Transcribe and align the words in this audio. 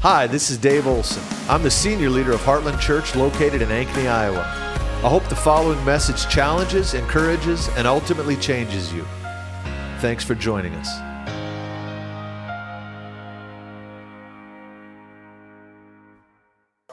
Hi, 0.00 0.28
this 0.28 0.48
is 0.48 0.58
Dave 0.58 0.86
Olson. 0.86 1.24
I'm 1.48 1.64
the 1.64 1.70
senior 1.72 2.08
leader 2.08 2.30
of 2.30 2.40
Heartland 2.42 2.78
Church 2.78 3.16
located 3.16 3.62
in 3.62 3.68
Ankeny, 3.68 4.08
Iowa. 4.08 4.42
I 4.42 5.08
hope 5.08 5.28
the 5.28 5.34
following 5.34 5.84
message 5.84 6.28
challenges, 6.32 6.94
encourages, 6.94 7.68
and 7.70 7.84
ultimately 7.84 8.36
changes 8.36 8.92
you. 8.92 9.04
Thanks 9.98 10.22
for 10.22 10.36
joining 10.36 10.72
us. 10.76 10.88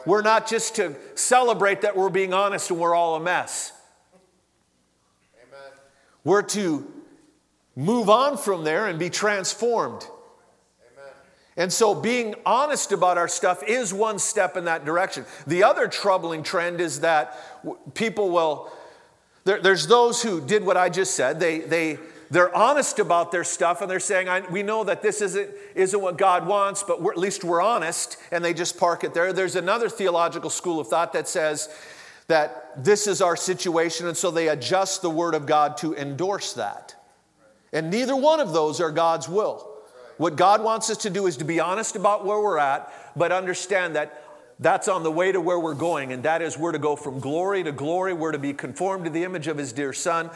We're 0.07 0.23
not 0.23 0.47
just 0.47 0.77
to 0.77 0.95
celebrate 1.13 1.81
that 1.81 1.95
we're 1.95 2.09
being 2.09 2.33
honest 2.33 2.71
and 2.71 2.79
we're 2.79 2.95
all 2.95 3.17
a 3.17 3.19
mess. 3.19 3.71
Amen. 5.47 5.71
We're 6.23 6.41
to 6.41 6.91
move 7.75 8.09
on 8.09 8.35
from 8.35 8.63
there 8.63 8.87
and 8.87 8.97
be 8.97 9.11
transformed. 9.11 10.07
And 11.57 11.71
so, 11.71 11.95
being 11.95 12.35
honest 12.45 12.91
about 12.91 13.17
our 13.17 13.29
stuff 13.29 13.63
is 13.63 13.93
one 13.93 14.19
step 14.19 14.57
in 14.57 14.65
that 14.65 14.83
direction. 14.83 15.25
The 15.47 15.63
other 15.63 15.87
troubling 15.87 16.43
trend 16.43 16.81
is 16.81 16.99
that 16.99 17.39
people 17.93 18.29
will, 18.29 18.71
there, 19.45 19.61
there's 19.61 19.87
those 19.87 20.21
who 20.21 20.41
did 20.41 20.65
what 20.65 20.75
I 20.75 20.89
just 20.89 21.15
said. 21.15 21.39
They, 21.39 21.59
they, 21.59 21.97
they're 22.29 22.53
honest 22.53 22.99
about 22.99 23.31
their 23.31 23.45
stuff 23.45 23.81
and 23.81 23.89
they're 23.89 24.01
saying, 24.01 24.47
we 24.51 24.63
know 24.63 24.83
that 24.83 25.01
this 25.01 25.21
isn't, 25.21 25.49
isn't 25.75 26.01
what 26.01 26.17
God 26.17 26.45
wants, 26.45 26.83
but 26.83 26.99
at 26.99 27.17
least 27.17 27.45
we're 27.45 27.61
honest, 27.61 28.17
and 28.31 28.43
they 28.43 28.53
just 28.53 28.77
park 28.77 29.05
it 29.05 29.13
there. 29.13 29.31
There's 29.31 29.55
another 29.55 29.87
theological 29.87 30.49
school 30.49 30.81
of 30.81 30.89
thought 30.89 31.13
that 31.13 31.27
says 31.27 31.69
that 32.27 32.83
this 32.83 33.07
is 33.07 33.21
our 33.21 33.37
situation, 33.37 34.07
and 34.07 34.17
so 34.17 34.29
they 34.29 34.49
adjust 34.49 35.01
the 35.01 35.09
Word 35.09 35.35
of 35.35 35.45
God 35.45 35.77
to 35.77 35.95
endorse 35.95 36.51
that. 36.53 36.95
And 37.71 37.91
neither 37.91 38.15
one 38.15 38.41
of 38.41 38.51
those 38.51 38.81
are 38.81 38.91
God's 38.91 39.29
will. 39.29 39.74
What 40.17 40.35
God 40.35 40.63
wants 40.63 40.89
us 40.89 40.97
to 40.97 41.09
do 41.09 41.27
is 41.27 41.37
to 41.37 41.45
be 41.45 41.59
honest 41.59 41.95
about 41.95 42.25
where 42.25 42.39
we're 42.39 42.57
at, 42.57 42.91
but 43.15 43.31
understand 43.31 43.95
that 43.95 44.21
that's 44.59 44.87
on 44.87 45.03
the 45.03 45.11
way 45.11 45.31
to 45.31 45.41
where 45.41 45.59
we're 45.59 45.73
going, 45.73 46.13
and 46.13 46.23
that 46.23 46.41
is 46.41 46.57
we're 46.57 46.71
to 46.71 46.79
go 46.79 46.95
from 46.95 47.19
glory 47.19 47.63
to 47.63 47.73
glory. 47.73 48.13
We're 48.13 48.31
to 48.31 48.39
be 48.39 48.53
conformed 48.53 49.05
to 49.05 49.11
the 49.11 49.23
image 49.23 49.47
of 49.47 49.57
His 49.57 49.73
dear 49.73 49.91
Son. 49.91 50.29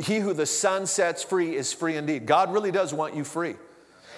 He 0.00 0.20
who 0.20 0.32
the 0.32 0.46
Son 0.46 0.86
sets 0.86 1.22
free 1.22 1.54
is 1.54 1.72
free 1.72 1.96
indeed. 1.96 2.24
God 2.24 2.52
really 2.52 2.70
does 2.70 2.94
want 2.94 3.14
you 3.14 3.24
free. 3.24 3.56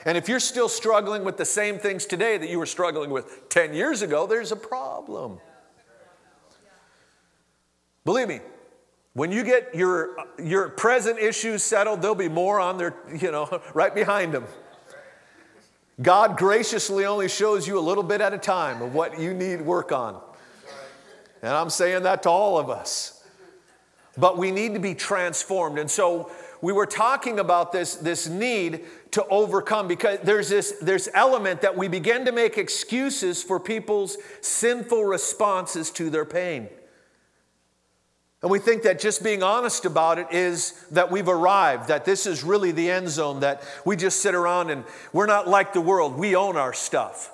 And 0.06 0.17
if 0.17 0.28
you're 0.28 0.41
still 0.41 0.69
struggling 0.69 1.25
with 1.25 1.36
the 1.36 1.45
same 1.45 1.79
things 1.79 2.06
today 2.06 2.36
that 2.36 2.48
you 2.48 2.58
were 2.58 2.67
struggling 2.67 3.11
with 3.11 3.48
10 3.48 3.75
years 3.75 4.03
ago, 4.03 4.27
there's 4.27 4.53
a 4.53 4.56
problem. 4.56 5.39
Believe 8.05 8.29
me, 8.29 8.41
when 9.14 9.33
you 9.33 9.42
get 9.42 9.75
your, 9.75 10.17
your 10.39 10.69
present 10.69 11.19
issues 11.19 11.62
settled, 11.62 12.03
there'll 12.03 12.14
be 12.14 12.29
more 12.29 12.61
on 12.61 12.77
there, 12.77 12.95
you 13.19 13.31
know, 13.31 13.62
right 13.75 13.95
behind 13.95 14.33
them. 14.33 14.45
God 16.03 16.37
graciously 16.37 17.05
only 17.05 17.28
shows 17.28 17.67
you 17.69 17.78
a 17.78 17.81
little 17.81 18.03
bit 18.03 18.20
at 18.20 18.33
a 18.33 18.39
time 18.39 18.83
of 18.83 18.95
what 18.95 19.19
you 19.19 19.33
need 19.33 19.61
work 19.61 19.92
on. 19.92 20.20
And 21.42 21.53
I'm 21.53 21.70
saying 21.70 22.03
that 22.03 22.23
to 22.25 22.31
all 22.31 22.59
of 22.59 22.70
us 22.70 23.14
but 24.17 24.39
we 24.39 24.51
need 24.51 24.75
to 24.75 24.81
be 24.81 24.95
transformed. 24.95 25.78
And 25.78 25.91
so 25.91 26.31
we 26.61 26.73
were 26.73 26.86
talking 26.86 27.39
about 27.39 27.73
this, 27.73 27.97
this 27.97 28.28
need 28.28 28.84
to 29.12 29.25
overcome 29.27 29.89
because 29.89 30.20
there's 30.23 30.48
this 30.48 30.75
there's 30.81 31.09
element 31.14 31.61
that 31.61 31.77
we 31.77 31.89
begin 31.89 32.25
to 32.25 32.33
make 32.33 32.58
excuses 32.58 33.42
for 33.42 33.61
people's 33.61 34.17
sinful 34.41 35.05
responses 35.05 35.91
to 35.92 36.11
their 36.11 36.25
pain. 36.25 36.69
And 38.45 38.50
we 38.50 38.59
think 38.59 38.83
that 38.83 39.00
just 39.00 39.25
being 39.25 39.42
honest 39.42 39.87
about 39.87 40.19
it 40.19 40.27
is 40.31 40.73
that 40.91 41.11
we've 41.11 41.31
arrived, 41.31 41.89
that 41.89 42.05
this 42.05 42.27
is 42.27 42.45
really 42.45 42.73
the 42.73 42.91
end 42.91 43.09
zone, 43.09 43.41
that 43.41 43.62
we 43.86 43.97
just 43.97 44.20
sit 44.20 44.34
around 44.34 44.69
and 44.69 44.84
we're 45.14 45.25
not 45.25 45.48
like 45.48 45.73
the 45.73 45.81
world. 45.81 46.14
We 46.19 46.36
own 46.36 46.59
our 46.59 46.75
stuff. 46.75 47.33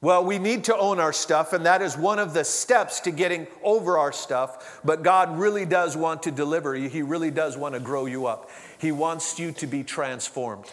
Well, 0.00 0.24
we 0.24 0.40
need 0.40 0.64
to 0.64 0.76
own 0.76 0.98
our 0.98 1.12
stuff, 1.12 1.52
and 1.52 1.64
that 1.66 1.82
is 1.82 1.96
one 1.96 2.18
of 2.18 2.34
the 2.34 2.42
steps 2.42 2.98
to 3.02 3.12
getting 3.12 3.46
over 3.62 3.96
our 3.96 4.10
stuff. 4.10 4.80
But 4.84 5.04
God 5.04 5.38
really 5.38 5.66
does 5.66 5.96
want 5.96 6.24
to 6.24 6.32
deliver 6.32 6.74
you, 6.74 6.88
He 6.88 7.02
really 7.02 7.30
does 7.30 7.56
want 7.56 7.74
to 7.74 7.80
grow 7.80 8.06
you 8.06 8.26
up. 8.26 8.50
He 8.78 8.90
wants 8.90 9.38
you 9.38 9.52
to 9.52 9.68
be 9.68 9.84
transformed. 9.84 10.64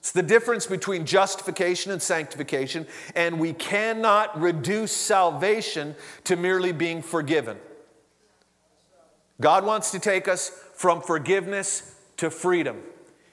It's 0.00 0.10
the 0.10 0.24
difference 0.24 0.66
between 0.66 1.06
justification 1.06 1.92
and 1.92 2.02
sanctification, 2.02 2.88
and 3.14 3.38
we 3.38 3.52
cannot 3.52 4.40
reduce 4.40 4.90
salvation 4.90 5.94
to 6.24 6.34
merely 6.34 6.72
being 6.72 7.00
forgiven. 7.00 7.58
God 9.40 9.64
wants 9.64 9.90
to 9.90 9.98
take 9.98 10.28
us 10.28 10.50
from 10.74 11.00
forgiveness 11.00 11.94
to 12.16 12.30
freedom. 12.30 12.82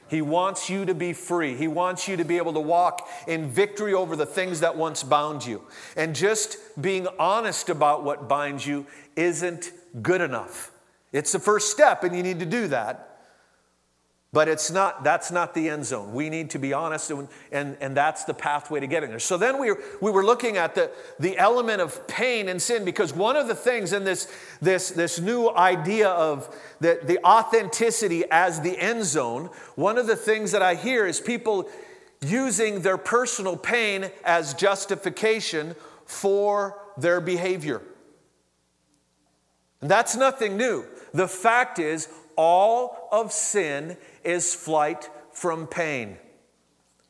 He 0.10 0.22
wants 0.22 0.70
you 0.70 0.86
to 0.86 0.94
be 0.94 1.14
free. 1.14 1.56
He 1.56 1.68
wants 1.68 2.08
you 2.08 2.18
to 2.18 2.24
be 2.24 2.38
able 2.38 2.54
to 2.54 2.60
walk 2.60 3.10
in 3.28 3.50
victory 3.50 3.94
over 3.94 4.16
the 4.16 4.26
things 4.26 4.60
that 4.60 4.76
once 4.78 5.02
bound 5.02 5.46
you. 5.46 5.64
And 5.96 6.14
just 6.16 6.58
being 6.80 7.08
honest 7.18 7.70
about 7.70 8.04
what 8.04 8.28
binds 8.28 8.68
you 8.68 8.86
isn't 9.16 9.72
good 10.02 10.22
enough. 10.22 10.72
It's 11.12 11.32
the 11.32 11.40
first 11.40 11.72
step, 11.72 12.04
and 12.04 12.16
you 12.16 12.22
need 12.22 12.40
to 12.40 12.46
do 12.46 12.68
that. 12.68 13.13
But 14.34 14.48
it's 14.48 14.72
not, 14.72 15.04
that's 15.04 15.32
not 15.32 15.54
the 15.54 15.70
end 15.70 15.86
zone. 15.86 16.12
We 16.12 16.28
need 16.28 16.50
to 16.50 16.60
be 16.60 16.74
honest, 16.74 17.12
and, 17.12 17.28
and, 17.52 17.78
and 17.80 17.96
that's 17.96 18.24
the 18.24 18.34
pathway 18.34 18.80
to 18.80 18.88
getting 18.88 19.12
there. 19.12 19.20
So 19.20 19.38
then 19.38 19.60
we, 19.60 19.72
we 20.02 20.10
were 20.10 20.26
looking 20.26 20.58
at 20.58 20.74
the, 20.74 20.90
the 21.20 21.38
element 21.38 21.82
of 21.82 22.08
pain 22.08 22.50
and 22.50 22.60
sin 22.60 22.84
because 22.84 23.14
one 23.14 23.36
of 23.36 23.48
the 23.48 23.54
things 23.54 23.94
in 23.94 24.04
this, 24.04 24.28
this, 24.60 24.90
this 24.90 25.20
new 25.20 25.52
idea 25.52 26.10
of 26.10 26.54
the, 26.80 27.00
the 27.04 27.24
authenticity 27.24 28.24
as 28.32 28.60
the 28.62 28.76
end 28.80 29.06
zone, 29.06 29.52
one 29.76 30.00
of 30.00 30.08
the 30.08 30.16
things 30.16 30.52
that 30.52 30.64
I 30.64 30.74
hear 30.74 31.06
is 31.06 31.22
people 31.22 31.70
using 32.20 32.82
their 32.82 32.98
personal 32.98 33.56
pain 33.56 34.10
as 34.26 34.56
justification 34.56 35.76
for 36.08 36.82
their 36.98 37.22
behavior. 37.22 37.84
And 39.80 39.92
that's 39.92 40.16
nothing 40.16 40.58
new. 40.58 40.86
The 41.14 41.28
fact 41.28 41.78
is, 41.78 42.08
all 42.36 43.03
of 43.14 43.32
sin 43.32 43.96
is 44.24 44.56
flight 44.56 45.10
from 45.32 45.68
pain. 45.68 46.18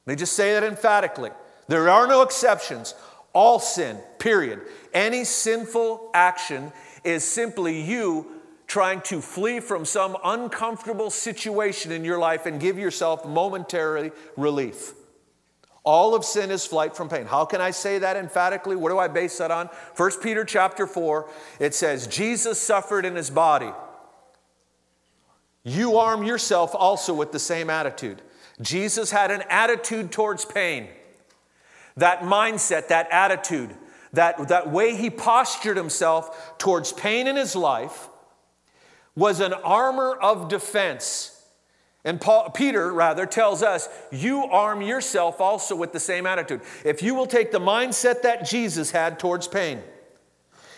Let 0.06 0.14
me 0.14 0.16
just 0.18 0.34
say 0.34 0.52
that 0.53 0.64
emphatically. 0.64 1.31
There 1.69 1.90
are 1.90 2.08
no 2.08 2.22
exceptions. 2.24 2.94
All 3.31 3.58
sin, 3.58 3.97
period. 4.19 4.62
Any 4.94 5.24
sinful 5.24 6.12
action 6.14 6.74
is 7.06 7.24
simply 7.24 7.81
you 7.81 8.28
trying 8.68 9.00
to 9.02 9.22
flee 9.22 9.62
from 9.62 9.86
some 9.86 10.18
uncomfortable 10.25 11.09
situation 11.09 11.91
in 11.91 12.03
your 12.03 12.20
life 12.20 12.46
and 12.46 12.59
give 12.59 12.78
yourself 12.78 13.25
momentary 13.25 14.12
relief. 14.35 14.94
All 15.85 16.16
of 16.16 16.25
sin 16.25 16.52
is 16.52 16.66
flight 16.66 16.96
from 16.96 17.08
pain. 17.08 17.25
How 17.25 17.46
can 17.46 17.62
I 17.62 17.72
say 17.72 18.00
that 18.00 18.18
emphatically? 18.18 18.75
What 18.75 18.90
do 18.90 19.00
I 19.00 19.08
base 19.08 19.38
that 19.38 19.52
on? 19.52 19.68
1 19.96 20.12
Peter 20.22 20.44
chapter 20.44 20.85
4, 20.85 21.30
it 21.59 21.74
says, 21.74 22.08
Jesus 22.08 22.59
suffered 22.59 23.06
in 23.06 23.16
his 23.16 23.30
body 23.30 23.72
you 25.63 25.97
arm 25.97 26.24
yourself 26.24 26.75
also 26.75 27.13
with 27.13 27.31
the 27.31 27.40
same 27.40 27.69
attitude. 27.69 28.22
Jesus 28.62 29.12
had 29.12 29.31
an 29.31 29.44
attitude 29.50 30.12
towards 30.12 30.46
pain. 30.46 30.88
That 31.97 32.22
mindset, 32.22 32.88
that 32.90 33.07
attitude, 33.12 33.75
that, 34.13 34.47
that 34.50 34.72
way 34.72 34.96
he 34.96 35.09
postured 35.09 35.78
himself 35.78 36.57
towards 36.57 36.91
pain 36.91 37.28
in 37.28 37.35
his 37.35 37.56
life 37.56 38.09
was 39.16 39.40
an 39.40 39.53
armor 39.53 40.13
of 40.13 40.50
defense. 40.50 41.29
And 42.06 42.19
Paul, 42.19 42.50
Peter, 42.50 42.91
rather, 42.91 43.25
tells 43.25 43.63
us, 43.63 43.88
you 44.12 44.44
arm 44.46 44.81
yourself 44.81 45.40
also 45.40 45.75
with 45.75 45.94
the 45.94 46.00
same 46.00 46.25
attitude. 46.25 46.62
If 46.84 47.02
you 47.02 47.16
will 47.16 47.28
take 47.28 47.52
the 47.52 47.59
mindset 47.59 48.23
that 48.23 48.46
Jesus 48.46 48.91
had 48.91 49.19
towards 49.19 49.47
pain, 49.47 49.81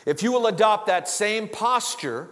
if 0.06 0.22
you 0.22 0.32
will 0.32 0.46
adopt 0.48 0.86
that 0.88 1.10
same 1.10 1.48
posture, 1.48 2.30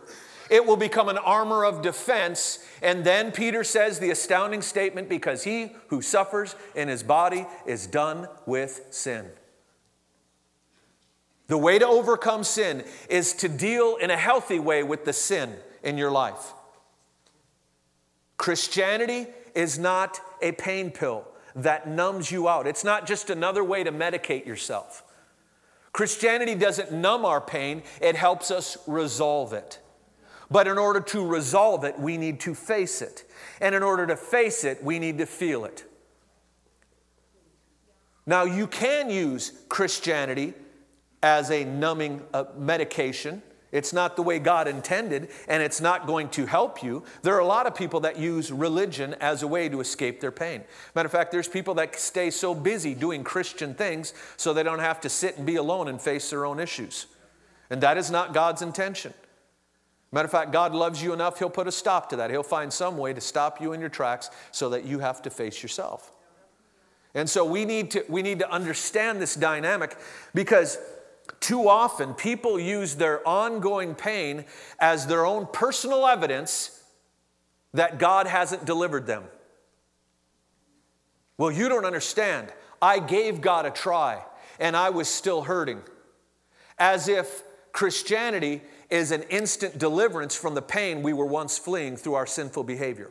it 0.53 0.68
will 0.68 0.78
become 0.78 1.09
an 1.09 1.18
armor 1.18 1.66
of 1.66 1.81
defense. 1.81 2.64
And 2.84 3.03
then 3.03 3.31
Peter 3.31 3.64
says 3.64 3.97
the 3.97 4.12
astounding 4.12 4.62
statement 4.62 5.09
because 5.09 5.44
he 5.44 5.72
who 5.88 6.03
suffers 6.03 6.56
in 6.75 6.90
his 6.90 7.02
body 7.02 7.47
is 7.66 7.88
done 7.88 8.28
with 8.46 8.86
sin. 8.92 9.25
The 11.48 11.57
way 11.57 11.80
to 11.80 11.88
overcome 11.88 12.44
sin 12.44 12.83
is 13.10 13.33
to 13.33 13.50
deal 13.50 13.95
in 13.95 14.12
a 14.12 14.16
healthy 14.16 14.60
way 14.60 14.83
with 14.83 15.06
the 15.06 15.13
sin 15.13 15.56
in 15.81 15.98
your 15.98 16.12
life. 16.12 16.54
Christianity 18.38 19.25
is 19.56 19.80
not 19.80 20.22
a 20.39 20.51
pain 20.51 20.92
pill 20.92 21.28
that 21.56 21.88
numbs 21.88 22.31
you 22.31 22.48
out, 22.48 22.68
it's 22.68 22.83
not 22.83 23.07
just 23.07 23.31
another 23.31 23.63
way 23.63 23.83
to 23.83 23.92
medicate 23.92 24.45
yourself. 24.45 25.04
Christianity 25.94 26.54
doesn't 26.54 26.92
numb 26.92 27.25
our 27.25 27.42
pain, 27.42 27.81
it 28.01 28.16
helps 28.16 28.51
us 28.51 28.78
resolve 28.86 29.54
it. 29.54 29.80
But 30.54 30.68
in 30.68 30.78
order 30.78 31.02
to 31.02 31.26
resolve 31.26 31.84
it, 31.84 32.00
we 32.00 32.16
need 32.16 32.40
to 32.42 32.54
face 32.54 33.02
it. 33.02 33.26
And 33.60 33.74
in 33.74 33.82
order 33.82 34.06
to 34.06 34.16
face 34.16 34.64
it, 34.64 34.84
we 34.84 35.00
need 35.00 35.18
to 35.18 35.26
feel 35.26 35.66
it. 35.66 35.84
Now, 38.28 38.44
you 38.44 38.68
can 38.68 39.10
use 39.10 39.52
Christianity 39.68 40.54
as 41.24 41.50
a 41.50 41.66
numbing 41.66 42.22
uh, 42.34 42.46
medication 42.56 43.42
It's 43.74 43.92
not 43.92 44.16
the 44.16 44.22
way 44.22 44.38
God 44.38 44.68
intended, 44.68 45.30
and 45.48 45.64
it's 45.64 45.82
not 45.82 46.06
going 46.06 46.30
to 46.30 46.46
help 46.46 46.84
you. 46.84 47.04
There 47.24 47.36
are 47.36 47.40
a 47.40 47.46
lot 47.46 47.66
of 47.66 47.74
people 47.74 48.02
that 48.02 48.20
use 48.20 48.52
religion 48.52 49.16
as 49.16 49.42
a 49.42 49.48
way 49.48 49.68
to 49.68 49.82
escape 49.82 50.22
their 50.22 50.32
pain. 50.32 50.64
Matter 50.94 51.08
of 51.08 51.12
fact, 51.12 51.32
there's 51.32 51.48
people 51.48 51.74
that 51.74 51.96
stay 51.96 52.30
so 52.30 52.54
busy 52.54 52.94
doing 52.94 53.24
Christian 53.24 53.74
things 53.74 54.14
so 54.38 54.54
they 54.54 54.62
don't 54.62 54.78
have 54.78 55.02
to 55.02 55.10
sit 55.10 55.38
and 55.38 55.46
be 55.48 55.56
alone 55.56 55.88
and 55.88 56.00
face 56.00 56.30
their 56.30 56.46
own 56.46 56.60
issues. 56.60 57.08
And 57.72 57.82
that 57.82 57.98
is 57.98 58.12
not 58.12 58.32
God's 58.32 58.62
intention. 58.62 59.16
Matter 60.13 60.25
of 60.25 60.31
fact, 60.31 60.51
God 60.51 60.75
loves 60.75 61.01
you 61.01 61.12
enough, 61.12 61.39
He'll 61.39 61.50
put 61.50 61.68
a 61.68 61.71
stop 61.71 62.12
to 62.12 62.15
that. 62.18 62.30
He'll 62.30 62.44
find 62.44 62.71
some 62.71 63.00
way 63.00 63.13
to 63.13 63.19
stop 63.19 63.60
you 63.60 63.74
in 63.74 63.80
your 63.80 63.89
tracks 63.89 64.30
so 64.51 64.69
that 64.69 64.86
you 64.86 65.00
have 65.00 65.24
to 65.24 65.31
face 65.31 65.63
yourself. 65.63 66.12
And 67.15 67.27
so 67.27 67.44
we 67.44 67.65
need 67.65 67.92
to, 67.92 68.06
we 68.07 68.21
need 68.21 68.39
to 68.39 68.50
understand 68.50 69.19
this 69.19 69.33
dynamic 69.36 69.98
because 70.36 70.77
too 71.39 71.68
often, 71.68 72.13
people 72.13 72.60
use 72.60 72.95
their 72.95 73.27
ongoing 73.27 73.95
pain 73.95 74.45
as 74.80 75.07
their 75.07 75.25
own 75.25 75.48
personal 75.51 76.06
evidence 76.06 76.83
that 77.74 77.98
God 77.98 78.27
hasn't 78.27 78.66
delivered 78.66 79.07
them. 79.07 79.24
Well, 81.38 81.51
you 81.51 81.69
don't 81.69 81.86
understand. 81.86 82.54
I 82.81 83.00
gave 83.00 83.42
God 83.42 83.66
a 83.66 83.71
try 83.71 84.24
and 84.59 84.77
I 84.77 84.92
was 84.92 85.07
still 85.07 85.42
hurting. 85.42 85.81
As 86.77 87.07
if 87.07 87.44
Christianity 87.71 88.62
is 88.94 89.12
an 89.12 89.24
instant 89.24 89.80
deliverance 89.80 90.36
from 90.36 90.54
the 90.54 90.62
pain 90.62 91.01
we 91.01 91.13
were 91.13 91.25
once 91.25 91.57
fleeing 91.57 91.98
through 91.98 92.13
our 92.13 92.28
sinful 92.28 92.63
behavior. 92.63 93.10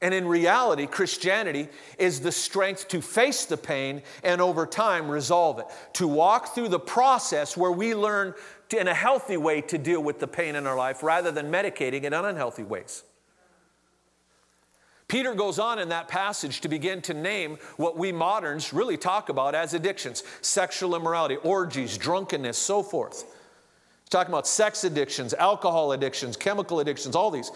And 0.00 0.14
in 0.14 0.28
reality, 0.28 0.86
Christianity 0.86 1.68
is 1.98 2.20
the 2.20 2.30
strength 2.30 2.86
to 2.88 3.02
face 3.02 3.46
the 3.46 3.56
pain 3.56 4.02
and 4.22 4.40
over 4.40 4.64
time 4.64 5.10
resolve 5.10 5.58
it, 5.58 5.66
to 5.94 6.06
walk 6.06 6.54
through 6.54 6.68
the 6.68 6.78
process 6.78 7.56
where 7.56 7.72
we 7.72 7.96
learn 7.96 8.32
to, 8.68 8.78
in 8.78 8.86
a 8.86 8.94
healthy 8.94 9.38
way 9.38 9.60
to 9.62 9.76
deal 9.76 10.00
with 10.00 10.20
the 10.20 10.28
pain 10.28 10.54
in 10.54 10.64
our 10.64 10.76
life 10.76 11.02
rather 11.02 11.32
than 11.32 11.50
medicating 11.50 12.04
it 12.04 12.12
in 12.12 12.14
unhealthy 12.14 12.62
ways. 12.62 13.02
Peter 15.08 15.34
goes 15.34 15.58
on 15.58 15.78
in 15.78 15.90
that 15.90 16.08
passage 16.08 16.60
to 16.62 16.68
begin 16.68 17.02
to 17.02 17.14
name 17.14 17.58
what 17.76 17.96
we 17.98 18.10
moderns 18.10 18.72
really 18.72 18.96
talk 18.96 19.28
about 19.28 19.54
as 19.54 19.74
addictions 19.74 20.22
sexual 20.40 20.96
immorality, 20.96 21.36
orgies, 21.36 21.98
drunkenness, 21.98 22.56
so 22.56 22.82
forth. 22.82 23.22
He's 23.22 24.08
talking 24.08 24.32
about 24.32 24.46
sex 24.46 24.84
addictions, 24.84 25.34
alcohol 25.34 25.92
addictions, 25.92 26.36
chemical 26.36 26.80
addictions, 26.80 27.14
all 27.14 27.30
these. 27.30 27.50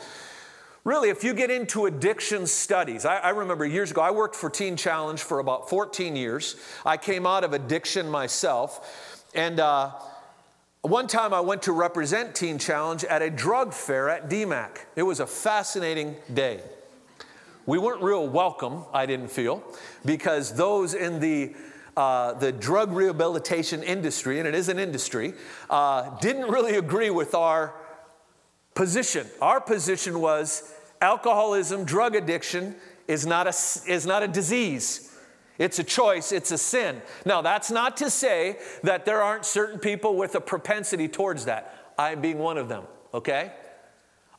Really, 0.84 1.10
if 1.10 1.24
you 1.24 1.34
get 1.34 1.50
into 1.50 1.86
addiction 1.86 2.46
studies, 2.46 3.04
I, 3.04 3.16
I, 3.16 3.30
remember 3.30 3.66
years 3.66 3.90
ago, 3.90 4.00
I 4.00 4.10
worked 4.10 4.34
for 4.34 4.48
Teen 4.48 4.76
Challenge 4.76 5.20
for 5.20 5.38
about 5.38 5.68
14 5.68 6.16
years. 6.16 6.56
I 6.86 6.96
came 6.96 7.26
out 7.26 7.44
of 7.44 7.52
addiction 7.52 8.08
myself. 8.08 9.26
And 9.34 9.60
uh, 9.60 9.92
one 10.82 11.06
time 11.06 11.34
I 11.34 11.40
went 11.40 11.62
to 11.62 11.72
represent 11.72 12.34
Teen 12.34 12.58
Challenge 12.58 13.04
at 13.04 13.20
a 13.20 13.28
drug 13.28 13.74
fair 13.74 14.08
at 14.08 14.30
DMACC. 14.30 14.78
It 14.96 15.02
was 15.02 15.20
a 15.20 15.26
fascinating 15.26 16.16
day. 16.32 16.60
We 17.68 17.78
weren't 17.78 18.02
real 18.02 18.26
welcome, 18.26 18.84
I 18.94 19.04
didn't 19.04 19.28
feel, 19.28 19.62
because 20.02 20.54
those 20.54 20.94
in 20.94 21.20
the 21.20 21.54
uh, 21.98 22.32
the 22.32 22.50
drug 22.50 22.92
rehabilitation 22.92 23.82
industry, 23.82 24.38
and 24.38 24.48
it 24.48 24.54
is 24.54 24.70
an 24.70 24.78
industry, 24.78 25.34
uh, 25.68 26.16
didn't 26.20 26.50
really 26.50 26.76
agree 26.76 27.10
with 27.10 27.34
our 27.34 27.74
position. 28.74 29.26
Our 29.42 29.60
position 29.60 30.22
was 30.22 30.72
alcoholism, 31.02 31.84
drug 31.84 32.16
addiction 32.16 32.74
is 33.06 33.26
not 33.26 33.46
a, 33.46 33.54
is 33.86 34.06
not 34.06 34.22
a 34.22 34.28
disease. 34.28 35.14
It's 35.58 35.78
a 35.78 35.84
choice, 35.84 36.32
it's 36.32 36.52
a 36.52 36.56
sin. 36.56 37.02
Now, 37.26 37.42
that's 37.42 37.70
not 37.70 37.98
to 37.98 38.08
say 38.08 38.60
that 38.82 39.04
there 39.04 39.22
aren't 39.22 39.44
certain 39.44 39.78
people 39.78 40.16
with 40.16 40.34
a 40.36 40.40
propensity 40.40 41.06
towards 41.06 41.44
that. 41.44 41.92
I'm 41.98 42.22
being 42.22 42.38
one 42.38 42.56
of 42.56 42.70
them, 42.70 42.84
okay? 43.12 43.52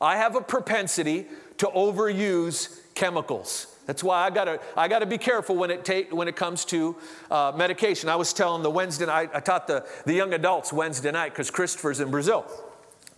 I 0.00 0.16
have 0.16 0.34
a 0.34 0.40
propensity 0.40 1.26
to 1.58 1.66
overuse 1.66 2.80
chemicals. 2.94 3.66
That's 3.86 4.04
why 4.04 4.24
I 4.24 4.30
gotta, 4.30 4.60
I 4.76 4.86
gotta 4.88 5.06
be 5.06 5.18
careful 5.18 5.56
when 5.56 5.70
it, 5.70 5.84
take, 5.84 6.12
when 6.12 6.28
it 6.28 6.36
comes 6.36 6.64
to 6.66 6.96
uh, 7.30 7.52
medication. 7.56 8.08
I 8.08 8.16
was 8.16 8.32
telling 8.32 8.62
the 8.62 8.70
Wednesday 8.70 9.06
night, 9.06 9.30
I 9.34 9.40
taught 9.40 9.66
the, 9.66 9.84
the 10.06 10.14
young 10.14 10.32
adults 10.32 10.72
Wednesday 10.72 11.10
night 11.10 11.30
because 11.30 11.50
Christopher's 11.50 11.98
in 11.98 12.10
Brazil. 12.10 12.46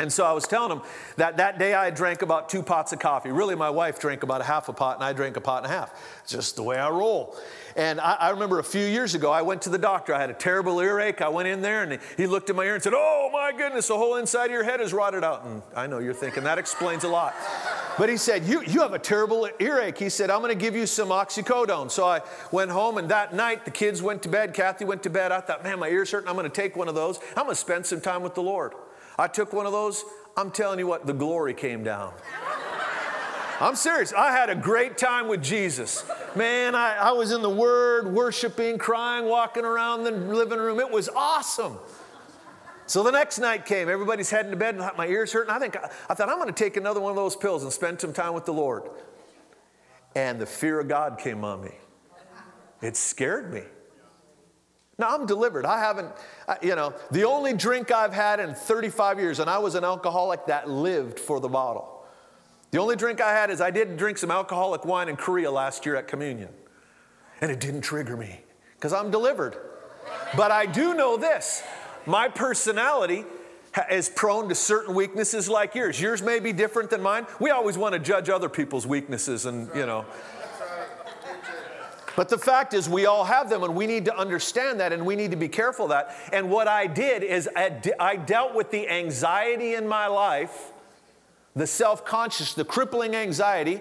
And 0.03 0.13
so 0.13 0.25
I 0.27 0.33
was 0.33 0.49
telling 0.49 0.73
him 0.73 0.83
that 1.15 1.37
that 1.37 1.61
day 1.61 1.75
I 1.75 1.91
drank 1.91 2.23
about 2.23 2.49
two 2.49 2.61
pots 2.61 2.93
of 2.93 2.99
coffee. 2.99 3.31
Really, 3.31 3.55
my 3.55 3.71
wife 3.71 4.01
drank 4.01 4.25
about 4.25 4.41
a 4.41 4.45
half 4.45 4.69
a 4.69 4.73
pot, 4.73 4.97
and 4.97 5.05
I 5.05 5.13
drank 5.13 5.37
a 5.37 5.41
pot 5.41 5.63
and 5.63 5.73
a 5.73 5.75
half. 5.75 5.95
Just 6.27 6.57
the 6.57 6.65
way 6.65 6.77
I 6.77 6.91
roll. 6.91 7.37
And 7.77 8.01
I, 8.01 8.15
I, 8.15 8.31
remember 8.31 8.59
a 8.59 8.65
few 8.65 8.85
years 8.85 9.15
ago, 9.15 9.31
I 9.31 9.43
went 9.43 9.63
to 9.63 9.71
the 9.71 9.79
doctor. 9.79 10.13
I 10.13 10.21
had 10.21 10.29
a 10.29 10.35
terrible 10.35 10.81
earache. 10.81 11.23
I 11.23 11.29
went 11.29 11.47
in 11.47 11.63
there, 11.63 11.85
and 11.85 12.01
he 12.17 12.27
looked 12.27 12.51
at 12.51 12.57
my 12.57 12.65
ear 12.65 12.75
and 12.75 12.83
said, 12.83 12.95
Oh 12.97 13.31
my 13.33 13.53
goodness, 13.57 13.87
the 13.87 13.97
whole 13.97 14.17
inside 14.17 14.47
of 14.47 14.51
your 14.51 14.65
head 14.65 14.81
is 14.81 14.93
rotted 14.93 15.23
out. 15.23 15.45
And 15.45 15.63
I 15.77 15.87
know 15.87 16.01
you're 16.01 16.15
thinking 16.15 16.43
that 16.43 16.59
explains 16.59 17.05
a 17.05 17.09
lot. 17.09 17.33
But 17.97 18.09
he 18.09 18.17
said, 18.17 18.45
You, 18.45 18.63
you 18.63 18.81
have 18.81 18.95
a 18.95 18.99
terrible 18.99 19.49
earache. 19.61 19.99
He 19.99 20.09
said, 20.09 20.31
I'm 20.31 20.41
going 20.41 20.53
to 20.53 20.61
give 20.61 20.75
you 20.75 20.87
some 20.87 21.11
oxycodone. 21.11 21.93
So 21.93 22.05
I 22.05 22.23
went 22.51 22.73
home, 22.73 22.99
and 22.99 23.09
that 23.11 23.35
night 23.35 23.65
the 23.65 23.71
kids 23.71 24.03
went 24.03 24.25
to 24.25 24.29
bed. 24.29 24.53
Kathy 24.53 24.85
went 24.85 25.05
to 25.05 25.11
bed. 25.11 25.31
I 25.31 25.41
thought, 25.41 25.63
Man, 25.63 25.79
my 25.79 25.89
ear's 25.89 26.11
hurting. 26.11 26.29
I'm 26.29 26.35
going 26.35 26.51
to 26.51 26.55
take 26.55 26.75
one 26.75 26.89
of 26.89 26.97
those. 26.97 27.21
I'm 27.37 27.45
going 27.45 27.51
to 27.51 27.55
spend 27.55 27.87
some 27.87 28.01
time 28.01 28.25
with 28.25 28.35
the 28.35 28.43
Lord. 28.43 28.73
I 29.19 29.29
took 29.29 29.53
one 29.53 29.67
of 29.67 29.73
those. 29.73 30.05
I'm 30.37 30.51
telling 30.51 30.79
you 30.79 30.87
what, 30.87 31.07
the 31.07 31.13
glory 31.13 31.55
came 31.55 31.85
down. 31.85 32.13
I'm 33.61 33.77
serious. 33.77 34.13
I 34.13 34.33
had 34.33 34.51
a 34.51 34.57
great 34.57 34.99
time 34.99 35.29
with 35.29 35.43
Jesus. 35.43 36.05
Man, 36.35 36.75
I, 36.75 36.97
I 36.97 37.13
was 37.13 37.31
in 37.31 37.43
the 37.43 37.51
Word, 37.51 38.13
worshiping, 38.13 38.77
crying, 38.77 39.27
walking 39.27 39.65
around 39.65 40.03
the 40.05 40.11
living 40.11 40.59
room. 40.59 40.81
It 40.81 40.91
was 40.91 41.09
awesome. 41.09 41.79
So 42.87 43.03
the 43.03 43.13
next 43.13 43.39
night 43.39 43.65
came. 43.65 43.89
Everybody's 43.89 44.31
heading 44.31 44.51
to 44.51 44.57
bed, 44.57 44.75
and 44.75 44.91
my 44.97 45.07
ears 45.07 45.33
hurt. 45.33 45.49
And 45.49 45.53
I 45.53 45.59
think 45.59 45.77
I 45.77 46.15
thought 46.15 46.29
I'm 46.29 46.39
going 46.39 46.49
to 46.49 46.53
take 46.53 46.77
another 46.77 47.01
one 47.01 47.11
of 47.11 47.17
those 47.17 47.37
pills 47.37 47.63
and 47.63 47.73
spend 47.73 48.01
some 48.01 48.13
time 48.13 48.35
with 48.35 48.47
the 48.47 48.53
Lord. 48.53 48.83
And 50.17 50.41
the 50.41 50.47
fear 50.47 50.81
of 50.81 50.89
God 50.89 51.19
came 51.19 51.45
on 51.45 51.63
me. 51.63 51.73
It 52.81 52.97
scared 52.97 53.53
me. 53.53 53.63
Now 55.03 55.17
I'm 55.17 55.27
delivered. 55.27 55.67
I 55.67 55.81
haven't, 55.81 56.13
you 56.63 56.77
know, 56.77 56.95
the 57.11 57.25
only 57.25 57.55
drink 57.55 57.91
I've 57.91 58.13
had 58.13 58.39
in 58.39 58.55
35 58.55 59.19
years, 59.19 59.41
and 59.41 59.51
I 59.51 59.59
was 59.59 59.75
an 59.75 59.83
alcoholic 59.83 60.47
that 60.47 60.71
lived 60.71 61.19
for 61.19 61.41
the 61.41 61.49
bottle. 61.49 62.05
The 62.71 62.79
only 62.79 62.95
drink 62.95 63.21
I 63.21 63.33
had 63.33 63.51
is 63.51 63.61
I 63.61 63.73
did 63.73 63.97
drink 63.97 64.17
some 64.17 64.31
alcoholic 64.31 64.85
wine 64.85 65.09
in 65.09 65.17
Korea 65.17 65.51
last 65.51 65.85
year 65.85 65.97
at 65.97 66.07
communion, 66.07 66.51
and 67.41 67.51
it 67.51 67.59
didn't 67.59 67.81
trigger 67.81 68.17
me 68.17 68.43
because 68.77 68.93
I'm 68.93 69.11
delivered. 69.11 69.57
But 70.37 70.53
I 70.53 70.67
do 70.67 70.95
know 70.95 71.17
this 71.17 71.65
my 72.07 72.29
personality 72.29 73.25
is 73.91 74.09
prone 74.09 74.49
to 74.51 74.55
certain 74.55 74.95
weaknesses 74.95 75.49
like 75.49 75.75
yours. 75.75 76.01
Yours 76.01 76.23
may 76.23 76.39
be 76.39 76.53
different 76.53 76.91
than 76.91 77.03
mine. 77.03 77.27
We 77.41 77.51
always 77.51 77.77
want 77.77 77.95
to 77.95 77.99
judge 77.99 78.29
other 78.29 78.49
people's 78.49 78.87
weaknesses 78.87 79.47
and, 79.47 79.69
you 79.75 79.85
know. 79.85 80.07
But 82.17 82.29
the 82.29 82.39
fact 82.39 82.75
is, 82.75 82.89
we 82.89 83.07
all 83.07 83.25
have 83.25 83.49
them, 83.49 83.63
and 83.63 83.75
we 83.75 83.87
need 83.87 84.05
to 84.07 84.17
understand 84.17 84.81
that, 84.81 84.93
and 84.93 85.07
we 85.07 85.17
need 85.17 85.31
to 85.31 85.37
be 85.37 85.49
careful 85.49 85.89
that. 85.89 86.17
And 86.33 86.51
what 86.51 86.69
I 86.69 86.87
did 86.87 87.23
is, 87.23 87.49
I 87.57 88.17
dealt 88.17 88.55
with 88.55 88.71
the 88.71 88.89
anxiety 88.89 89.75
in 89.75 89.87
my 89.87 90.07
life, 90.07 90.73
the 91.57 91.67
self 91.67 92.05
conscious, 92.05 92.55
the 92.55 92.65
crippling 92.65 93.15
anxiety, 93.17 93.81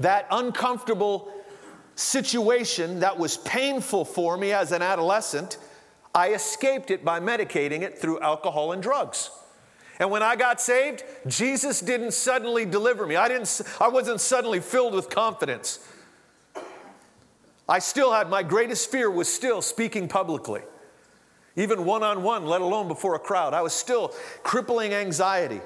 that 0.00 0.26
uncomfortable 0.30 1.32
situation 1.96 3.00
that 3.00 3.18
was 3.18 3.38
painful 3.38 4.04
for 4.04 4.36
me 4.36 4.52
as 4.52 4.72
an 4.72 4.82
adolescent. 4.82 5.58
I 6.14 6.32
escaped 6.32 6.90
it 6.90 7.04
by 7.04 7.20
medicating 7.20 7.82
it 7.82 7.98
through 7.98 8.20
alcohol 8.20 8.72
and 8.72 8.82
drugs. 8.82 9.30
And 9.98 10.10
when 10.10 10.22
I 10.22 10.36
got 10.36 10.60
saved, 10.60 11.04
Jesus 11.26 11.80
didn't 11.80 12.12
suddenly 12.12 12.66
deliver 12.66 13.06
me. 13.06 13.16
I, 13.16 13.28
didn't, 13.28 13.62
I 13.80 13.88
wasn't 13.88 14.20
suddenly 14.20 14.60
filled 14.60 14.94
with 14.94 15.08
confidence. 15.08 15.80
I 17.68 17.80
still 17.80 18.12
had 18.12 18.30
my 18.30 18.42
greatest 18.42 18.90
fear 18.90 19.10
was 19.10 19.32
still 19.32 19.60
speaking 19.60 20.08
publicly, 20.08 20.62
even 21.56 21.84
one 21.84 22.02
on 22.02 22.22
one, 22.22 22.46
let 22.46 22.60
alone 22.60 22.86
before 22.86 23.14
a 23.14 23.18
crowd. 23.18 23.54
I 23.54 23.62
was 23.62 23.72
still 23.72 24.14
crippling 24.42 24.94
anxiety. 24.94 25.60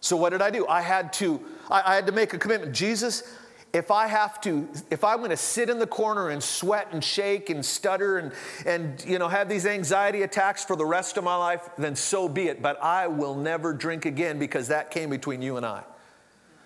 So 0.00 0.16
what 0.16 0.30
did 0.30 0.42
I 0.42 0.50
do? 0.50 0.66
I 0.66 0.80
had 0.80 1.12
to, 1.14 1.40
I, 1.70 1.92
I 1.92 1.94
had 1.94 2.06
to 2.06 2.12
make 2.12 2.32
a 2.32 2.38
commitment. 2.38 2.72
Jesus, 2.72 3.22
if 3.72 3.90
I 3.90 4.06
have 4.06 4.40
to, 4.42 4.68
if 4.90 5.04
I'm 5.04 5.18
going 5.18 5.30
to 5.30 5.36
sit 5.36 5.68
in 5.68 5.78
the 5.78 5.86
corner 5.86 6.30
and 6.30 6.42
sweat 6.42 6.88
and 6.92 7.02
shake 7.02 7.50
and 7.50 7.64
stutter 7.64 8.18
and, 8.18 8.32
and 8.64 9.04
you 9.04 9.18
know, 9.18 9.28
have 9.28 9.48
these 9.48 9.66
anxiety 9.66 10.22
attacks 10.22 10.64
for 10.64 10.74
the 10.74 10.86
rest 10.86 11.16
of 11.16 11.24
my 11.24 11.36
life, 11.36 11.68
then 11.76 11.94
so 11.94 12.28
be 12.28 12.48
it. 12.48 12.62
But 12.62 12.82
I 12.82 13.06
will 13.08 13.34
never 13.34 13.72
drink 13.72 14.04
again 14.04 14.38
because 14.38 14.68
that 14.68 14.90
came 14.90 15.10
between 15.10 15.42
you 15.42 15.56
and 15.56 15.66
I. 15.66 15.82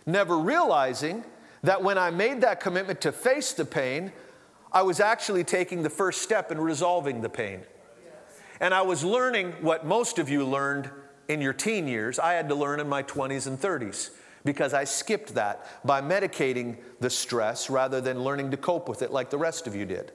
Never 0.07 0.39
realizing 0.39 1.25
that 1.63 1.83
when 1.83 1.99
I 1.99 2.11
made 2.11 2.41
that 2.43 2.61
commitment 2.61 3.01
to 3.03 3.13
face 3.13 3.53
the 3.53 3.65
pain, 3.65 4.13
I 4.73 4.83
was 4.83 5.01
actually 5.01 5.45
taking 5.45 5.83
the 5.83 5.91
first 5.91 6.23
step 6.23 6.51
in 6.51 6.61
resolving 6.61 7.21
the 7.21 7.29
pain. 7.29 7.63
And 8.61 8.73
I 8.73 8.83
was 8.83 9.05
learning 9.05 9.53
what 9.61 9.85
most 9.85 10.19
of 10.19 10.29
you 10.29 10.45
learned 10.45 10.91
in 11.29 11.41
your 11.41 11.53
teen 11.53 11.87
years, 11.87 12.19
I 12.19 12.35
had 12.35 12.49
to 12.49 12.55
learn 12.55 12.81
in 12.81 12.89
my 12.89 13.03
20s 13.03 13.47
and 13.47 13.61
30s 13.61 14.11
because 14.45 14.75
I 14.75 14.85
skipped 14.85 15.35
that 15.35 15.67
by 15.85 16.01
medicating 16.01 16.77
the 17.01 17.11
stress 17.11 17.71
rather 17.71 18.01
than 18.01 18.25
learning 18.25 18.51
to 18.53 18.57
cope 18.57 18.89
with 18.89 19.03
it 19.03 19.13
like 19.13 19.31
the 19.31 19.39
rest 19.39 19.67
of 19.67 19.75
you 19.75 19.85
did. 19.85 20.13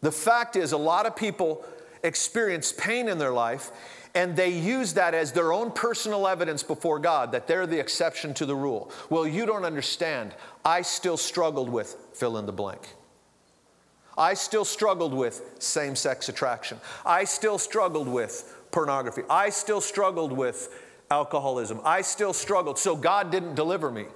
The 0.00 0.12
fact 0.12 0.56
is, 0.56 0.72
a 0.72 0.76
lot 0.76 1.06
of 1.06 1.16
people 1.16 1.64
experience 2.02 2.72
pain 2.72 3.08
in 3.08 3.18
their 3.18 3.32
life, 3.32 3.72
and 4.14 4.36
they 4.36 4.50
use 4.50 4.92
that 4.94 5.14
as 5.14 5.32
their 5.32 5.52
own 5.52 5.72
personal 5.72 6.28
evidence 6.28 6.62
before 6.62 6.98
God 6.98 7.32
that 7.32 7.46
they're 7.46 7.66
the 7.66 7.80
exception 7.80 8.34
to 8.34 8.46
the 8.46 8.54
rule. 8.54 8.92
Well, 9.10 9.26
you 9.26 9.46
don't 9.46 9.64
understand. 9.64 10.34
I 10.64 10.82
still 10.82 11.16
struggled 11.16 11.68
with 11.68 11.96
fill 12.12 12.38
in 12.38 12.46
the 12.46 12.52
blank. 12.52 12.94
I 14.16 14.34
still 14.34 14.64
struggled 14.64 15.12
with 15.12 15.56
same 15.58 15.96
sex 15.96 16.28
attraction. 16.28 16.78
I 17.04 17.24
still 17.24 17.58
struggled 17.58 18.08
with 18.08 18.54
pornography. 18.70 19.22
I 19.28 19.50
still 19.50 19.80
struggled 19.80 20.32
with 20.32 20.72
alcoholism. 21.10 21.80
I 21.84 22.02
still 22.02 22.32
struggled. 22.32 22.78
So 22.78 22.96
God 22.96 23.30
didn't 23.30 23.54
deliver 23.54 23.90
me. 23.90 24.06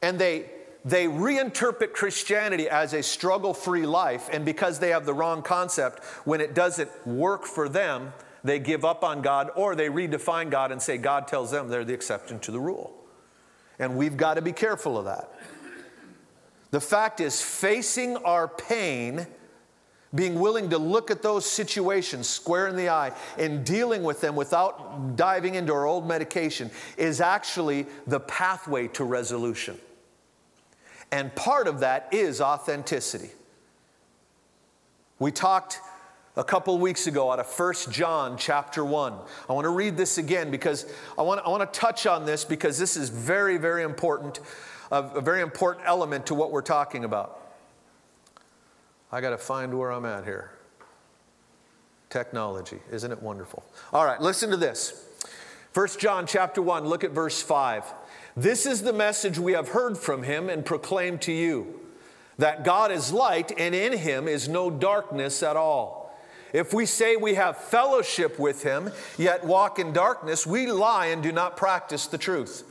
And 0.00 0.18
they 0.18 0.50
they 0.84 1.06
reinterpret 1.06 1.92
Christianity 1.92 2.68
as 2.68 2.94
a 2.94 3.02
struggle 3.02 3.52
free 3.52 3.84
life, 3.84 4.30
and 4.32 4.44
because 4.44 4.78
they 4.78 4.90
have 4.90 5.04
the 5.04 5.12
wrong 5.12 5.42
concept, 5.42 6.02
when 6.24 6.40
it 6.40 6.54
doesn't 6.54 6.88
work 7.06 7.44
for 7.44 7.68
them, 7.68 8.12
they 8.44 8.58
give 8.58 8.84
up 8.84 9.02
on 9.02 9.20
God 9.20 9.50
or 9.56 9.74
they 9.74 9.88
redefine 9.88 10.50
God 10.50 10.72
and 10.72 10.80
say 10.80 10.96
God 10.96 11.26
tells 11.26 11.50
them 11.50 11.68
they're 11.68 11.84
the 11.84 11.92
exception 11.92 12.38
to 12.40 12.52
the 12.52 12.60
rule. 12.60 12.97
And 13.78 13.96
we've 13.96 14.16
got 14.16 14.34
to 14.34 14.42
be 14.42 14.52
careful 14.52 14.98
of 14.98 15.04
that. 15.04 15.32
The 16.70 16.80
fact 16.80 17.20
is, 17.20 17.40
facing 17.40 18.16
our 18.18 18.46
pain, 18.48 19.26
being 20.14 20.38
willing 20.40 20.70
to 20.70 20.78
look 20.78 21.10
at 21.10 21.22
those 21.22 21.46
situations 21.46 22.28
square 22.28 22.68
in 22.68 22.76
the 22.76 22.88
eye 22.88 23.12
and 23.38 23.64
dealing 23.64 24.02
with 24.02 24.20
them 24.20 24.36
without 24.36 25.16
diving 25.16 25.54
into 25.54 25.72
our 25.72 25.86
old 25.86 26.06
medication 26.06 26.70
is 26.96 27.20
actually 27.20 27.86
the 28.06 28.20
pathway 28.20 28.88
to 28.88 29.04
resolution. 29.04 29.78
And 31.10 31.34
part 31.34 31.68
of 31.68 31.80
that 31.80 32.08
is 32.12 32.40
authenticity. 32.40 33.30
We 35.18 35.32
talked 35.32 35.80
a 36.38 36.44
couple 36.44 36.78
weeks 36.78 37.08
ago 37.08 37.32
out 37.32 37.40
of 37.40 37.46
1 37.46 37.74
John 37.90 38.38
chapter 38.38 38.84
1. 38.84 39.12
I 39.50 39.52
want 39.52 39.64
to 39.64 39.70
read 39.70 39.96
this 39.96 40.18
again 40.18 40.52
because 40.52 40.86
I 41.18 41.22
want, 41.22 41.44
I 41.44 41.48
want 41.48 41.70
to 41.70 41.78
touch 41.78 42.06
on 42.06 42.24
this 42.24 42.44
because 42.44 42.78
this 42.78 42.96
is 42.96 43.08
very, 43.08 43.58
very 43.58 43.82
important, 43.82 44.38
a, 44.92 45.02
a 45.02 45.20
very 45.20 45.42
important 45.42 45.84
element 45.84 46.26
to 46.26 46.36
what 46.36 46.52
we're 46.52 46.62
talking 46.62 47.04
about. 47.04 47.40
I 49.10 49.20
got 49.20 49.30
to 49.30 49.38
find 49.38 49.76
where 49.76 49.90
I'm 49.90 50.04
at 50.04 50.24
here. 50.24 50.52
Technology, 52.08 52.78
isn't 52.92 53.10
it 53.10 53.20
wonderful? 53.20 53.64
All 53.92 54.04
right, 54.04 54.20
listen 54.20 54.48
to 54.50 54.56
this. 54.56 55.06
1 55.74 55.88
John 55.98 56.24
chapter 56.24 56.62
1, 56.62 56.86
look 56.86 57.02
at 57.02 57.10
verse 57.10 57.42
5. 57.42 57.84
This 58.36 58.64
is 58.64 58.82
the 58.82 58.92
message 58.92 59.40
we 59.40 59.54
have 59.54 59.70
heard 59.70 59.98
from 59.98 60.22
him 60.22 60.48
and 60.48 60.64
proclaimed 60.64 61.20
to 61.22 61.32
you 61.32 61.80
that 62.38 62.64
God 62.64 62.92
is 62.92 63.12
light 63.12 63.50
and 63.58 63.74
in 63.74 63.98
him 63.98 64.28
is 64.28 64.48
no 64.48 64.70
darkness 64.70 65.42
at 65.42 65.56
all. 65.56 65.97
If 66.52 66.72
we 66.72 66.86
say 66.86 67.16
we 67.16 67.34
have 67.34 67.56
fellowship 67.56 68.38
with 68.38 68.62
him, 68.62 68.90
yet 69.16 69.44
walk 69.44 69.78
in 69.78 69.92
darkness, 69.92 70.46
we 70.46 70.70
lie 70.70 71.06
and 71.06 71.22
do 71.22 71.32
not 71.32 71.56
practice 71.56 72.06
the 72.06 72.18
truth. 72.18 72.64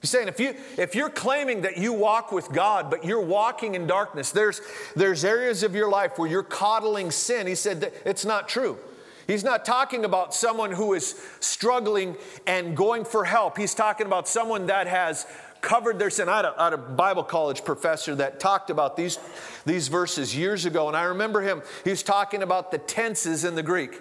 He's 0.00 0.10
saying 0.10 0.28
if, 0.28 0.38
you, 0.38 0.54
if 0.76 0.94
you're 0.94 1.08
claiming 1.08 1.62
that 1.62 1.78
you 1.78 1.92
walk 1.92 2.30
with 2.30 2.52
God, 2.52 2.90
but 2.90 3.06
you're 3.06 3.24
walking 3.24 3.74
in 3.74 3.86
darkness, 3.86 4.32
there's, 4.32 4.60
there's 4.94 5.24
areas 5.24 5.62
of 5.62 5.74
your 5.74 5.88
life 5.88 6.18
where 6.18 6.28
you're 6.28 6.42
coddling 6.42 7.10
sin. 7.10 7.46
He 7.46 7.54
said 7.54 7.80
that 7.80 7.94
it's 8.04 8.24
not 8.24 8.46
true. 8.46 8.78
He's 9.26 9.44
not 9.44 9.64
talking 9.64 10.04
about 10.04 10.34
someone 10.34 10.72
who 10.72 10.92
is 10.92 11.18
struggling 11.40 12.16
and 12.46 12.76
going 12.76 13.06
for 13.06 13.24
help. 13.24 13.56
He's 13.56 13.74
talking 13.74 14.06
about 14.06 14.28
someone 14.28 14.66
that 14.66 14.86
has 14.86 15.26
covered 15.64 15.98
their 15.98 16.10
sin. 16.10 16.28
I 16.28 16.36
had 16.36 16.44
a, 16.44 16.54
I 16.58 16.64
had 16.64 16.72
a 16.74 16.78
Bible 16.78 17.24
college 17.24 17.64
professor 17.64 18.14
that 18.16 18.38
talked 18.38 18.68
about 18.68 18.96
these, 18.96 19.18
these 19.64 19.88
verses 19.88 20.36
years 20.36 20.66
ago, 20.66 20.88
and 20.88 20.96
I 20.96 21.04
remember 21.04 21.40
him, 21.40 21.62
he 21.82 21.90
was 21.90 22.02
talking 22.02 22.42
about 22.42 22.70
the 22.70 22.78
tenses 22.78 23.44
in 23.44 23.54
the 23.54 23.62
Greek. 23.62 24.00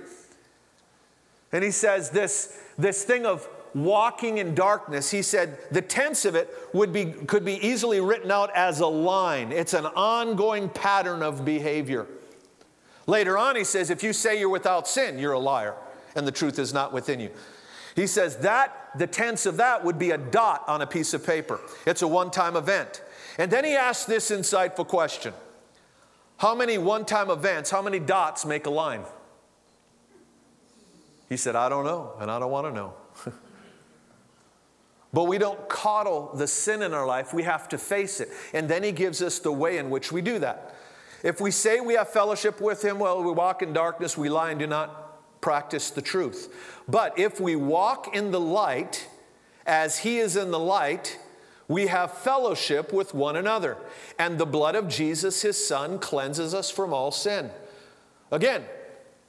And 1.53 1.63
he 1.63 1.72
says 1.72 2.10
this, 2.10 2.60
this 2.77 3.03
thing 3.03 3.25
of 3.25 3.48
walking 3.74 4.39
in 4.39 4.53
darkness, 4.53 5.10
he 5.10 5.22
said 5.22 5.58
the 5.72 5.82
tense 5.82 6.25
of 6.25 6.36
it 6.36 6.53
would 6.74 6.91
be, 6.91 7.05
could 7.05 7.46
be 7.46 7.65
easily 7.65 8.01
written 8.01 8.29
out 8.29 8.51
as 8.53 8.82
a 8.82 8.88
line. 8.88 9.51
It's 9.51 9.74
an 9.74 9.86
ongoing 9.86 10.67
pattern 10.67 11.24
of 11.24 11.46
behavior. 11.46 12.08
Later 13.08 13.38
on, 13.38 13.55
he 13.55 13.63
says, 13.63 13.89
if 13.89 14.03
you 14.03 14.12
say 14.13 14.38
you're 14.38 14.50
without 14.50 14.88
sin, 14.88 15.17
you're 15.17 15.34
a 15.34 15.39
liar, 15.39 15.75
and 16.15 16.27
the 16.27 16.32
truth 16.32 16.60
is 16.60 16.74
not 16.74 16.91
within 16.91 17.20
you. 17.20 17.32
He 17.96 18.08
says 18.08 18.38
that 18.38 18.82
the 18.95 19.07
tense 19.07 19.45
of 19.45 19.57
that 19.57 19.83
would 19.83 19.97
be 19.97 20.12
a 20.12 20.17
dot 20.17 20.63
on 20.67 20.81
a 20.81 20.88
piece 20.88 21.13
of 21.13 21.25
paper. 21.25 21.59
It's 21.85 22.01
a 22.01 22.07
one 22.07 22.31
time 22.31 22.55
event. 22.55 23.01
And 23.38 23.51
then 23.51 23.65
he 23.65 23.73
asked 23.73 24.07
this 24.07 24.29
insightful 24.29 24.88
question 24.88 25.33
How 26.38 26.55
many 26.55 26.77
one 26.77 27.05
time 27.05 27.29
events, 27.29 27.69
how 27.69 27.81
many 27.81 28.00
dots 28.00 28.45
make 28.45 28.65
a 28.65 28.69
line? 28.69 29.03
He 31.29 31.38
said, 31.38 31.55
I 31.55 31.69
don't 31.69 31.85
know, 31.85 32.13
and 32.19 32.29
I 32.29 32.38
don't 32.38 32.51
want 32.51 32.67
to 32.67 32.73
know. 32.73 32.93
but 35.13 35.23
we 35.23 35.39
don't 35.39 35.67
coddle 35.67 36.31
the 36.35 36.47
sin 36.47 36.83
in 36.83 36.93
our 36.93 37.07
life, 37.07 37.33
we 37.33 37.43
have 37.43 37.67
to 37.69 37.77
face 37.77 38.19
it. 38.19 38.29
And 38.53 38.69
then 38.69 38.83
he 38.83 38.91
gives 38.91 39.21
us 39.21 39.39
the 39.39 39.51
way 39.51 39.77
in 39.77 39.89
which 39.89 40.12
we 40.12 40.21
do 40.21 40.38
that. 40.39 40.75
If 41.23 41.39
we 41.39 41.51
say 41.51 41.79
we 41.79 41.95
have 41.95 42.09
fellowship 42.09 42.62
with 42.62 42.83
him, 42.83 43.00
well, 43.00 43.23
we 43.23 43.31
walk 43.31 43.63
in 43.63 43.73
darkness, 43.73 44.17
we 44.17 44.29
lie 44.29 44.51
and 44.51 44.59
do 44.59 44.67
not 44.67 45.02
practice 45.43 45.91
the 45.91 46.01
truth. 46.01 46.51
But 46.88 47.19
if 47.19 47.39
we 47.39 47.55
walk 47.55 48.15
in 48.15 48.31
the 48.31 48.39
light 48.39 49.07
as 49.67 50.00
he 50.00 50.17
is 50.17 50.35
in 50.35 50.50
the 50.50 50.59
light, 50.59 51.19
we 51.67 51.88
have 51.88 52.17
fellowship 52.17 52.91
with 52.91 53.13
one 53.13 53.35
another. 53.35 53.77
And 54.17 54.38
the 54.38 54.45
blood 54.45 54.75
of 54.75 54.88
Jesus, 54.88 55.41
his 55.41 55.63
son, 55.63 56.00
cleanses 56.00 56.53
us 56.53 56.71
from 56.71 56.93
all 56.93 57.12
sin. 57.12 57.51
Again, 58.31 58.63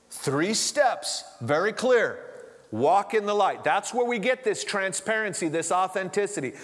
three 0.09 0.54
steps, 0.54 1.25
very 1.40 1.73
clear. 1.73 2.21
Walk 2.71 3.14
in 3.14 3.26
the 3.26 3.35
light. 3.35 3.62
That's 3.62 3.92
where 3.92 4.06
we 4.06 4.18
get 4.18 4.42
this 4.42 4.64
transparency, 4.64 5.49
this 5.49 5.71
authenticity. 5.71 6.54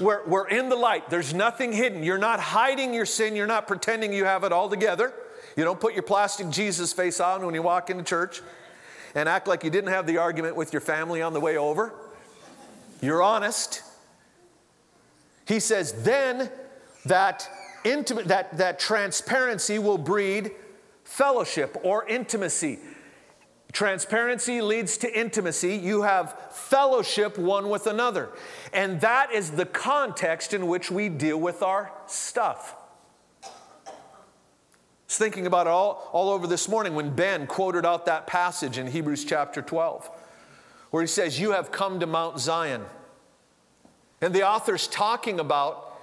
We're, 0.00 0.26
we're 0.26 0.48
in 0.48 0.68
the 0.68 0.76
light. 0.76 1.10
There's 1.10 1.34
nothing 1.34 1.72
hidden. 1.72 2.02
You're 2.02 2.18
not 2.18 2.40
hiding 2.40 2.94
your 2.94 3.06
sin. 3.06 3.36
You're 3.36 3.46
not 3.46 3.68
pretending 3.68 4.12
you 4.12 4.24
have 4.24 4.42
it 4.44 4.52
all 4.52 4.68
together. 4.68 5.12
You 5.56 5.64
don't 5.64 5.78
put 5.78 5.94
your 5.94 6.02
plastic 6.02 6.48
Jesus 6.50 6.92
face 6.92 7.20
on 7.20 7.44
when 7.44 7.54
you 7.54 7.62
walk 7.62 7.90
into 7.90 8.02
church 8.02 8.40
and 9.14 9.28
act 9.28 9.48
like 9.48 9.64
you 9.64 9.70
didn't 9.70 9.90
have 9.90 10.06
the 10.06 10.18
argument 10.18 10.56
with 10.56 10.72
your 10.72 10.80
family 10.80 11.22
on 11.22 11.32
the 11.32 11.40
way 11.40 11.56
over. 11.56 11.92
You're 13.00 13.22
honest. 13.22 13.82
He 15.46 15.60
says, 15.60 16.04
then 16.04 16.50
that 17.06 17.48
intimate 17.84 18.28
that, 18.28 18.56
that 18.58 18.78
transparency 18.78 19.78
will 19.78 19.98
breed 19.98 20.52
fellowship 21.04 21.76
or 21.82 22.06
intimacy. 22.06 22.78
Transparency 23.72 24.60
leads 24.60 24.96
to 24.98 25.18
intimacy. 25.18 25.76
You 25.76 26.02
have 26.02 26.36
fellowship 26.52 27.38
one 27.38 27.68
with 27.68 27.86
another. 27.86 28.30
And 28.72 29.00
that 29.00 29.32
is 29.32 29.52
the 29.52 29.66
context 29.66 30.52
in 30.52 30.66
which 30.66 30.90
we 30.90 31.08
deal 31.08 31.38
with 31.38 31.62
our 31.62 31.92
stuff. 32.06 32.76
Was 35.10 35.18
thinking 35.18 35.48
about 35.48 35.66
it 35.66 35.70
all, 35.70 36.08
all 36.12 36.30
over 36.30 36.46
this 36.46 36.68
morning 36.68 36.94
when 36.94 37.10
Ben 37.10 37.48
quoted 37.48 37.84
out 37.84 38.06
that 38.06 38.28
passage 38.28 38.78
in 38.78 38.86
Hebrews 38.86 39.24
chapter 39.24 39.60
12, 39.60 40.08
where 40.92 41.02
he 41.02 41.08
says, 41.08 41.40
You 41.40 41.50
have 41.50 41.72
come 41.72 41.98
to 41.98 42.06
Mount 42.06 42.38
Zion. 42.38 42.84
And 44.20 44.32
the 44.32 44.46
author's 44.46 44.86
talking 44.86 45.40
about 45.40 45.98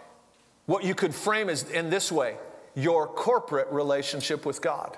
what 0.66 0.84
you 0.84 0.94
could 0.94 1.16
frame 1.16 1.48
as 1.48 1.64
in 1.70 1.90
this 1.90 2.12
way 2.12 2.36
your 2.76 3.08
corporate 3.08 3.70
relationship 3.72 4.46
with 4.46 4.62
God. 4.62 4.98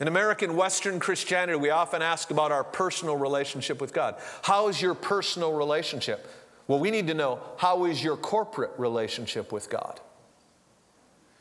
In 0.00 0.08
American 0.08 0.56
Western 0.56 0.98
Christianity, 0.98 1.56
we 1.56 1.70
often 1.70 2.02
ask 2.02 2.32
about 2.32 2.50
our 2.50 2.64
personal 2.64 3.16
relationship 3.16 3.80
with 3.80 3.92
God. 3.92 4.16
How 4.42 4.66
is 4.66 4.82
your 4.82 4.96
personal 4.96 5.52
relationship? 5.52 6.28
Well, 6.66 6.80
we 6.80 6.90
need 6.90 7.06
to 7.06 7.14
know 7.14 7.38
how 7.58 7.84
is 7.84 8.02
your 8.02 8.16
corporate 8.16 8.72
relationship 8.76 9.52
with 9.52 9.70
God? 9.70 10.00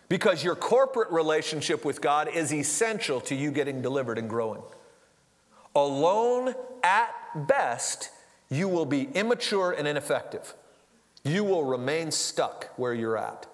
Because 0.10 0.44
your 0.44 0.56
corporate 0.56 1.12
relationship 1.12 1.84
with 1.84 2.02
God 2.02 2.30
is 2.30 2.54
essential 2.54 3.20
to 3.22 3.36
you 3.36 3.52
getting 3.52 3.82
delivered 3.82 4.18
and 4.18 4.30
growing. 4.30 4.62
Alone, 5.76 6.56
at 6.84 7.14
best, 7.48 8.10
you 8.50 8.68
will 8.68 8.86
be 8.86 9.10
immature 9.14 9.72
and 9.72 9.88
ineffective. 9.88 10.54
You 11.24 11.44
will 11.44 11.66
remain 11.66 12.12
stuck 12.12 12.72
where 12.78 12.94
you're 12.94 13.18
at. 13.18 13.48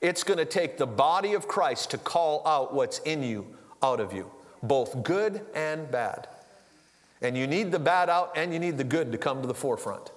It's 0.00 0.24
going 0.24 0.38
to 0.38 0.44
take 0.44 0.78
the 0.78 0.86
body 0.86 1.34
of 1.34 1.46
Christ 1.46 1.90
to 1.90 1.98
call 1.98 2.46
out 2.46 2.74
what's 2.74 2.98
in 3.00 3.22
you 3.22 3.46
out 3.82 4.00
of 4.00 4.12
you, 4.12 4.30
both 4.62 5.02
good 5.02 5.42
and 5.54 5.90
bad. 5.90 6.28
And 7.20 7.36
you 7.36 7.46
need 7.46 7.70
the 7.70 7.78
bad 7.78 8.08
out 8.10 8.32
and 8.36 8.52
you 8.52 8.58
need 8.58 8.78
the 8.78 8.84
good 8.84 9.12
to 9.12 9.18
come 9.18 9.40
to 9.42 9.48
the 9.48 9.54
forefront. 9.54 10.10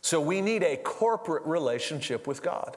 So 0.00 0.20
we 0.20 0.40
need 0.40 0.62
a 0.62 0.76
corporate 0.76 1.44
relationship 1.44 2.26
with 2.26 2.42
God. 2.42 2.76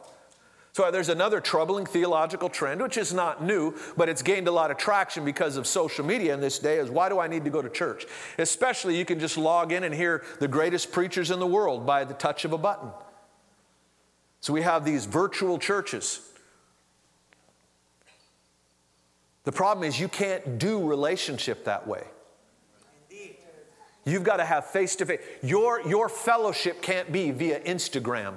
So 0.78 0.84
uh, 0.84 0.92
there's 0.92 1.10
another 1.10 1.42
troubling 1.42 1.88
theological 1.88 2.50
trend, 2.50 2.84
which 2.84 2.98
is 2.98 3.12
not 3.12 3.44
new, 3.44 3.74
but 3.98 4.10
it's 4.10 4.22
gained 4.22 4.48
a 4.48 4.52
lot 4.52 4.70
of 4.70 4.78
traction 4.78 5.26
because 5.26 5.58
of 5.58 5.66
social 5.66 6.06
media 6.06 6.36
in 6.36 6.40
this 6.40 6.60
day, 6.60 6.78
is 6.78 6.92
why 6.92 7.10
do 7.10 7.18
I 7.18 7.26
need 7.26 7.46
to 7.46 7.50
go 7.50 7.64
to 7.64 7.70
church? 7.70 8.06
Especially 8.38 8.96
you 8.96 9.04
can 9.04 9.20
just 9.20 9.40
log 9.40 9.72
in 9.72 9.84
and 9.84 9.96
hear 9.96 10.24
the 10.40 10.48
greatest 10.48 10.92
preachers 10.92 11.32
in 11.32 11.40
the 11.40 11.48
world 11.48 11.88
by 11.88 12.04
the 12.04 12.14
touch 12.14 12.46
of 12.46 12.54
a 12.54 12.60
button. 12.60 12.92
So 14.40 14.54
we 14.54 14.62
have 14.62 14.86
these 14.86 15.08
virtual 15.08 15.58
churches 15.58 16.22
The 19.46 19.54
problem 19.54 19.88
is 19.88 19.98
you 19.98 20.10
can't 20.10 20.60
do 20.60 20.86
relationship 20.86 21.64
that 21.64 21.88
way. 21.88 22.04
You've 24.04 24.26
got 24.26 24.38
to 24.38 24.46
have 24.46 24.66
face 24.66 24.98
to 24.98 25.06
face. 25.06 25.22
Your, 25.42 25.88
your 25.88 26.10
fellowship 26.10 26.82
can't 26.82 27.14
be 27.14 27.32
via 27.32 27.62
Instagram, 27.62 28.34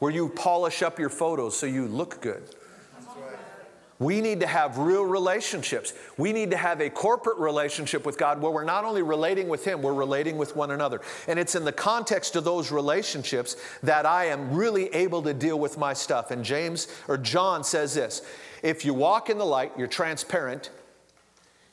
where 0.00 0.10
you 0.10 0.28
polish 0.28 0.82
up 0.82 0.98
your 0.98 1.08
photos 1.08 1.56
so 1.56 1.66
you 1.66 1.86
look 1.86 2.20
good. 2.20 2.42
We 4.00 4.22
need 4.22 4.40
to 4.40 4.46
have 4.46 4.78
real 4.78 5.04
relationships. 5.04 5.92
We 6.16 6.32
need 6.32 6.50
to 6.52 6.56
have 6.56 6.80
a 6.80 6.88
corporate 6.88 7.36
relationship 7.36 8.06
with 8.06 8.16
God 8.16 8.40
where 8.40 8.50
we're 8.50 8.64
not 8.64 8.86
only 8.86 9.02
relating 9.02 9.46
with 9.46 9.62
Him, 9.66 9.82
we're 9.82 9.92
relating 9.92 10.38
with 10.38 10.56
one 10.56 10.70
another. 10.70 11.02
And 11.28 11.38
it's 11.38 11.54
in 11.54 11.66
the 11.66 11.72
context 11.72 12.34
of 12.34 12.42
those 12.42 12.72
relationships 12.72 13.56
that 13.82 14.06
I 14.06 14.24
am 14.28 14.54
really 14.54 14.86
able 14.94 15.20
to 15.22 15.34
deal 15.34 15.60
with 15.60 15.76
my 15.76 15.92
stuff. 15.92 16.30
And 16.30 16.42
James 16.42 16.88
or 17.08 17.18
John 17.18 17.62
says 17.62 17.92
this 17.94 18.22
if 18.62 18.86
you 18.86 18.94
walk 18.94 19.28
in 19.28 19.36
the 19.36 19.44
light, 19.44 19.72
you're 19.76 19.86
transparent, 19.86 20.70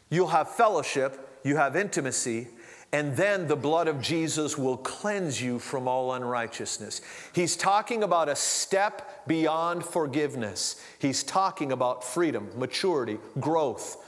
you'll 0.10 0.28
have 0.28 0.50
fellowship, 0.50 1.40
you 1.46 1.56
have 1.56 1.78
intimacy, 1.78 2.50
and 2.94 3.18
then 3.18 3.48
the 3.48 3.56
blood 3.56 3.88
of 3.88 4.02
Jesus 4.02 4.58
will 4.58 4.78
cleanse 4.78 5.42
you 5.42 5.60
from 5.60 5.88
all 5.88 6.14
unrighteousness. 6.14 7.02
He's 7.34 7.58
talking 7.58 8.02
about 8.04 8.30
a 8.30 8.36
step 8.36 9.28
beyond 9.28 9.84
forgiveness. 9.84 10.82
He's 10.98 11.22
talking 11.24 11.72
about 11.74 12.04
freedom, 12.04 12.50
maturity, 12.56 13.18
growth. 13.40 14.04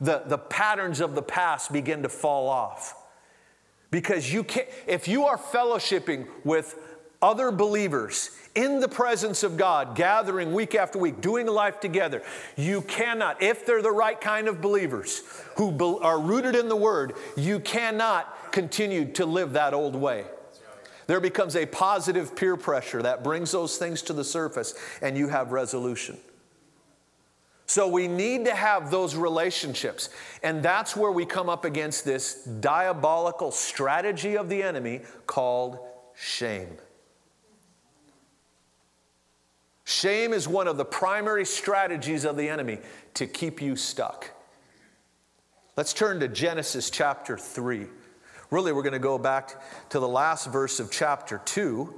The, 0.00 0.22
the 0.26 0.38
patterns 0.38 1.00
of 1.00 1.14
the 1.14 1.22
past 1.22 1.72
begin 1.72 2.02
to 2.02 2.08
fall 2.08 2.48
off. 2.48 2.96
Because 3.92 4.32
you 4.32 4.42
can't, 4.42 4.66
if 4.88 5.06
you 5.06 5.24
are 5.26 5.38
fellowshipping 5.38 6.26
with 6.42 6.76
other 7.24 7.50
believers 7.50 8.30
in 8.54 8.80
the 8.80 8.88
presence 8.88 9.42
of 9.42 9.56
God, 9.56 9.96
gathering 9.96 10.52
week 10.52 10.74
after 10.74 10.98
week, 10.98 11.22
doing 11.22 11.46
life 11.46 11.80
together, 11.80 12.22
you 12.54 12.82
cannot, 12.82 13.42
if 13.42 13.64
they're 13.64 13.82
the 13.82 13.90
right 13.90 14.20
kind 14.20 14.46
of 14.46 14.60
believers 14.60 15.22
who 15.56 15.72
be, 15.72 15.96
are 16.02 16.20
rooted 16.20 16.54
in 16.54 16.68
the 16.68 16.76
Word, 16.76 17.14
you 17.34 17.60
cannot 17.60 18.52
continue 18.52 19.10
to 19.12 19.24
live 19.24 19.54
that 19.54 19.72
old 19.72 19.96
way. 19.96 20.26
There 21.06 21.18
becomes 21.18 21.56
a 21.56 21.64
positive 21.64 22.36
peer 22.36 22.56
pressure 22.56 23.02
that 23.02 23.24
brings 23.24 23.50
those 23.52 23.78
things 23.78 24.02
to 24.02 24.12
the 24.12 24.24
surface, 24.24 24.74
and 25.00 25.16
you 25.16 25.28
have 25.28 25.50
resolution. 25.50 26.18
So 27.66 27.88
we 27.88 28.06
need 28.06 28.44
to 28.44 28.54
have 28.54 28.90
those 28.90 29.16
relationships. 29.16 30.10
And 30.42 30.62
that's 30.62 30.94
where 30.94 31.10
we 31.10 31.24
come 31.24 31.48
up 31.48 31.64
against 31.64 32.04
this 32.04 32.44
diabolical 32.44 33.50
strategy 33.50 34.36
of 34.36 34.50
the 34.50 34.62
enemy 34.62 35.00
called 35.26 35.78
shame. 36.14 36.68
Shame 39.94 40.32
is 40.32 40.48
one 40.48 40.66
of 40.66 40.76
the 40.76 40.84
primary 40.84 41.44
strategies 41.44 42.24
of 42.24 42.36
the 42.36 42.48
enemy 42.48 42.78
to 43.14 43.28
keep 43.28 43.62
you 43.62 43.76
stuck. 43.76 44.28
Let's 45.76 45.92
turn 45.92 46.18
to 46.18 46.26
Genesis 46.26 46.90
chapter 46.90 47.38
3. 47.38 47.86
Really, 48.50 48.72
we're 48.72 48.82
going 48.82 48.94
to 48.94 48.98
go 48.98 49.18
back 49.18 49.62
to 49.90 50.00
the 50.00 50.08
last 50.08 50.50
verse 50.50 50.80
of 50.80 50.90
chapter 50.90 51.40
2. 51.44 51.94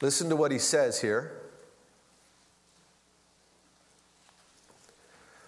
Listen 0.00 0.28
to 0.28 0.34
what 0.34 0.50
he 0.50 0.58
says 0.58 1.00
here. 1.00 1.30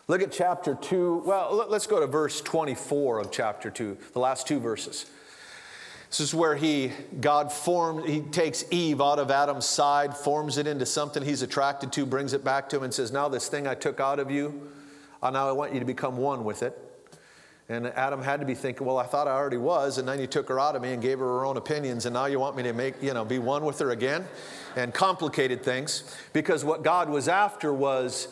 Look 0.07 0.23
at 0.23 0.31
chapter 0.31 0.77
2. 0.77 1.25
Well, 1.27 1.67
let's 1.69 1.89
go 1.89 1.99
to 1.99 2.07
verse 2.07 2.41
24 2.43 3.19
of 3.19 3.33
chapter 3.33 3.71
2, 3.71 3.99
the 4.13 4.21
last 4.21 4.47
two 4.47 4.61
verses. 4.61 5.07
This 6.09 6.21
is 6.21 6.35
where 6.35 6.55
he, 6.55 6.93
God 7.21 7.53
formed, 7.53 8.09
he 8.09 8.21
takes 8.21 8.65
Eve 8.71 9.01
out 9.01 9.19
of 9.19 9.31
Adam's 9.31 9.67
side, 9.67 10.17
forms 10.17 10.57
it 10.57 10.67
into 10.67 10.87
something 10.87 11.23
he's 11.23 11.43
attracted 11.43 11.93
to, 11.93 12.07
brings 12.07 12.33
it 12.33 12.45
back 12.45 12.69
to 12.71 12.77
him, 12.77 12.85
and 12.85 12.95
says, 12.95 13.11
Now, 13.11 13.29
this 13.29 13.49
thing 13.49 13.67
I 13.67 13.75
took 13.75 13.99
out 13.99 14.21
of 14.21 14.31
you, 14.31 14.71
uh, 15.23 15.31
now 15.31 15.49
I 15.49 15.53
want 15.53 15.75
you 15.75 15.81
to 15.81 15.87
become 15.87 16.17
one 16.17 16.45
with 16.45 16.63
it. 16.63 16.79
And 17.69 17.89
Adam 17.89 18.23
had 18.23 18.39
to 18.39 18.47
be 18.47 18.55
thinking, 18.55 18.87
Well, 18.87 18.99
I 18.99 19.07
thought 19.07 19.27
I 19.27 19.33
already 19.33 19.57
was, 19.57 19.99
and 19.99 20.07
then 20.07 20.21
you 20.21 20.29
took 20.29 20.49
her 20.49 20.61
out 20.61 20.77
of 20.77 20.83
me 20.83 20.93
and 20.93 21.03
gave 21.03 21.19
her 21.19 21.25
her 21.25 21.45
own 21.45 21.57
opinions, 21.57 22.07
and 22.07 22.15
now 22.15 22.27
you 22.27 22.39
want 22.39 22.57
me 22.57 22.63
to 22.63 22.73
make, 22.73 23.03
you 23.03 23.13
know, 23.13 23.25
be 23.25 23.41
one 23.41 23.65
with 23.65 23.81
her 23.81 23.91
again? 23.91 24.25
And 24.77 24.95
complicated 24.95 25.65
things. 25.65 26.17
Because 26.33 26.65
what 26.65 26.85
God 26.85 27.09
was 27.09 27.27
after 27.27 27.75
was 27.75 28.29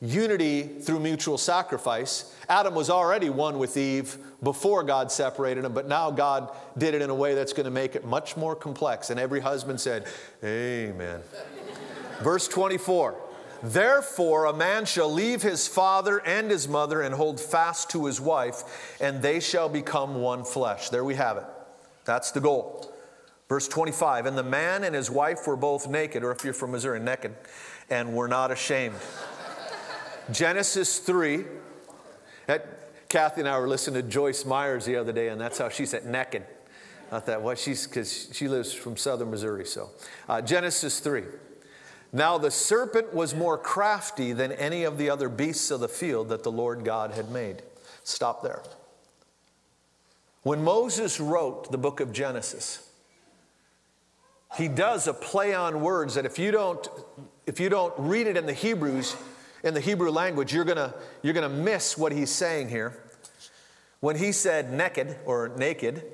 unity 0.00 0.62
through 0.62 1.00
mutual 1.00 1.38
sacrifice. 1.38 2.34
Adam 2.48 2.74
was 2.74 2.88
already 2.88 3.30
one 3.30 3.58
with 3.58 3.76
Eve 3.76 4.16
before 4.42 4.82
God 4.82 5.10
separated 5.10 5.64
them, 5.64 5.74
but 5.74 5.88
now 5.88 6.10
God 6.10 6.54
did 6.76 6.94
it 6.94 7.02
in 7.02 7.10
a 7.10 7.14
way 7.14 7.34
that's 7.34 7.52
going 7.52 7.64
to 7.64 7.70
make 7.70 7.96
it 7.96 8.04
much 8.04 8.36
more 8.36 8.54
complex. 8.54 9.10
And 9.10 9.18
every 9.18 9.40
husband 9.40 9.80
said, 9.80 10.06
Amen. 10.44 11.20
Verse 12.20 12.48
24 12.48 13.16
Therefore, 13.60 14.44
a 14.44 14.52
man 14.52 14.84
shall 14.84 15.12
leave 15.12 15.42
his 15.42 15.66
father 15.66 16.18
and 16.24 16.48
his 16.48 16.68
mother 16.68 17.02
and 17.02 17.12
hold 17.12 17.40
fast 17.40 17.90
to 17.90 18.06
his 18.06 18.20
wife, 18.20 18.96
and 19.00 19.20
they 19.20 19.40
shall 19.40 19.68
become 19.68 20.20
one 20.20 20.44
flesh. 20.44 20.90
There 20.90 21.04
we 21.04 21.16
have 21.16 21.38
it. 21.38 21.44
That's 22.04 22.30
the 22.30 22.40
goal. 22.40 22.92
Verse 23.48 23.66
25 23.66 24.26
And 24.26 24.38
the 24.38 24.44
man 24.44 24.84
and 24.84 24.94
his 24.94 25.10
wife 25.10 25.46
were 25.46 25.56
both 25.56 25.88
naked, 25.88 26.22
or 26.22 26.30
if 26.30 26.44
you're 26.44 26.54
from 26.54 26.70
Missouri, 26.70 27.00
naked, 27.00 27.34
and 27.90 28.14
were 28.14 28.28
not 28.28 28.52
ashamed. 28.52 28.94
Genesis 30.32 30.98
3. 30.98 31.44
That, 32.46 33.08
Kathy 33.08 33.40
and 33.40 33.48
I 33.48 33.58
were 33.58 33.68
listening 33.68 34.02
to 34.02 34.08
Joyce 34.08 34.44
Myers 34.44 34.84
the 34.84 34.96
other 34.96 35.12
day, 35.12 35.28
and 35.28 35.40
that's 35.40 35.58
how 35.58 35.68
she 35.68 35.86
said 35.86 36.06
naked. 36.06 36.44
I 37.10 37.20
thought, 37.20 37.42
well, 37.42 37.54
she's 37.54 37.86
because 37.86 38.28
she 38.32 38.48
lives 38.48 38.72
from 38.72 38.96
southern 38.96 39.30
Missouri. 39.30 39.64
So, 39.64 39.90
uh, 40.28 40.42
Genesis 40.42 41.00
3. 41.00 41.24
Now 42.12 42.38
the 42.38 42.50
serpent 42.50 43.14
was 43.14 43.34
more 43.34 43.58
crafty 43.58 44.32
than 44.32 44.52
any 44.52 44.84
of 44.84 44.98
the 44.98 45.10
other 45.10 45.28
beasts 45.28 45.70
of 45.70 45.80
the 45.80 45.88
field 45.88 46.28
that 46.30 46.42
the 46.42 46.52
Lord 46.52 46.84
God 46.84 47.12
had 47.12 47.30
made. 47.30 47.62
Stop 48.04 48.42
there. 48.42 48.62
When 50.42 50.62
Moses 50.62 51.20
wrote 51.20 51.70
the 51.70 51.78
book 51.78 52.00
of 52.00 52.12
Genesis, 52.12 52.90
he 54.56 54.68
does 54.68 55.06
a 55.06 55.12
play 55.12 55.54
on 55.54 55.82
words 55.82 56.14
that 56.14 56.24
if 56.24 56.38
you 56.38 56.50
don't, 56.50 56.88
if 57.46 57.60
you 57.60 57.68
don't 57.68 57.92
read 57.98 58.26
it 58.26 58.36
in 58.36 58.46
the 58.46 58.54
Hebrews, 58.54 59.14
in 59.62 59.74
the 59.74 59.80
Hebrew 59.80 60.10
language, 60.10 60.52
you're 60.52 60.64
gonna, 60.64 60.94
you're 61.22 61.34
gonna 61.34 61.48
miss 61.48 61.98
what 61.98 62.12
he's 62.12 62.30
saying 62.30 62.68
here. 62.68 63.02
When 64.00 64.16
he 64.16 64.32
said 64.32 64.72
naked 64.72 65.16
or 65.24 65.48
naked, 65.56 66.04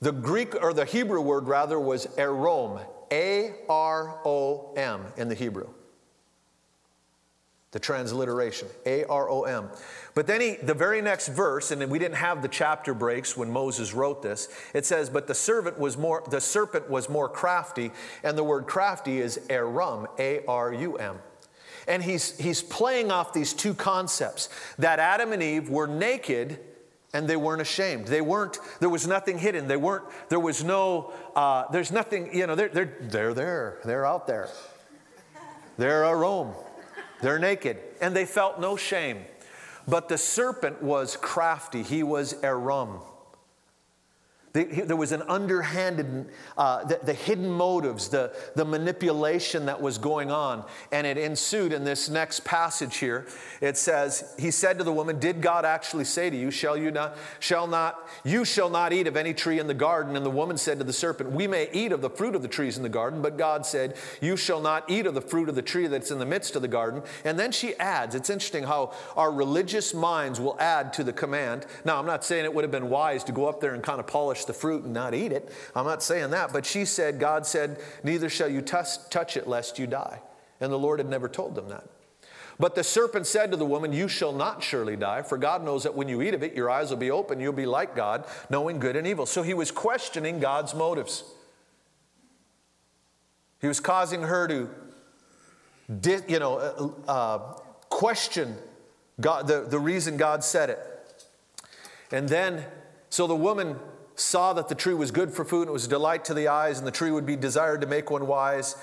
the 0.00 0.12
Greek 0.12 0.54
or 0.62 0.72
the 0.72 0.84
Hebrew 0.84 1.20
word 1.20 1.46
rather 1.46 1.78
was 1.78 2.06
arom, 2.16 2.80
A 3.12 3.54
R 3.68 4.20
O 4.24 4.72
M 4.76 5.04
in 5.16 5.28
the 5.28 5.34
Hebrew. 5.34 5.68
The 7.72 7.78
transliteration, 7.78 8.68
A 8.86 9.04
R 9.04 9.28
O 9.28 9.42
M. 9.42 9.68
But 10.14 10.26
then 10.26 10.40
he, 10.40 10.54
the 10.54 10.72
very 10.72 11.02
next 11.02 11.28
verse, 11.28 11.70
and 11.70 11.90
we 11.90 11.98
didn't 11.98 12.16
have 12.16 12.40
the 12.40 12.48
chapter 12.48 12.94
breaks 12.94 13.36
when 13.36 13.50
Moses 13.50 13.92
wrote 13.92 14.22
this. 14.22 14.48
It 14.72 14.86
says, 14.86 15.10
"But 15.10 15.26
the 15.26 15.34
servant 15.34 15.78
was 15.78 15.98
more, 15.98 16.24
the 16.30 16.40
serpent 16.40 16.88
was 16.88 17.10
more 17.10 17.28
crafty," 17.28 17.92
and 18.22 18.38
the 18.38 18.44
word 18.44 18.66
crafty 18.66 19.20
is 19.20 19.38
arum, 19.50 20.06
A 20.18 20.42
R 20.46 20.72
U 20.72 20.96
M. 20.96 21.18
And 21.88 22.02
he's, 22.02 22.36
he's 22.38 22.62
playing 22.62 23.10
off 23.10 23.32
these 23.32 23.52
two 23.54 23.74
concepts 23.74 24.50
that 24.78 24.98
Adam 24.98 25.32
and 25.32 25.42
Eve 25.42 25.70
were 25.70 25.86
naked 25.86 26.60
and 27.14 27.26
they 27.26 27.36
weren't 27.36 27.62
ashamed. 27.62 28.06
They 28.06 28.20
weren't, 28.20 28.58
there 28.80 28.90
was 28.90 29.06
nothing 29.06 29.38
hidden. 29.38 29.66
They 29.66 29.78
weren't, 29.78 30.04
there 30.28 30.38
was 30.38 30.62
no, 30.62 31.12
uh, 31.34 31.64
there's 31.72 31.90
nothing, 31.90 32.34
you 32.36 32.46
know, 32.46 32.54
they're, 32.54 32.68
they're, 32.68 32.96
they're 33.00 33.34
there. 33.34 33.78
They're 33.84 34.06
out 34.06 34.26
there. 34.26 34.50
They're 35.78 36.02
arom. 36.02 36.54
They're 37.22 37.38
naked. 37.38 37.78
And 38.00 38.14
they 38.14 38.26
felt 38.26 38.60
no 38.60 38.76
shame. 38.76 39.24
But 39.86 40.10
the 40.10 40.18
serpent 40.18 40.82
was 40.82 41.16
crafty. 41.16 41.82
He 41.82 42.02
was 42.02 42.34
arum. 42.42 43.00
There 44.52 44.96
was 44.96 45.12
an 45.12 45.22
underhanded, 45.22 46.26
uh, 46.56 46.84
the, 46.84 46.98
the, 47.02 47.12
hidden 47.12 47.50
motives, 47.50 48.08
the, 48.08 48.34
the 48.56 48.64
manipulation 48.64 49.66
that 49.66 49.80
was 49.80 49.98
going 49.98 50.30
on. 50.30 50.64
And 50.90 51.06
it 51.06 51.18
ensued 51.18 51.72
in 51.72 51.84
this 51.84 52.08
next 52.08 52.44
passage 52.44 52.96
here. 52.96 53.26
It 53.60 53.76
says, 53.76 54.34
He 54.38 54.50
said 54.50 54.78
to 54.78 54.84
the 54.84 54.92
woman, 54.92 55.18
Did 55.18 55.42
God 55.42 55.64
actually 55.64 56.04
say 56.04 56.30
to 56.30 56.36
you, 56.36 56.50
Shall 56.50 56.76
you 56.76 56.90
not, 56.90 57.16
shall 57.40 57.66
not, 57.66 58.08
you 58.24 58.44
shall 58.44 58.70
not 58.70 58.92
eat 58.92 59.06
of 59.06 59.16
any 59.16 59.34
tree 59.34 59.58
in 59.58 59.66
the 59.66 59.74
garden? 59.74 60.16
And 60.16 60.24
the 60.24 60.30
woman 60.30 60.56
said 60.56 60.78
to 60.78 60.84
the 60.84 60.92
serpent, 60.94 61.30
We 61.30 61.46
may 61.46 61.68
eat 61.72 61.92
of 61.92 62.00
the 62.00 62.10
fruit 62.10 62.34
of 62.34 62.40
the 62.40 62.48
trees 62.48 62.78
in 62.78 62.82
the 62.82 62.88
garden, 62.88 63.20
but 63.20 63.36
God 63.36 63.66
said, 63.66 63.96
You 64.22 64.36
shall 64.36 64.60
not 64.60 64.88
eat 64.90 65.06
of 65.06 65.14
the 65.14 65.20
fruit 65.20 65.50
of 65.50 65.56
the 65.56 65.62
tree 65.62 65.88
that's 65.88 66.10
in 66.10 66.18
the 66.18 66.26
midst 66.26 66.56
of 66.56 66.62
the 66.62 66.68
garden. 66.68 67.02
And 67.24 67.38
then 67.38 67.52
she 67.52 67.74
adds, 67.76 68.14
It's 68.14 68.30
interesting 68.30 68.64
how 68.64 68.94
our 69.14 69.30
religious 69.30 69.92
minds 69.92 70.40
will 70.40 70.58
add 70.58 70.94
to 70.94 71.04
the 71.04 71.12
command. 71.12 71.66
Now, 71.84 71.98
I'm 71.98 72.06
not 72.06 72.24
saying 72.24 72.44
it 72.44 72.54
would 72.54 72.64
have 72.64 72.70
been 72.70 72.88
wise 72.88 73.24
to 73.24 73.32
go 73.32 73.46
up 73.46 73.60
there 73.60 73.74
and 73.74 73.82
kind 73.82 74.00
of 74.00 74.06
polish 74.06 74.37
the 74.46 74.52
fruit 74.52 74.84
and 74.84 74.92
not 74.92 75.14
eat 75.14 75.32
it. 75.32 75.50
I'm 75.74 75.86
not 75.86 76.02
saying 76.02 76.30
that. 76.30 76.52
But 76.52 76.66
she 76.66 76.84
said, 76.84 77.18
God 77.18 77.46
said, 77.46 77.80
Neither 78.02 78.28
shall 78.28 78.48
you 78.48 78.62
touch 78.62 79.36
it 79.36 79.46
lest 79.46 79.78
you 79.78 79.86
die. 79.86 80.20
And 80.60 80.72
the 80.72 80.78
Lord 80.78 80.98
had 80.98 81.08
never 81.08 81.28
told 81.28 81.54
them 81.54 81.68
that. 81.68 81.84
But 82.60 82.74
the 82.74 82.82
serpent 82.82 83.26
said 83.26 83.52
to 83.52 83.56
the 83.56 83.64
woman, 83.64 83.92
You 83.92 84.08
shall 84.08 84.32
not 84.32 84.62
surely 84.62 84.96
die, 84.96 85.22
for 85.22 85.38
God 85.38 85.64
knows 85.64 85.84
that 85.84 85.94
when 85.94 86.08
you 86.08 86.22
eat 86.22 86.34
of 86.34 86.42
it, 86.42 86.54
your 86.54 86.70
eyes 86.70 86.90
will 86.90 86.96
be 86.96 87.10
open, 87.10 87.38
you'll 87.40 87.52
be 87.52 87.66
like 87.66 87.94
God, 87.94 88.24
knowing 88.50 88.78
good 88.80 88.96
and 88.96 89.06
evil. 89.06 89.26
So 89.26 89.42
he 89.42 89.54
was 89.54 89.70
questioning 89.70 90.40
God's 90.40 90.74
motives. 90.74 91.24
He 93.60 93.68
was 93.68 93.80
causing 93.80 94.22
her 94.22 94.48
to 94.48 94.68
you 96.28 96.38
know, 96.38 96.58
uh, 97.06 97.10
uh, 97.10 97.38
question 97.88 98.56
God, 99.20 99.48
the, 99.48 99.62
the 99.62 99.78
reason 99.78 100.16
God 100.16 100.44
said 100.44 100.70
it. 100.70 100.78
And 102.12 102.28
then, 102.28 102.64
so 103.10 103.26
the 103.26 103.34
woman 103.34 103.76
saw 104.18 104.52
that 104.52 104.68
the 104.68 104.74
tree 104.74 104.94
was 104.94 105.10
good 105.10 105.32
for 105.32 105.44
food 105.44 105.62
and 105.62 105.68
it 105.70 105.72
was 105.72 105.86
a 105.86 105.88
delight 105.88 106.24
to 106.26 106.34
the 106.34 106.48
eyes, 106.48 106.78
and 106.78 106.86
the 106.86 106.92
tree 106.92 107.10
would 107.10 107.26
be 107.26 107.36
desired 107.36 107.80
to 107.80 107.86
make 107.86 108.10
one 108.10 108.26
wise. 108.26 108.76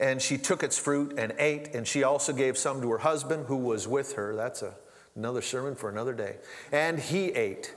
And 0.00 0.22
she 0.22 0.38
took 0.38 0.62
its 0.62 0.78
fruit 0.78 1.18
and 1.18 1.34
ate, 1.38 1.74
and 1.74 1.86
she 1.86 2.04
also 2.04 2.32
gave 2.32 2.56
some 2.56 2.80
to 2.82 2.90
her 2.90 2.98
husband 2.98 3.46
who 3.46 3.56
was 3.56 3.88
with 3.88 4.14
her. 4.14 4.34
That's 4.34 4.62
a, 4.62 4.74
another 5.16 5.42
sermon 5.42 5.74
for 5.74 5.90
another 5.90 6.12
day. 6.12 6.36
And 6.70 6.98
he 6.98 7.26
ate. 7.30 7.74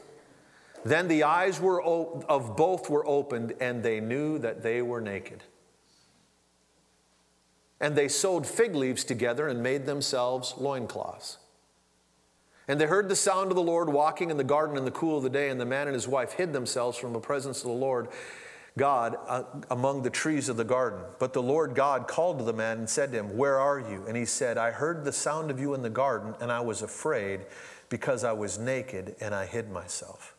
Then 0.86 1.08
the 1.08 1.24
eyes 1.24 1.60
were 1.60 1.82
of 1.82 2.56
both 2.56 2.90
were 2.90 3.06
opened, 3.08 3.54
and 3.60 3.84
they 3.84 4.00
knew 4.00 4.38
that 4.40 4.62
they 4.62 4.82
were 4.82 5.02
naked. 5.02 5.44
And 7.80 7.96
they 7.96 8.08
sewed 8.08 8.46
fig 8.46 8.76
leaves 8.76 9.04
together 9.04 9.48
and 9.48 9.64
made 9.64 9.88
themselves 9.88 10.54
loincloths. 10.58 11.40
And 12.68 12.80
they 12.80 12.86
heard 12.86 13.10
the 13.10 13.16
sound 13.16 13.52
of 13.52 13.56
the 13.56 13.64
Lord 13.64 13.90
walking 13.90 14.30
in 14.30 14.38
the 14.38 14.44
garden 14.44 14.78
in 14.78 14.86
the 14.86 14.92
cool 14.92 15.18
of 15.18 15.24
the 15.24 15.30
day, 15.30 15.50
and 15.50 15.60
the 15.60 15.66
man 15.66 15.88
and 15.88 15.94
his 15.94 16.08
wife 16.08 16.34
hid 16.34 16.54
themselves 16.54 16.98
from 16.98 17.14
the 17.14 17.20
presence 17.20 17.60
of 17.60 17.66
the 17.66 17.72
Lord 17.72 18.08
God 18.78 19.18
uh, 19.28 19.44
among 19.70 20.04
the 20.04 20.10
trees 20.10 20.48
of 20.48 20.58
the 20.58 20.64
garden. 20.64 21.02
But 21.20 21.34
the 21.34 21.42
Lord 21.42 21.76
God 21.76 22.08
called 22.08 22.40
to 22.40 22.46
the 22.46 22.54
man 22.54 22.80
and 22.80 22.90
said 22.90 23.12
to 23.12 23.20
him, 23.20 23.38
Where 23.38 23.60
are 23.60 23.80
you? 23.80 24.06
And 24.08 24.16
he 24.16 24.26
said, 24.26 24.58
I 24.58 24.72
heard 24.72 25.04
the 25.04 25.12
sound 25.12 25.52
of 25.52 25.60
you 25.60 25.74
in 25.74 25.82
the 25.82 25.90
garden, 25.90 26.36
and 26.40 26.52
I 26.52 26.62
was 26.62 26.82
afraid 26.82 27.42
because 27.90 28.24
I 28.24 28.32
was 28.32 28.58
naked 28.58 29.16
and 29.20 29.36
I 29.36 29.46
hid 29.46 29.70
myself. 29.70 30.36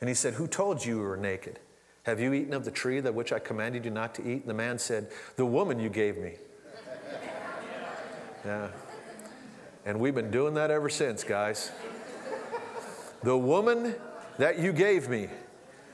And 0.00 0.08
he 0.08 0.14
said, 0.14 0.34
Who 0.34 0.46
told 0.46 0.84
you 0.84 0.96
you 0.98 1.02
were 1.02 1.16
naked? 1.16 1.60
Have 2.02 2.20
you 2.20 2.34
eaten 2.34 2.52
of 2.52 2.66
the 2.66 2.70
tree 2.70 3.00
that 3.00 3.14
which 3.14 3.32
I 3.32 3.38
commanded 3.38 3.86
you 3.86 3.90
not 3.90 4.14
to 4.16 4.22
eat? 4.22 4.42
And 4.42 4.48
the 4.48 4.54
man 4.54 4.78
said, 4.78 5.08
The 5.36 5.46
woman 5.46 5.80
you 5.80 5.88
gave 5.88 6.18
me. 6.18 6.34
yeah. 8.44 8.68
And 9.84 10.00
we've 10.00 10.14
been 10.14 10.30
doing 10.30 10.54
that 10.54 10.70
ever 10.70 10.88
since, 10.88 11.24
guys. 11.24 11.70
The 13.22 13.36
woman 13.36 13.94
that 14.38 14.58
you 14.58 14.72
gave 14.72 15.08
me, 15.08 15.28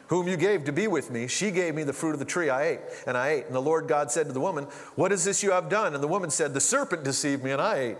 whom 0.09 0.29
you 0.29 0.37
gave 0.37 0.65
to 0.65 0.73
be 0.73 0.87
with 0.87 1.11
me, 1.11 1.27
she 1.27 1.51
gave 1.51 1.75
me 1.75 1.83
the 1.83 1.93
fruit 1.93 2.13
of 2.13 2.19
the 2.19 2.25
tree 2.25 2.51
I 2.51 2.65
ate, 2.65 2.81
and 3.07 3.17
I 3.17 3.29
ate. 3.31 3.47
And 3.47 3.55
the 3.55 3.63
Lord 3.63 3.89
God 3.89 4.11
said 4.11 4.27
to 4.27 4.33
the 4.33 4.41
woman, 4.41 4.65
What 4.95 5.13
is 5.13 5.25
this 5.25 5.43
you 5.43 5.51
have 5.51 5.69
done? 5.69 5.95
And 5.95 6.03
the 6.03 6.09
woman 6.09 6.31
said, 6.31 6.55
The 6.55 6.61
serpent 6.61 7.03
deceived 7.03 7.43
me, 7.43 7.51
and 7.51 7.61
I 7.61 7.79
ate. 7.79 7.99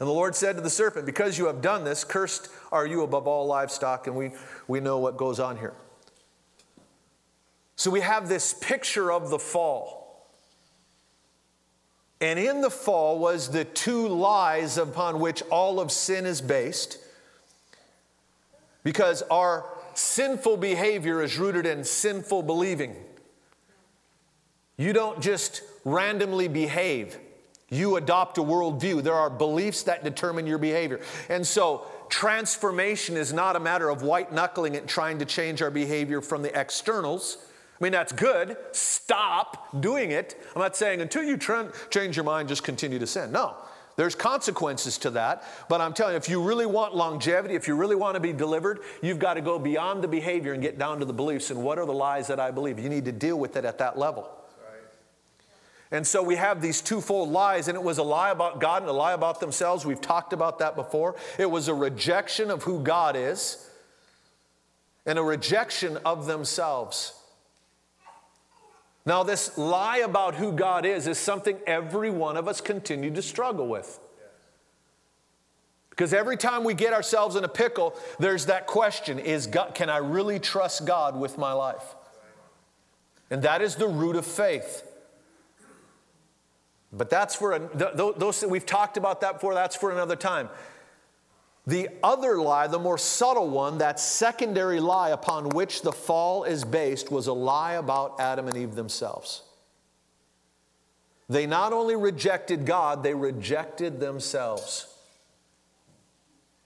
And 0.00 0.08
the 0.08 0.12
Lord 0.12 0.34
said 0.34 0.56
to 0.56 0.62
the 0.62 0.70
serpent, 0.70 1.06
Because 1.06 1.38
you 1.38 1.46
have 1.46 1.60
done 1.60 1.84
this, 1.84 2.04
cursed 2.04 2.48
are 2.72 2.86
you 2.86 3.02
above 3.02 3.26
all 3.28 3.46
livestock. 3.46 4.06
And 4.06 4.16
we, 4.16 4.32
we 4.66 4.80
know 4.80 4.98
what 4.98 5.16
goes 5.16 5.38
on 5.38 5.58
here. 5.58 5.74
So 7.76 7.90
we 7.90 8.00
have 8.00 8.28
this 8.28 8.52
picture 8.52 9.12
of 9.12 9.30
the 9.30 9.38
fall. 9.38 9.99
And 12.20 12.38
in 12.38 12.60
the 12.60 12.70
fall 12.70 13.18
was 13.18 13.48
the 13.48 13.64
two 13.64 14.08
lies 14.08 14.76
upon 14.76 15.20
which 15.20 15.42
all 15.50 15.80
of 15.80 15.90
sin 15.90 16.26
is 16.26 16.40
based. 16.40 16.98
Because 18.82 19.22
our 19.30 19.64
sinful 19.94 20.58
behavior 20.58 21.22
is 21.22 21.38
rooted 21.38 21.66
in 21.66 21.84
sinful 21.84 22.42
believing. 22.42 22.94
You 24.76 24.92
don't 24.92 25.20
just 25.20 25.62
randomly 25.84 26.48
behave, 26.48 27.18
you 27.70 27.96
adopt 27.96 28.38
a 28.38 28.42
worldview. 28.42 29.02
There 29.02 29.14
are 29.14 29.30
beliefs 29.30 29.84
that 29.84 30.02
determine 30.02 30.46
your 30.46 30.58
behavior. 30.58 31.00
And 31.28 31.46
so, 31.46 31.86
transformation 32.08 33.16
is 33.16 33.32
not 33.32 33.56
a 33.56 33.60
matter 33.60 33.88
of 33.88 34.02
white 34.02 34.32
knuckling 34.32 34.74
it, 34.74 34.78
and 34.78 34.88
trying 34.88 35.18
to 35.20 35.24
change 35.24 35.62
our 35.62 35.70
behavior 35.70 36.20
from 36.20 36.42
the 36.42 36.58
externals. 36.58 37.38
I 37.80 37.84
mean, 37.84 37.92
that's 37.92 38.12
good. 38.12 38.58
Stop 38.72 39.80
doing 39.80 40.10
it. 40.10 40.38
I'm 40.54 40.60
not 40.60 40.76
saying 40.76 41.00
until 41.00 41.22
you 41.22 41.38
change 41.90 42.14
your 42.14 42.24
mind, 42.24 42.48
just 42.48 42.62
continue 42.62 42.98
to 42.98 43.06
sin. 43.06 43.32
No, 43.32 43.56
there's 43.96 44.14
consequences 44.14 44.98
to 44.98 45.10
that. 45.12 45.44
But 45.70 45.80
I'm 45.80 45.94
telling 45.94 46.12
you, 46.12 46.18
if 46.18 46.28
you 46.28 46.42
really 46.42 46.66
want 46.66 46.94
longevity, 46.94 47.54
if 47.54 47.66
you 47.66 47.74
really 47.74 47.96
want 47.96 48.16
to 48.16 48.20
be 48.20 48.34
delivered, 48.34 48.80
you've 49.00 49.18
got 49.18 49.34
to 49.34 49.40
go 49.40 49.58
beyond 49.58 50.04
the 50.04 50.08
behavior 50.08 50.52
and 50.52 50.60
get 50.60 50.78
down 50.78 50.98
to 50.98 51.06
the 51.06 51.14
beliefs 51.14 51.50
and 51.50 51.62
what 51.62 51.78
are 51.78 51.86
the 51.86 51.92
lies 51.92 52.26
that 52.26 52.38
I 52.38 52.50
believe. 52.50 52.78
You 52.78 52.90
need 52.90 53.06
to 53.06 53.12
deal 53.12 53.38
with 53.38 53.56
it 53.56 53.64
at 53.64 53.78
that 53.78 53.98
level. 53.98 54.30
And 55.92 56.06
so 56.06 56.22
we 56.22 56.36
have 56.36 56.62
these 56.62 56.80
twofold 56.82 57.30
lies, 57.30 57.66
and 57.66 57.76
it 57.76 57.82
was 57.82 57.98
a 57.98 58.02
lie 58.04 58.30
about 58.30 58.60
God 58.60 58.82
and 58.82 58.90
a 58.90 58.92
lie 58.92 59.12
about 59.12 59.40
themselves. 59.40 59.84
We've 59.84 60.00
talked 60.00 60.32
about 60.32 60.60
that 60.60 60.76
before. 60.76 61.16
It 61.36 61.50
was 61.50 61.66
a 61.66 61.74
rejection 61.74 62.50
of 62.50 62.62
who 62.62 62.80
God 62.80 63.16
is 63.16 63.68
and 65.04 65.18
a 65.18 65.22
rejection 65.22 65.96
of 66.04 66.26
themselves. 66.26 67.14
Now, 69.06 69.22
this 69.22 69.56
lie 69.56 69.98
about 69.98 70.34
who 70.34 70.52
God 70.52 70.84
is 70.84 71.06
is 71.06 71.18
something 71.18 71.58
every 71.66 72.10
one 72.10 72.36
of 72.36 72.48
us 72.48 72.60
continue 72.60 73.10
to 73.14 73.22
struggle 73.22 73.66
with. 73.66 73.98
Because 75.90 76.12
every 76.14 76.36
time 76.36 76.64
we 76.64 76.74
get 76.74 76.92
ourselves 76.92 77.36
in 77.36 77.44
a 77.44 77.48
pickle, 77.48 77.94
there's 78.18 78.46
that 78.46 78.66
question 78.66 79.18
is 79.18 79.46
God, 79.46 79.74
can 79.74 79.90
I 79.90 79.98
really 79.98 80.38
trust 80.38 80.86
God 80.86 81.18
with 81.18 81.36
my 81.36 81.52
life? 81.52 81.94
And 83.30 83.42
that 83.42 83.62
is 83.62 83.76
the 83.76 83.86
root 83.88 84.16
of 84.16 84.26
faith. 84.26 84.82
But 86.92 87.10
that's 87.10 87.36
for, 87.36 87.52
a, 87.52 87.58
those, 88.16 88.40
that 88.40 88.48
we've 88.48 88.66
talked 88.66 88.96
about 88.96 89.20
that 89.20 89.34
before, 89.34 89.54
that's 89.54 89.76
for 89.76 89.92
another 89.92 90.16
time. 90.16 90.48
The 91.70 91.88
other 92.02 92.36
lie, 92.36 92.66
the 92.66 92.80
more 92.80 92.98
subtle 92.98 93.48
one, 93.48 93.78
that 93.78 94.00
secondary 94.00 94.80
lie 94.80 95.10
upon 95.10 95.50
which 95.50 95.82
the 95.82 95.92
fall 95.92 96.42
is 96.42 96.64
based, 96.64 97.12
was 97.12 97.28
a 97.28 97.32
lie 97.32 97.74
about 97.74 98.18
Adam 98.18 98.48
and 98.48 98.56
Eve 98.56 98.74
themselves. 98.74 99.42
They 101.28 101.46
not 101.46 101.72
only 101.72 101.94
rejected 101.94 102.66
God, 102.66 103.04
they 103.04 103.14
rejected 103.14 104.00
themselves. 104.00 104.92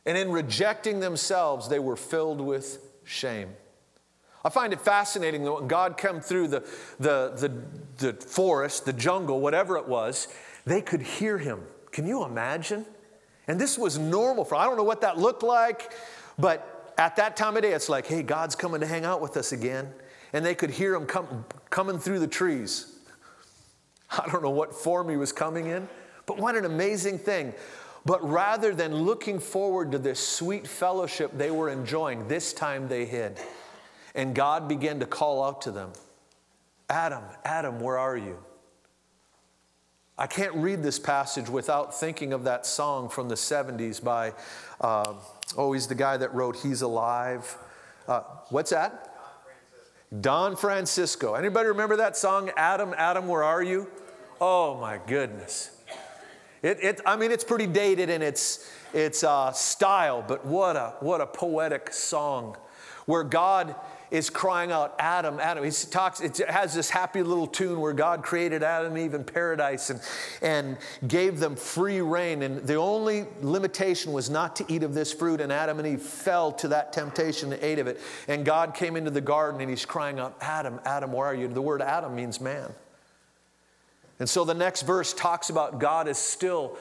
And 0.07 0.17
in 0.17 0.33
rejecting 0.33 1.01
themselves, 1.01 1.69
they 1.69 1.79
were 1.79 1.97
filled 1.97 2.41
with 2.41 2.79
shame. 3.05 3.51
I 4.43 4.49
find 4.49 4.73
it 4.73 4.81
fascinating 4.81 5.45
that 5.45 5.53
when 5.53 5.69
God 5.69 5.99
came 5.99 6.21
through 6.21 6.49
the, 6.49 6.61
the, 6.99 7.53
the, 7.99 8.13
the 8.13 8.27
forest, 8.27 8.87
the 8.87 8.95
jungle, 8.95 9.43
whatever 9.43 9.77
it 9.77 9.87
was, 9.87 10.29
they 10.65 10.81
could 10.81 11.03
hear 11.03 11.37
him. 11.37 11.61
Can 11.93 12.07
you 12.07 12.25
imagine? 12.25 12.87
And 13.47 13.61
this 13.61 13.79
was 13.79 13.99
normal 13.99 14.45
for, 14.45 14.55
I 14.55 14.65
don't 14.65 14.77
know 14.77 14.85
what 14.85 15.03
that 15.03 15.19
looked 15.19 15.43
like, 15.43 15.93
but 16.39 16.93
at 16.97 17.17
that 17.17 17.37
time 17.37 17.57
of 17.57 17.63
day, 17.63 17.73
it's 17.73 17.89
like, 17.89 18.07
hey, 18.07 18.23
God's 18.23 18.55
coming 18.55 18.81
to 18.81 18.87
hang 18.87 19.05
out 19.05 19.21
with 19.21 19.37
us 19.37 19.53
again. 19.53 19.93
And 20.33 20.45
they 20.45 20.55
could 20.55 20.71
hear 20.71 20.95
him 20.95 21.07
come, 21.07 21.45
coming 21.71 21.99
through 21.99 22.21
the 22.21 22.27
trees. 22.27 22.99
I 24.11 24.29
don't 24.31 24.43
know 24.43 24.51
what 24.51 24.75
form 24.75 25.09
he 25.09 25.17
was 25.17 25.33
coming 25.33 25.67
in, 25.67 25.89
but 26.27 26.39
what 26.39 26.57
an 26.57 26.65
amazing 26.65 27.19
thing. 27.19 27.53
But 28.07 28.27
rather 28.29 28.75
than 28.75 28.95
looking 28.95 29.39
forward 29.39 29.93
to 29.93 29.99
this 29.99 30.27
sweet 30.27 30.67
fellowship 30.67 31.31
they 31.37 31.51
were 31.51 31.71
enjoying, 31.71 32.29
this 32.29 32.53
time 32.53 32.89
they 32.89 33.07
hid. 33.07 33.41
And 34.15 34.35
God 34.35 34.69
began 34.69 35.01
to 35.01 35.07
call 35.07 35.43
out 35.43 35.63
to 35.63 35.71
them 35.71 35.93
Adam, 36.91 37.25
Adam, 37.45 37.81
where 37.81 37.99
are 37.99 38.17
you? 38.17 38.39
I 40.17 40.29
can't 40.29 40.55
read 40.55 40.83
this 40.83 41.01
passage 41.01 41.49
without 41.49 41.99
thinking 41.99 42.33
of 42.33 42.45
that 42.45 42.67
song 42.67 43.09
from 43.09 43.29
the 43.29 43.35
70s 43.35 44.03
by, 44.03 44.33
uh, 44.81 45.15
oh, 45.57 45.73
he's 45.73 45.89
the 45.89 45.97
guy 45.97 46.17
that 46.17 46.33
wrote 46.33 46.57
He's 46.57 46.83
Alive. 46.83 47.57
Uh, 48.07 48.21
what's 48.51 48.71
that? 48.71 49.13
Don 50.21 50.55
Francisco. 50.55 51.35
Anybody 51.35 51.69
remember 51.69 51.97
that 51.97 52.17
song, 52.17 52.53
Adam, 52.57 52.95
Adam, 52.97 53.27
where 53.27 53.43
are 53.43 53.63
you? 53.63 53.89
Oh 54.41 54.79
my 54.81 55.01
goodness. 55.05 55.77
It, 56.63 56.79
it, 56.81 57.01
I 57.05 57.17
mean, 57.17 57.33
it's 57.33 57.45
pretty 57.45 57.67
dated 57.67 58.09
in 58.09 58.23
its, 58.23 58.71
its 58.93 59.25
uh, 59.25 59.51
style, 59.51 60.25
but 60.27 60.47
what 60.47 60.77
a, 60.77 60.95
what 61.01 61.21
a 61.21 61.27
poetic 61.27 61.93
song 61.93 62.57
where 63.07 63.25
God 63.25 63.75
is 64.15 64.31
crying 64.31 64.71
out, 64.71 64.95
Adam, 65.01 65.41
Adam. 65.41 65.65
He 65.65 65.71
talks, 65.71 66.21
it 66.21 66.39
has 66.49 66.73
this 66.73 66.89
happy 66.89 67.25
little 67.25 67.49
tune 67.49 67.81
where 67.81 67.93
God 67.93 68.23
created 68.23 68.63
Adam 68.63 68.93
and 68.95 69.05
Eve 69.05 69.15
in 69.15 69.25
paradise 69.25 69.91
and, 69.91 70.01
and 70.41 70.79
gave 71.09 71.41
them 71.41 71.57
free 71.57 72.01
reign. 72.01 72.43
And 72.43 72.65
the 72.65 72.77
only 72.77 73.27
limitation 73.41 74.13
was 74.13 74.31
not 74.31 74.55
to 74.57 74.65
eat 74.69 74.85
of 74.85 74.95
this 74.95 75.13
fruit. 75.13 75.41
And 75.41 75.53
Adam 75.53 75.81
and 75.81 75.89
Eve 75.89 76.01
fell 76.01 76.53
to 76.53 76.69
that 76.69 76.93
temptation 76.93 77.53
and 77.53 77.61
ate 77.61 77.81
of 77.81 77.89
it. 77.89 78.01
And 78.29 78.45
God 78.45 78.73
came 78.73 78.95
into 78.95 79.11
the 79.11 79.21
garden 79.21 79.61
and 79.61 79.69
he's 79.69 79.85
crying 79.85 80.21
out, 80.21 80.37
Adam, 80.41 80.79
Adam, 80.85 81.13
where 81.13 81.27
are 81.27 81.35
you? 81.35 81.49
The 81.49 81.61
word 81.61 81.83
Adam 81.83 82.15
means 82.15 82.41
man. 82.41 82.73
And 84.21 84.29
so 84.29 84.45
the 84.45 84.55
next 84.55 84.83
verse 84.83 85.13
talks 85.13 85.51
about 85.51 85.81
God 85.81 86.07
is 86.07 86.19
still 86.19 86.79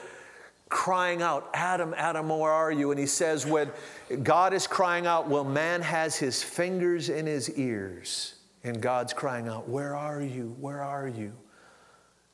crying 0.68 1.22
out, 1.22 1.48
Adam, 1.52 1.94
Adam, 1.96 2.28
where 2.28 2.50
are 2.50 2.72
you? 2.72 2.90
And 2.90 2.98
he 2.98 3.06
says, 3.06 3.44
when 3.44 3.70
God 4.22 4.52
is 4.52 4.66
crying 4.66 5.06
out, 5.06 5.28
well, 5.28 5.44
man 5.44 5.82
has 5.82 6.16
his 6.16 6.42
fingers 6.42 7.08
in 7.08 7.26
his 7.26 7.50
ears. 7.52 8.34
And 8.64 8.80
God's 8.80 9.12
crying 9.12 9.46
out, 9.46 9.68
Where 9.68 9.94
are 9.94 10.22
you? 10.22 10.56
Where 10.58 10.82
are 10.82 11.06
you? 11.06 11.34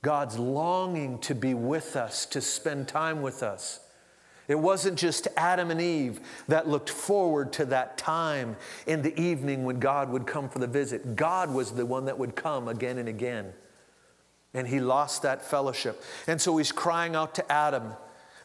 God's 0.02 0.38
longing 0.38 1.18
to 1.20 1.35
be 1.35 1.54
with 1.54 1.96
us, 1.96 2.24
to 2.26 2.40
spend 2.40 2.88
time 2.88 3.20
with 3.20 3.42
us. 3.42 3.80
It 4.48 4.59
wasn't 4.59 4.98
just 4.98 5.28
Adam 5.37 5.70
and 5.70 5.80
Eve 5.80 6.20
that 6.48 6.66
looked 6.66 6.88
forward 6.88 7.52
to 7.54 7.64
that 7.66 7.98
time 7.98 8.56
in 8.87 9.02
the 9.02 9.18
evening 9.20 9.64
when 9.64 9.78
God 9.78 10.11
would 10.11 10.26
come 10.26 10.48
for 10.48 10.59
the 10.59 10.66
visit. 10.66 11.14
God 11.14 11.52
was 11.52 11.72
the 11.72 11.87
one 11.87 12.06
that 12.06 12.18
would 12.18 12.35
come 12.35 12.66
again 12.66 12.98
and 12.98 13.09
again. 13.09 13.52
And 14.54 14.66
he 14.66 14.80
lost 14.80 15.22
that 15.22 15.42
fellowship. 15.42 16.02
And 16.26 16.40
so 16.40 16.56
he's 16.56 16.72
crying 16.72 17.14
out 17.14 17.35
to 17.37 17.52
Adam. 17.52 17.92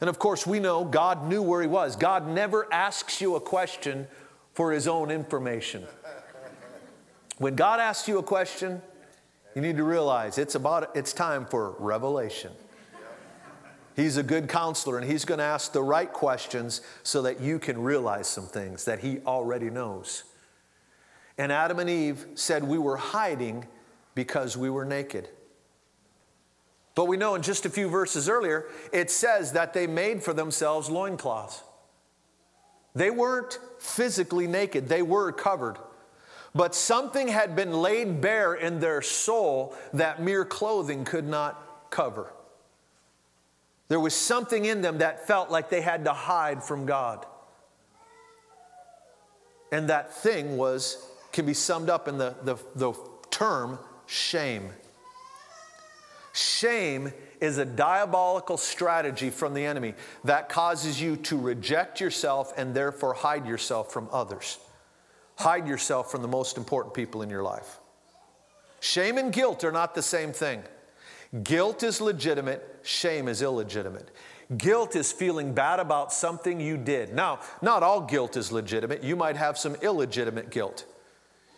And 0.02 0.10
of 0.10 0.20
course, 0.20 0.46
we 0.46 0.60
know 0.60 0.84
God 0.84 1.28
knew 1.28 1.42
where 1.42 1.62
he 1.62 1.68
was. 1.68 1.96
God 1.96 2.28
never 2.28 2.72
asks 2.72 3.22
you 3.22 3.36
a 3.36 3.40
question 3.40 4.08
for 4.54 4.72
his 4.72 4.88
own 4.88 5.12
information. 5.12 5.84
When 7.38 7.56
God 7.56 7.80
asks 7.80 8.08
you 8.08 8.18
a 8.18 8.24
question, 8.24 8.82
you 9.56 9.62
need 9.62 9.78
to 9.78 9.84
realize 9.84 10.38
it's 10.38 10.56
about 10.56 10.96
it's 10.96 11.14
time 11.14 11.46
for 11.46 11.76
revelation. 11.80 12.52
He's 13.96 14.18
a 14.18 14.24
good 14.24 14.50
counselor 14.50 14.98
and 14.98 15.10
he's 15.10 15.24
going 15.24 15.38
to 15.38 15.46
ask 15.46 15.72
the 15.72 15.82
right 15.82 16.12
questions 16.12 16.82
so 17.04 17.22
that 17.22 17.40
you 17.40 17.60
can 17.60 17.82
realize 17.82 18.28
some 18.28 18.46
things 18.46 18.84
that 18.86 19.00
he 19.00 19.20
already 19.26 19.70
knows. 19.70 20.26
And 21.38 21.52
Adam 21.52 21.80
and 21.80 21.90
Eve 21.90 22.26
said 22.36 22.64
we 22.64 22.78
were 22.78 22.98
hiding 22.98 23.66
because 24.14 24.58
we 24.58 24.70
were 24.70 24.86
naked. 24.86 25.30
But 26.96 27.06
we 27.06 27.18
know 27.18 27.36
in 27.36 27.42
just 27.42 27.66
a 27.66 27.70
few 27.70 27.90
verses 27.90 28.30
earlier, 28.30 28.66
it 28.94 29.12
says 29.12 29.52
that 29.52 29.74
they 29.74 29.86
made 29.86 30.24
for 30.24 30.34
themselves 30.34 30.90
loincloths. 30.90 31.62
They 32.96 33.12
weren't 33.12 33.60
physically 33.80 34.48
naked, 34.48 34.88
they 34.88 35.02
were 35.02 35.34
covered. 35.34 35.78
But 36.56 36.74
something 36.74 37.28
had 37.28 37.54
been 37.54 37.74
laid 37.74 38.22
bare 38.22 38.54
in 38.54 38.80
their 38.80 39.02
soul 39.02 39.76
that 39.94 40.22
mere 40.22 40.46
clothing 40.46 41.04
could 41.04 41.28
not 41.28 41.90
cover. 41.90 42.32
There 43.90 44.00
was 44.00 44.16
something 44.16 44.64
in 44.64 44.82
them 44.82 45.00
that 45.00 45.28
felt 45.28 45.52
like 45.52 45.70
they 45.70 45.82
had 45.82 46.06
to 46.06 46.14
hide 46.14 46.64
from 46.64 46.86
God. 46.86 47.26
And 49.72 49.90
that 49.90 50.14
thing 50.14 50.56
was, 50.56 51.06
can 51.34 51.46
be 51.46 51.54
summed 51.54 51.90
up 51.90 52.08
in 52.08 52.18
the, 52.18 52.36
the, 52.44 52.56
the 52.76 52.94
term 53.30 53.78
shame. 54.06 54.70
Shame 56.36 57.14
is 57.40 57.60
a 57.60 57.66
diabolical 57.66 58.58
strategy 58.58 59.30
from 59.30 59.54
the 59.54 59.66
enemy 59.66 59.94
that 60.26 60.50
causes 60.50 61.00
you 61.02 61.16
to 61.16 61.38
reject 61.38 62.02
yourself 62.02 62.52
and 62.58 62.76
therefore 62.76 63.14
hide 63.14 63.48
yourself 63.48 63.94
from 63.94 64.10
others. 64.12 64.60
Hide 65.38 65.66
yourself 65.66 66.12
from 66.12 66.22
the 66.22 66.28
most 66.28 66.58
important 66.58 66.94
people 66.94 67.22
in 67.22 67.30
your 67.30 67.42
life. 67.42 67.80
Shame 68.82 69.18
and 69.18 69.32
guilt 69.32 69.64
are 69.64 69.72
not 69.72 69.96
the 69.96 70.02
same 70.02 70.34
thing. 70.34 70.62
Guilt 71.44 71.84
is 71.84 72.02
legitimate, 72.02 72.82
shame 72.84 73.30
is 73.30 73.42
illegitimate. 73.42 74.12
Guilt 74.58 74.98
is 74.98 75.14
feeling 75.14 75.54
bad 75.54 75.80
about 75.80 76.12
something 76.12 76.60
you 76.60 76.76
did. 76.76 77.14
Now, 77.14 77.40
not 77.62 77.82
all 77.82 78.02
guilt 78.02 78.36
is 78.36 78.52
legitimate. 78.52 79.06
You 79.06 79.16
might 79.16 79.38
have 79.38 79.58
some 79.58 79.76
illegitimate 79.76 80.50
guilt. 80.50 80.86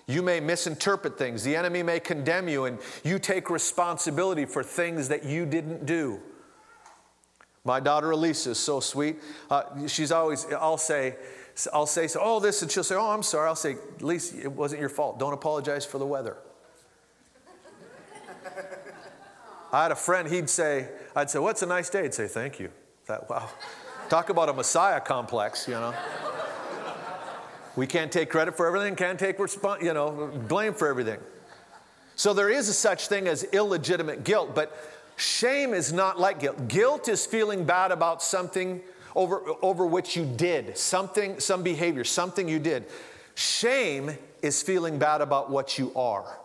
You 0.07 0.21
may 0.21 0.39
misinterpret 0.39 1.17
things. 1.17 1.43
The 1.43 1.55
enemy 1.55 1.83
may 1.83 1.99
condemn 1.99 2.47
you, 2.47 2.63
and 2.65 2.79
you 3.03 3.19
take 3.19 3.49
responsibility 3.49 4.45
for 4.45 4.63
things 4.63 5.09
that 5.09 5.25
you 5.25 5.45
didn't 5.45 5.85
do. 5.85 6.21
My 7.65 7.81
daughter 7.81 8.11
Elisa 8.11 8.51
is 8.51 8.59
so 8.59 8.79
sweet. 8.79 9.17
Uh, 9.49 9.87
she's 9.87 10.13
always, 10.13 10.45
I'll 10.53 10.77
say, 10.77 11.17
I'll 11.73 11.85
say, 11.85 12.07
oh, 12.17 12.39
this, 12.39 12.61
and 12.61 12.71
she'll 12.71 12.85
say, 12.85 12.95
oh, 12.95 13.09
I'm 13.09 13.23
sorry. 13.23 13.49
I'll 13.49 13.55
say, 13.55 13.75
Elisa, 14.01 14.39
it 14.41 14.51
wasn't 14.51 14.79
your 14.79 14.89
fault. 14.89 15.19
Don't 15.19 15.33
apologize 15.33 15.85
for 15.85 15.97
the 15.97 16.05
weather. 16.05 16.37
I 19.73 19.83
had 19.83 19.91
a 19.91 19.97
friend, 19.97 20.29
he'd 20.29 20.49
say, 20.49 20.87
I'd 21.13 21.29
say, 21.29 21.39
what's 21.39 21.61
a 21.61 21.65
nice 21.65 21.89
day? 21.89 22.03
He'd 22.03 22.13
say, 22.13 22.27
thank 22.27 22.57
you. 22.57 22.71
That, 23.07 23.29
wow. 23.29 23.49
Talk 24.07 24.29
about 24.29 24.47
a 24.47 24.53
Messiah 24.53 25.01
complex, 25.01 25.67
you 25.67 25.73
know. 25.73 25.93
We 27.77 27.85
can't 27.85 28.11
take 28.11 28.31
credit 28.31 28.57
for 28.57 28.65
everything, 28.65 28.95
can't 28.95 29.19
take 29.19 29.37
response, 29.37 29.83
you 29.83 29.93
know, 29.93 30.31
blame 30.47 30.73
for 30.73 30.87
everything. 30.87 31.19
So 32.15 32.33
there 32.33 32.49
is 32.49 32.67
a 32.69 32.73
such 32.73 33.07
thing 33.07 33.27
as 33.27 33.43
illegitimate 33.43 34.23
guilt, 34.23 34.55
but 34.55 34.75
shame 35.15 35.75
is 35.75 35.93
not 35.93 36.19
like 36.19 36.39
guilt. 36.39 36.67
Guilt 36.67 37.07
is 37.07 37.27
feeling 37.27 37.65
bad 37.65 37.91
about 37.91 38.23
something 38.23 38.81
over, 39.15 39.43
over 39.61 39.85
which 39.85 40.17
you 40.17 40.25
did, 40.25 40.75
something, 40.75 41.39
some 41.39 41.61
behavior, 41.61 42.03
something 42.03 42.49
you 42.49 42.57
did. 42.57 42.85
Shame 43.35 44.17
is 44.41 44.63
feeling 44.63 44.97
bad 44.97 45.21
about 45.21 45.51
what 45.51 45.77
you 45.77 45.93
are. 45.95 46.39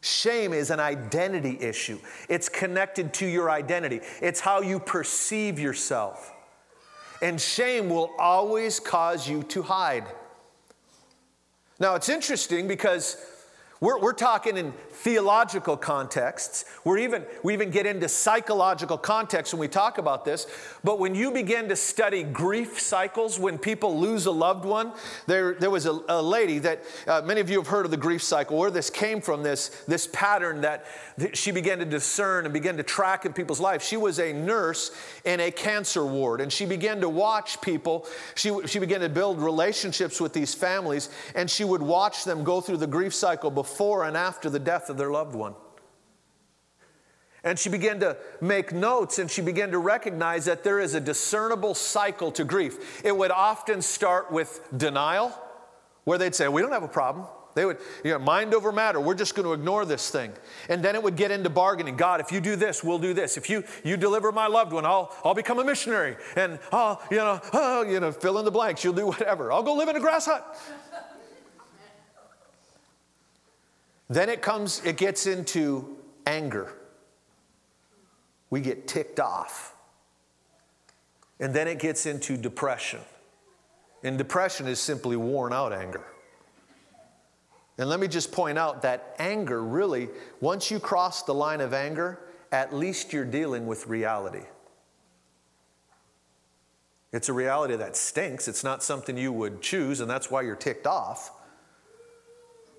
Shame 0.00 0.54
is 0.54 0.70
an 0.70 0.80
identity 0.80 1.58
issue. 1.60 1.98
It's 2.30 2.48
connected 2.48 3.12
to 3.14 3.26
your 3.26 3.50
identity. 3.50 4.00
It's 4.22 4.40
how 4.40 4.62
you 4.62 4.80
perceive 4.80 5.58
yourself. 5.58 6.32
And 7.20 7.38
shame 7.38 7.90
will 7.90 8.10
always 8.18 8.80
cause 8.80 9.28
you 9.28 9.42
to 9.44 9.60
hide. 9.60 10.06
Now, 11.82 11.96
it's 11.96 12.08
interesting 12.08 12.68
because 12.68 13.16
we're, 13.82 13.98
we're 13.98 14.12
talking 14.12 14.56
in 14.56 14.72
theological 14.90 15.76
contexts. 15.76 16.64
We're 16.84 16.98
even, 16.98 17.24
we 17.42 17.52
even 17.52 17.72
get 17.72 17.84
into 17.84 18.08
psychological 18.08 18.96
contexts 18.96 19.52
when 19.52 19.58
we 19.58 19.66
talk 19.66 19.98
about 19.98 20.24
this. 20.24 20.46
But 20.84 21.00
when 21.00 21.16
you 21.16 21.32
begin 21.32 21.68
to 21.68 21.74
study 21.74 22.22
grief 22.22 22.80
cycles, 22.80 23.40
when 23.40 23.58
people 23.58 23.98
lose 23.98 24.26
a 24.26 24.30
loved 24.30 24.64
one, 24.64 24.92
there, 25.26 25.54
there 25.54 25.68
was 25.68 25.86
a, 25.86 25.98
a 26.08 26.22
lady 26.22 26.60
that 26.60 26.84
uh, 27.08 27.22
many 27.22 27.40
of 27.40 27.50
you 27.50 27.58
have 27.58 27.66
heard 27.66 27.84
of 27.84 27.90
the 27.90 27.96
grief 27.96 28.22
cycle, 28.22 28.56
where 28.56 28.70
this 28.70 28.88
came 28.88 29.20
from, 29.20 29.42
this, 29.42 29.70
this 29.88 30.06
pattern 30.12 30.60
that 30.60 30.86
she 31.32 31.50
began 31.50 31.80
to 31.80 31.84
discern 31.84 32.44
and 32.44 32.54
began 32.54 32.76
to 32.76 32.84
track 32.84 33.26
in 33.26 33.32
people's 33.32 33.58
lives. 33.58 33.84
She 33.84 33.96
was 33.96 34.20
a 34.20 34.32
nurse 34.32 34.92
in 35.24 35.40
a 35.40 35.50
cancer 35.50 36.06
ward, 36.06 36.40
and 36.40 36.52
she 36.52 36.66
began 36.66 37.00
to 37.00 37.08
watch 37.08 37.60
people. 37.60 38.06
She, 38.36 38.56
she 38.68 38.78
began 38.78 39.00
to 39.00 39.08
build 39.08 39.40
relationships 39.40 40.20
with 40.20 40.32
these 40.32 40.54
families, 40.54 41.08
and 41.34 41.50
she 41.50 41.64
would 41.64 41.82
watch 41.82 42.22
them 42.24 42.44
go 42.44 42.60
through 42.60 42.76
the 42.76 42.86
grief 42.86 43.12
cycle 43.12 43.50
before 43.50 43.71
and 44.04 44.16
after 44.16 44.50
the 44.50 44.58
death 44.58 44.90
of 44.90 44.96
their 44.96 45.10
loved 45.10 45.34
one. 45.34 45.54
And 47.44 47.58
she 47.58 47.68
began 47.68 47.98
to 48.00 48.16
make 48.40 48.72
notes 48.72 49.18
and 49.18 49.30
she 49.30 49.42
began 49.42 49.72
to 49.72 49.78
recognize 49.78 50.44
that 50.44 50.62
there 50.62 50.78
is 50.78 50.94
a 50.94 51.00
discernible 51.00 51.74
cycle 51.74 52.30
to 52.32 52.44
grief. 52.44 53.04
It 53.04 53.16
would 53.16 53.32
often 53.32 53.82
start 53.82 54.30
with 54.30 54.60
denial, 54.76 55.36
where 56.04 56.18
they'd 56.18 56.34
say, 56.34 56.46
We 56.48 56.62
don't 56.62 56.72
have 56.72 56.84
a 56.84 56.88
problem. 56.88 57.26
They 57.54 57.66
would, 57.66 57.78
you 58.02 58.12
know, 58.12 58.18
mind 58.18 58.54
over 58.54 58.72
matter. 58.72 58.98
We're 58.98 59.14
just 59.14 59.34
going 59.34 59.44
to 59.44 59.52
ignore 59.52 59.84
this 59.84 60.10
thing. 60.10 60.32
And 60.68 60.82
then 60.82 60.94
it 60.94 61.02
would 61.02 61.16
get 61.16 61.30
into 61.30 61.50
bargaining. 61.50 61.96
God, 61.96 62.20
if 62.20 62.32
you 62.32 62.40
do 62.40 62.56
this, 62.56 62.82
we'll 62.82 62.98
do 62.98 63.12
this. 63.12 63.36
If 63.36 63.50
you, 63.50 63.64
you 63.84 63.98
deliver 63.98 64.32
my 64.32 64.46
loved 64.46 64.72
one, 64.72 64.86
I'll, 64.86 65.14
I'll 65.22 65.34
become 65.34 65.58
a 65.58 65.64
missionary. 65.64 66.16
And 66.34 66.58
I'll, 66.72 67.02
you 67.10 67.18
know, 67.18 67.40
oh, 67.52 67.82
you 67.82 68.00
know, 68.00 68.10
fill 68.10 68.38
in 68.38 68.46
the 68.46 68.50
blanks. 68.50 68.82
You'll 68.84 68.94
do 68.94 69.06
whatever. 69.06 69.52
I'll 69.52 69.62
go 69.62 69.74
live 69.74 69.88
in 69.88 69.96
a 69.96 70.00
grass 70.00 70.24
hut. 70.24 70.58
Then 74.12 74.28
it 74.28 74.42
comes, 74.42 74.82
it 74.84 74.98
gets 74.98 75.26
into 75.26 75.96
anger. 76.26 76.74
We 78.50 78.60
get 78.60 78.86
ticked 78.86 79.18
off. 79.18 79.74
And 81.40 81.54
then 81.54 81.66
it 81.66 81.78
gets 81.78 82.04
into 82.04 82.36
depression. 82.36 83.00
And 84.02 84.18
depression 84.18 84.66
is 84.66 84.80
simply 84.80 85.16
worn 85.16 85.54
out 85.54 85.72
anger. 85.72 86.04
And 87.78 87.88
let 87.88 88.00
me 88.00 88.06
just 88.06 88.32
point 88.32 88.58
out 88.58 88.82
that 88.82 89.16
anger 89.18 89.64
really, 89.64 90.10
once 90.40 90.70
you 90.70 90.78
cross 90.78 91.22
the 91.22 91.32
line 91.32 91.62
of 91.62 91.72
anger, 91.72 92.20
at 92.52 92.74
least 92.74 93.14
you're 93.14 93.24
dealing 93.24 93.66
with 93.66 93.86
reality. 93.86 94.44
It's 97.12 97.30
a 97.30 97.32
reality 97.32 97.76
that 97.76 97.96
stinks. 97.96 98.46
It's 98.46 98.62
not 98.62 98.82
something 98.82 99.16
you 99.16 99.32
would 99.32 99.62
choose, 99.62 100.00
and 100.00 100.10
that's 100.10 100.30
why 100.30 100.42
you're 100.42 100.54
ticked 100.54 100.86
off 100.86 101.30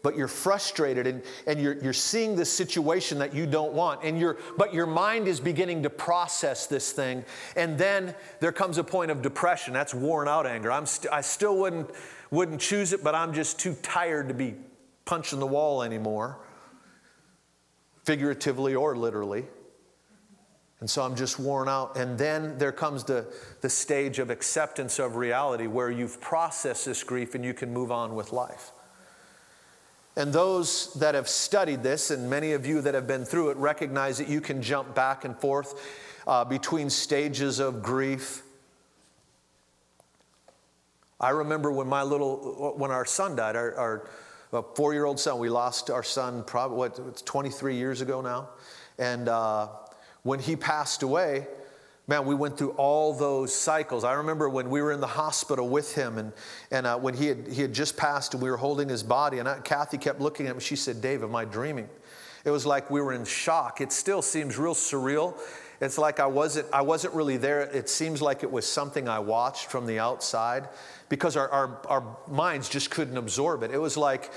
but 0.03 0.17
you're 0.17 0.27
frustrated 0.27 1.07
and, 1.07 1.23
and 1.47 1.59
you're, 1.59 1.81
you're 1.81 1.93
seeing 1.93 2.35
this 2.35 2.51
situation 2.51 3.17
that 3.19 3.33
you 3.33 3.47
don't 3.47 3.71
want. 3.71 4.03
And 4.03 4.19
you're 4.19 4.37
but 4.57 4.73
your 4.73 4.85
mind 4.85 5.27
is 5.29 5.39
beginning 5.39 5.81
to 5.83 5.89
process 5.89 6.67
this 6.67 6.91
thing. 6.91 7.23
And 7.55 7.77
then 7.77 8.13
there 8.41 8.51
comes 8.51 8.77
a 8.77 8.83
point 8.83 9.09
of 9.09 9.21
depression. 9.21 9.73
That's 9.73 9.93
worn 9.93 10.27
out 10.27 10.45
anger. 10.45 10.71
I'm 10.71 10.85
st- 10.85 11.11
i 11.11 11.21
still 11.21 11.57
wouldn't 11.57 11.89
wouldn't 12.29 12.59
choose 12.59 12.93
it 12.93 13.03
but 13.03 13.15
i'm 13.15 13.33
just 13.33 13.59
too 13.59 13.75
tired 13.81 14.27
to 14.27 14.33
be 14.33 14.55
punching 15.05 15.39
the 15.39 15.47
wall 15.47 15.81
anymore 15.81 16.39
figuratively 18.03 18.75
or 18.75 18.97
literally. 18.97 19.45
And 20.81 20.89
so 20.89 21.01
i'm 21.03 21.15
just 21.15 21.39
worn 21.39 21.69
out. 21.69 21.95
And 21.95 22.17
then 22.17 22.57
there 22.57 22.73
comes 22.73 23.05
the, 23.05 23.33
the 23.61 23.69
stage 23.69 24.19
of 24.19 24.29
acceptance 24.29 24.99
of 24.99 25.15
reality 25.15 25.67
where 25.67 25.89
you've 25.89 26.19
processed 26.19 26.85
this 26.85 27.03
grief 27.05 27.35
and 27.35 27.45
you 27.45 27.53
can 27.53 27.71
move 27.71 27.89
on 27.89 28.15
with 28.15 28.33
life 28.33 28.73
and 30.15 30.31
those 30.31 30.93
that 30.95 31.15
have 31.15 31.27
studied 31.27 31.81
this, 31.81 32.11
and 32.11 32.29
many 32.29 32.51
of 32.53 32.65
you 32.65 32.81
that 32.81 32.93
have 32.93 33.07
been 33.07 33.25
through 33.25 33.49
it, 33.49 33.57
recognize 33.57 34.19
that 34.19 34.27
you 34.27 34.41
can 34.41 34.61
jump 34.61 34.93
back 34.93 35.25
and 35.25 35.37
forth 35.37 35.81
uh, 36.27 36.45
between 36.45 36.89
stages 36.89 37.59
of 37.59 37.81
grief. 37.81 38.43
I 41.19 41.29
remember 41.29 41.71
when 41.71 41.87
my 41.87 42.03
little, 42.03 42.73
when 42.77 42.91
our 42.91 43.05
son 43.05 43.35
died, 43.35 43.55
our, 43.55 44.07
our 44.51 44.65
four 44.75 44.93
year 44.93 45.05
old 45.05 45.19
son, 45.19 45.39
we 45.39 45.49
lost 45.49 45.89
our 45.89 46.03
son 46.03 46.43
probably, 46.43 46.77
what, 46.77 46.99
it's 47.07 47.21
23 47.23 47.75
years 47.75 48.01
ago 48.01 48.21
now. 48.21 48.49
And 48.99 49.27
uh, 49.27 49.69
when 50.21 50.39
he 50.39 50.55
passed 50.55 51.01
away, 51.01 51.47
Man, 52.05 52.25
we 52.25 52.35
went 52.35 52.57
through 52.57 52.71
all 52.71 53.13
those 53.13 53.55
cycles. 53.55 54.03
I 54.03 54.13
remember 54.13 54.49
when 54.49 54.69
we 54.69 54.81
were 54.81 54.91
in 54.91 54.99
the 54.99 55.07
hospital 55.07 55.69
with 55.69 55.95
him, 55.95 56.17
and, 56.17 56.33
and 56.69 56.85
uh, 56.85 56.97
when 56.97 57.13
he 57.13 57.27
had, 57.27 57.47
he 57.47 57.61
had 57.61 57.73
just 57.73 57.95
passed, 57.95 58.33
and 58.33 58.43
we 58.43 58.51
were 58.51 58.57
holding 58.57 58.89
his 58.89 59.03
body, 59.03 59.39
and 59.39 59.47
I, 59.47 59.59
Kathy 59.59 59.97
kept 59.97 60.19
looking 60.19 60.47
at 60.47 60.55
me. 60.55 60.61
She 60.61 60.75
said, 60.75 61.01
Dave, 61.01 61.23
am 61.23 61.33
I 61.33 61.45
dreaming? 61.45 61.87
It 62.43 62.51
was 62.51 62.65
like 62.65 62.91
we 62.91 62.99
were 62.99 63.13
in 63.13 63.23
shock. 63.23 63.79
It 63.79 63.93
still 63.93 64.21
seems 64.21 64.57
real 64.57 64.75
surreal. 64.75 65.39
It's 65.79 65.97
like 65.97 66.19
I 66.19 66.25
wasn't, 66.25 66.67
I 66.73 66.81
wasn't 66.81 67.13
really 67.13 67.37
there. 67.37 67.61
It 67.61 67.89
seems 67.89 68.21
like 68.21 68.43
it 68.43 68.51
was 68.51 68.65
something 68.65 69.07
I 69.07 69.19
watched 69.19 69.67
from 69.67 69.85
the 69.85 69.99
outside 69.99 70.67
because 71.07 71.37
our, 71.37 71.49
our, 71.49 71.81
our 71.87 72.17
minds 72.27 72.67
just 72.67 72.91
couldn't 72.91 73.17
absorb 73.17 73.63
it. 73.63 73.71
It 73.71 73.79
was 73.79 73.95
like 73.95 74.29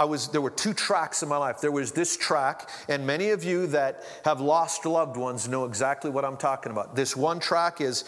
I 0.00 0.04
was, 0.04 0.28
there 0.28 0.40
were 0.40 0.48
two 0.48 0.72
tracks 0.72 1.22
in 1.22 1.28
my 1.28 1.36
life. 1.36 1.60
There 1.60 1.70
was 1.70 1.92
this 1.92 2.16
track, 2.16 2.70
and 2.88 3.06
many 3.06 3.32
of 3.32 3.44
you 3.44 3.66
that 3.66 4.02
have 4.24 4.40
lost 4.40 4.86
loved 4.86 5.18
ones 5.18 5.46
know 5.46 5.66
exactly 5.66 6.10
what 6.10 6.24
I'm 6.24 6.38
talking 6.38 6.72
about. 6.72 6.96
This 6.96 7.14
one 7.14 7.38
track 7.38 7.82
is 7.82 8.04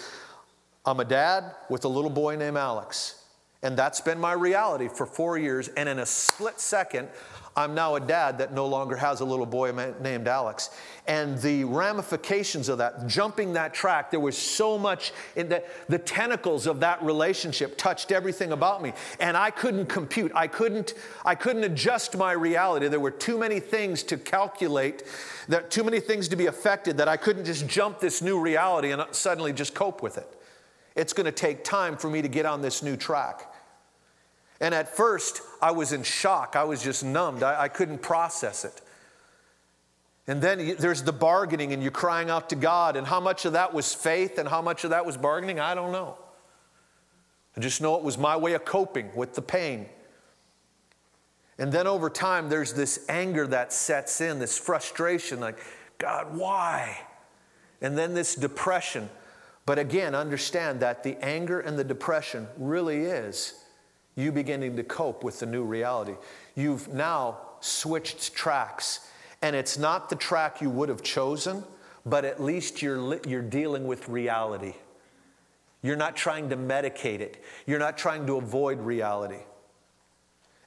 I'm 0.87 1.01
a 1.01 1.05
dad 1.05 1.55
with 1.69 1.85
a 1.85 1.89
little 1.89 2.09
boy 2.09 2.37
named 2.37 2.57
Alex. 2.57 3.23
And 3.63 3.77
that's 3.77 4.01
been 4.01 4.19
my 4.19 4.33
reality 4.33 4.89
for 4.89 5.05
four 5.05 5.37
years. 5.37 5.69
And 5.69 5.87
in 5.87 5.99
a 5.99 6.07
split 6.07 6.61
second, 6.61 7.11
I'm 7.55 7.75
now 7.75 7.97
a 7.97 8.01
dad 8.01 8.39
that 8.39 8.55
no 8.55 8.67
longer 8.67 8.97
has 8.97 9.21
a 9.21 9.27
little 9.27 9.45
boy 9.45 9.73
named 10.01 10.27
Alex. 10.27 10.71
And 11.07 11.37
the 11.39 11.65
ramifications 11.65 12.71
of 12.71 12.79
that, 12.79 13.07
jumping 13.07 13.53
that 13.53 13.75
track, 13.75 14.11
there 14.11 14.21
was 14.21 14.39
so 14.39 14.79
much 14.79 15.13
in 15.37 15.51
the, 15.51 15.63
the 15.89 15.99
tentacles 15.99 16.67
of 16.67 16.81
that 16.81 17.03
relationship 17.03 17.77
touched 17.77 18.11
everything 18.11 18.53
about 18.53 18.83
me. 18.83 18.95
And 19.21 19.37
I 19.37 19.51
couldn't 19.51 19.87
compute. 19.87 20.33
I 20.35 20.47
couldn't, 20.47 20.95
I 21.27 21.35
couldn't 21.35 21.65
adjust 21.65 22.17
my 22.17 22.33
reality. 22.33 22.89
There 22.89 23.01
were 23.01 23.11
too 23.11 23.37
many 23.37 23.61
things 23.61 24.03
to 24.05 24.17
calculate, 24.17 25.03
that 25.49 25.71
too 25.71 25.85
many 25.85 26.01
things 26.01 26.29
to 26.29 26.37
be 26.37 26.47
affected 26.47 26.97
that 26.97 27.09
I 27.09 27.19
couldn't 27.19 27.45
just 27.45 27.67
jump 27.67 28.01
this 28.01 28.23
new 28.23 28.41
reality 28.41 28.93
and 28.93 29.03
suddenly 29.11 29.53
just 29.53 29.75
cope 29.75 30.03
with 30.03 30.17
it. 30.17 30.41
It's 30.97 31.13
going 31.13 31.27
to 31.27 31.33
take 31.33 31.65
time 31.65 31.99
for 31.99 32.09
me 32.09 32.23
to 32.23 32.29
get 32.29 32.47
on 32.47 32.63
this 32.63 32.83
new 32.83 32.97
track. 32.97 33.52
And 34.63 34.73
at 34.73 34.95
first, 34.97 35.43
I 35.61 35.73
was 35.73 35.93
in 35.93 36.05
shock. 36.05 36.55
I 36.55 36.63
was 36.63 36.85
just 36.85 37.05
numbed. 37.05 37.43
I, 37.43 37.63
I 37.63 37.69
couldn't 37.69 38.01
process 38.01 38.65
it. 38.65 38.81
And 40.29 40.41
then 40.41 40.77
there's 40.79 41.03
the 41.03 41.13
bargaining, 41.13 41.73
and 41.73 41.83
you're 41.83 41.91
crying 41.91 42.31
out 42.31 42.49
to 42.51 42.55
God. 42.57 42.97
And 42.97 43.05
how 43.05 43.19
much 43.19 43.45
of 43.45 43.55
that 43.55 43.75
was 43.75 43.93
faith 43.93 44.39
and 44.39 44.49
how 44.49 44.63
much 44.63 44.85
of 44.85 44.91
that 44.91 45.05
was 45.05 45.17
bargaining, 45.17 45.59
I 45.59 45.75
don't 45.75 45.91
know. 45.91 46.17
I 47.57 47.61
just 47.61 47.81
know 47.81 47.97
it 47.97 48.05
was 48.05 48.17
my 48.17 48.37
way 48.37 48.53
of 48.53 48.65
coping 48.65 49.11
with 49.17 49.35
the 49.35 49.43
pain. 49.43 49.87
And 51.59 51.73
then 51.73 51.89
over 51.89 52.09
time, 52.09 52.49
there's 52.49 52.73
this 52.73 53.05
anger 53.09 53.49
that 53.49 53.73
sets 53.73 54.21
in, 54.21 54.39
this 54.39 54.57
frustration 54.57 55.41
like, 55.41 55.59
God, 55.99 56.37
why? 56.37 57.01
And 57.81 57.99
then 57.99 58.15
this 58.15 58.37
depression. 58.37 59.11
But 59.67 59.81
again, 59.81 60.15
understand 60.15 60.79
that 60.81 61.03
the 61.03 61.17
anger 61.21 61.59
and 61.59 61.77
the 61.77 61.85
depression 61.85 62.47
really 62.57 63.01
is 63.01 63.62
you 64.17 64.33
beginning 64.33 64.77
to 64.77 64.83
cope 64.83 65.25
with 65.25 65.41
the 65.41 65.47
new 65.47 65.65
reality. 65.65 66.15
You've 66.55 66.93
now 66.93 67.39
switched 67.61 68.35
tracks, 68.35 69.09
and 69.41 69.57
it's 69.57 69.79
not 69.79 70.11
the 70.11 70.17
track 70.17 70.61
you 70.61 70.71
would 70.71 70.89
have 70.89 71.03
chosen, 71.03 71.65
but 72.05 72.25
at 72.25 72.43
least 72.43 72.83
you're, 72.83 73.21
you're 73.27 73.43
dealing 73.43 73.87
with 73.87 74.09
reality. 74.09 74.75
You're 75.83 75.97
not 75.97 76.15
trying 76.15 76.51
to 76.51 76.57
medicate 76.57 77.21
it, 77.21 77.43
you're 77.67 77.79
not 77.79 77.99
trying 77.99 78.27
to 78.27 78.37
avoid 78.37 78.81
reality. 78.81 79.41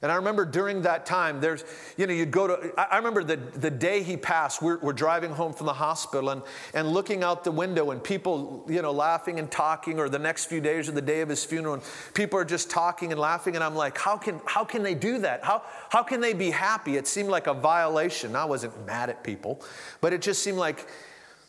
And 0.06 0.12
I 0.12 0.14
remember 0.14 0.44
during 0.44 0.82
that 0.82 1.04
time, 1.04 1.40
there's, 1.40 1.64
you 1.96 2.06
know, 2.06 2.12
you'd 2.12 2.30
go 2.30 2.46
to, 2.46 2.72
I 2.80 2.98
remember 2.98 3.24
the, 3.24 3.38
the 3.38 3.72
day 3.72 4.04
he 4.04 4.16
passed, 4.16 4.62
we're, 4.62 4.78
we're 4.78 4.92
driving 4.92 5.32
home 5.32 5.52
from 5.52 5.66
the 5.66 5.72
hospital 5.72 6.30
and, 6.30 6.42
and 6.74 6.86
looking 6.86 7.24
out 7.24 7.42
the 7.42 7.50
window 7.50 7.90
and 7.90 8.00
people, 8.00 8.64
you 8.68 8.82
know, 8.82 8.92
laughing 8.92 9.40
and 9.40 9.50
talking, 9.50 9.98
or 9.98 10.08
the 10.08 10.20
next 10.20 10.44
few 10.44 10.60
days 10.60 10.88
or 10.88 10.92
the 10.92 11.02
day 11.02 11.22
of 11.22 11.28
his 11.28 11.44
funeral, 11.44 11.74
and 11.74 11.82
people 12.14 12.38
are 12.38 12.44
just 12.44 12.70
talking 12.70 13.10
and 13.10 13.20
laughing. 13.20 13.56
And 13.56 13.64
I'm 13.64 13.74
like, 13.74 13.98
how 13.98 14.16
can, 14.16 14.40
how 14.44 14.64
can 14.64 14.84
they 14.84 14.94
do 14.94 15.18
that? 15.18 15.44
How, 15.44 15.64
how 15.88 16.04
can 16.04 16.20
they 16.20 16.34
be 16.34 16.52
happy? 16.52 16.96
It 16.96 17.08
seemed 17.08 17.28
like 17.28 17.48
a 17.48 17.54
violation. 17.54 18.36
I 18.36 18.44
wasn't 18.44 18.86
mad 18.86 19.10
at 19.10 19.24
people, 19.24 19.60
but 20.00 20.12
it 20.12 20.22
just 20.22 20.40
seemed 20.40 20.58
like 20.58 20.86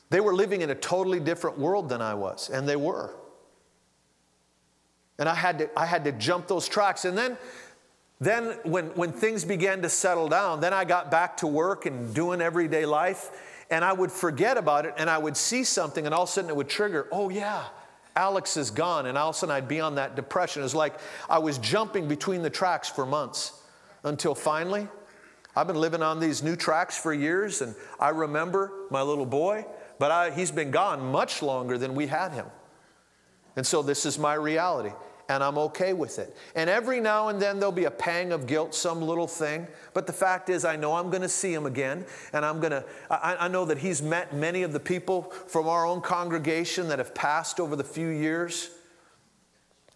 they 0.09 0.19
were 0.19 0.33
living 0.33 0.61
in 0.61 0.71
a 0.71 0.75
totally 0.75 1.19
different 1.19 1.59
world 1.59 1.89
than 1.89 2.01
I 2.01 2.15
was, 2.15 2.49
and 2.49 2.67
they 2.67 2.75
were. 2.75 3.13
And 5.19 5.29
I 5.29 5.35
had 5.35 5.59
to, 5.59 5.79
I 5.79 5.85
had 5.85 6.03
to 6.05 6.11
jump 6.11 6.47
those 6.47 6.67
tracks. 6.67 7.05
And 7.05 7.15
then 7.15 7.37
then, 8.19 8.57
when, 8.63 8.85
when 8.95 9.11
things 9.11 9.45
began 9.45 9.83
to 9.83 9.89
settle 9.89 10.27
down, 10.27 10.59
then 10.59 10.73
I 10.73 10.85
got 10.85 11.11
back 11.11 11.37
to 11.37 11.47
work 11.47 11.85
and 11.85 12.13
doing 12.15 12.41
everyday 12.41 12.85
life, 12.85 13.29
and 13.69 13.85
I 13.85 13.93
would 13.93 14.11
forget 14.11 14.57
about 14.57 14.85
it, 14.85 14.95
and 14.97 15.09
I 15.09 15.17
would 15.17 15.37
see 15.37 15.63
something, 15.63 16.05
and 16.05 16.15
all 16.15 16.23
of 16.23 16.29
a 16.29 16.31
sudden 16.31 16.49
it 16.49 16.55
would 16.55 16.69
trigger, 16.69 17.07
oh, 17.11 17.29
yeah, 17.29 17.65
Alex 18.15 18.57
is 18.57 18.71
gone, 18.71 19.05
and 19.05 19.17
all 19.17 19.29
of 19.29 19.35
a 19.35 19.37
sudden 19.37 19.53
I'd 19.53 19.67
be 19.67 19.79
on 19.79 19.95
that 19.95 20.15
depression. 20.15 20.61
It 20.61 20.63
was 20.63 20.73
like 20.73 20.95
I 21.29 21.37
was 21.37 21.59
jumping 21.59 22.07
between 22.07 22.41
the 22.41 22.49
tracks 22.49 22.89
for 22.89 23.05
months 23.05 23.61
until 24.03 24.33
finally, 24.33 24.87
I've 25.55 25.67
been 25.67 25.75
living 25.79 26.01
on 26.01 26.19
these 26.19 26.41
new 26.41 26.55
tracks 26.55 26.97
for 26.97 27.13
years, 27.13 27.61
and 27.61 27.75
I 27.99 28.09
remember 28.09 28.71
my 28.89 29.03
little 29.03 29.25
boy, 29.25 29.65
but 29.99 30.11
I, 30.11 30.31
he's 30.31 30.51
been 30.51 30.71
gone 30.71 31.11
much 31.11 31.43
longer 31.43 31.77
than 31.77 31.93
we 31.93 32.07
had 32.07 32.31
him. 32.31 32.45
And 33.55 33.65
so 33.65 33.81
this 33.81 34.05
is 34.05 34.17
my 34.17 34.35
reality 34.35 34.91
and 35.29 35.43
I'm 35.43 35.57
okay 35.57 35.93
with 35.93 36.19
it. 36.19 36.35
And 36.55 36.69
every 36.69 37.01
now 37.01 37.27
and 37.27 37.41
then 37.41 37.59
there'll 37.59 37.71
be 37.71 37.85
a 37.85 37.91
pang 37.91 38.31
of 38.31 38.47
guilt, 38.47 38.73
some 38.73 39.01
little 39.01 39.27
thing. 39.27 39.67
But 39.93 40.07
the 40.07 40.13
fact 40.13 40.49
is, 40.49 40.63
I 40.63 40.75
know 40.75 40.93
I'm 40.93 41.09
going 41.09 41.21
to 41.21 41.29
see 41.29 41.53
him 41.53 41.65
again, 41.65 42.05
and 42.31 42.45
I'm 42.45 42.59
going 42.59 42.71
to, 42.71 42.85
I, 43.09 43.47
know 43.47 43.65
that 43.65 43.79
he's 43.79 44.01
met 44.01 44.33
many 44.33 44.63
of 44.63 44.71
the 44.71 44.79
people 44.79 45.23
from 45.47 45.67
our 45.67 45.85
own 45.85 46.01
congregation 46.01 46.87
that 46.89 46.99
have 46.99 47.13
passed 47.13 47.59
over 47.59 47.75
the 47.75 47.83
few 47.83 48.07
years. 48.07 48.69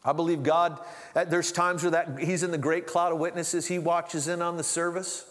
I 0.03 0.13
believe 0.13 0.43
God, 0.43 0.79
there's 1.13 1.51
times 1.51 1.83
where 1.83 1.91
that 1.91 2.19
he's 2.19 2.43
in 2.43 2.51
the 2.51 2.57
great 2.57 2.85
cloud 2.87 3.13
of 3.13 3.19
witnesses, 3.19 3.67
he 3.67 3.79
watches 3.79 4.27
in 4.27 4.41
on 4.41 4.57
the 4.57 4.63
service. 4.63 5.25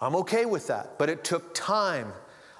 I'm 0.00 0.16
okay 0.16 0.46
with 0.46 0.66
that, 0.66 0.98
but 0.98 1.08
it 1.08 1.22
took 1.22 1.54
time 1.54 2.12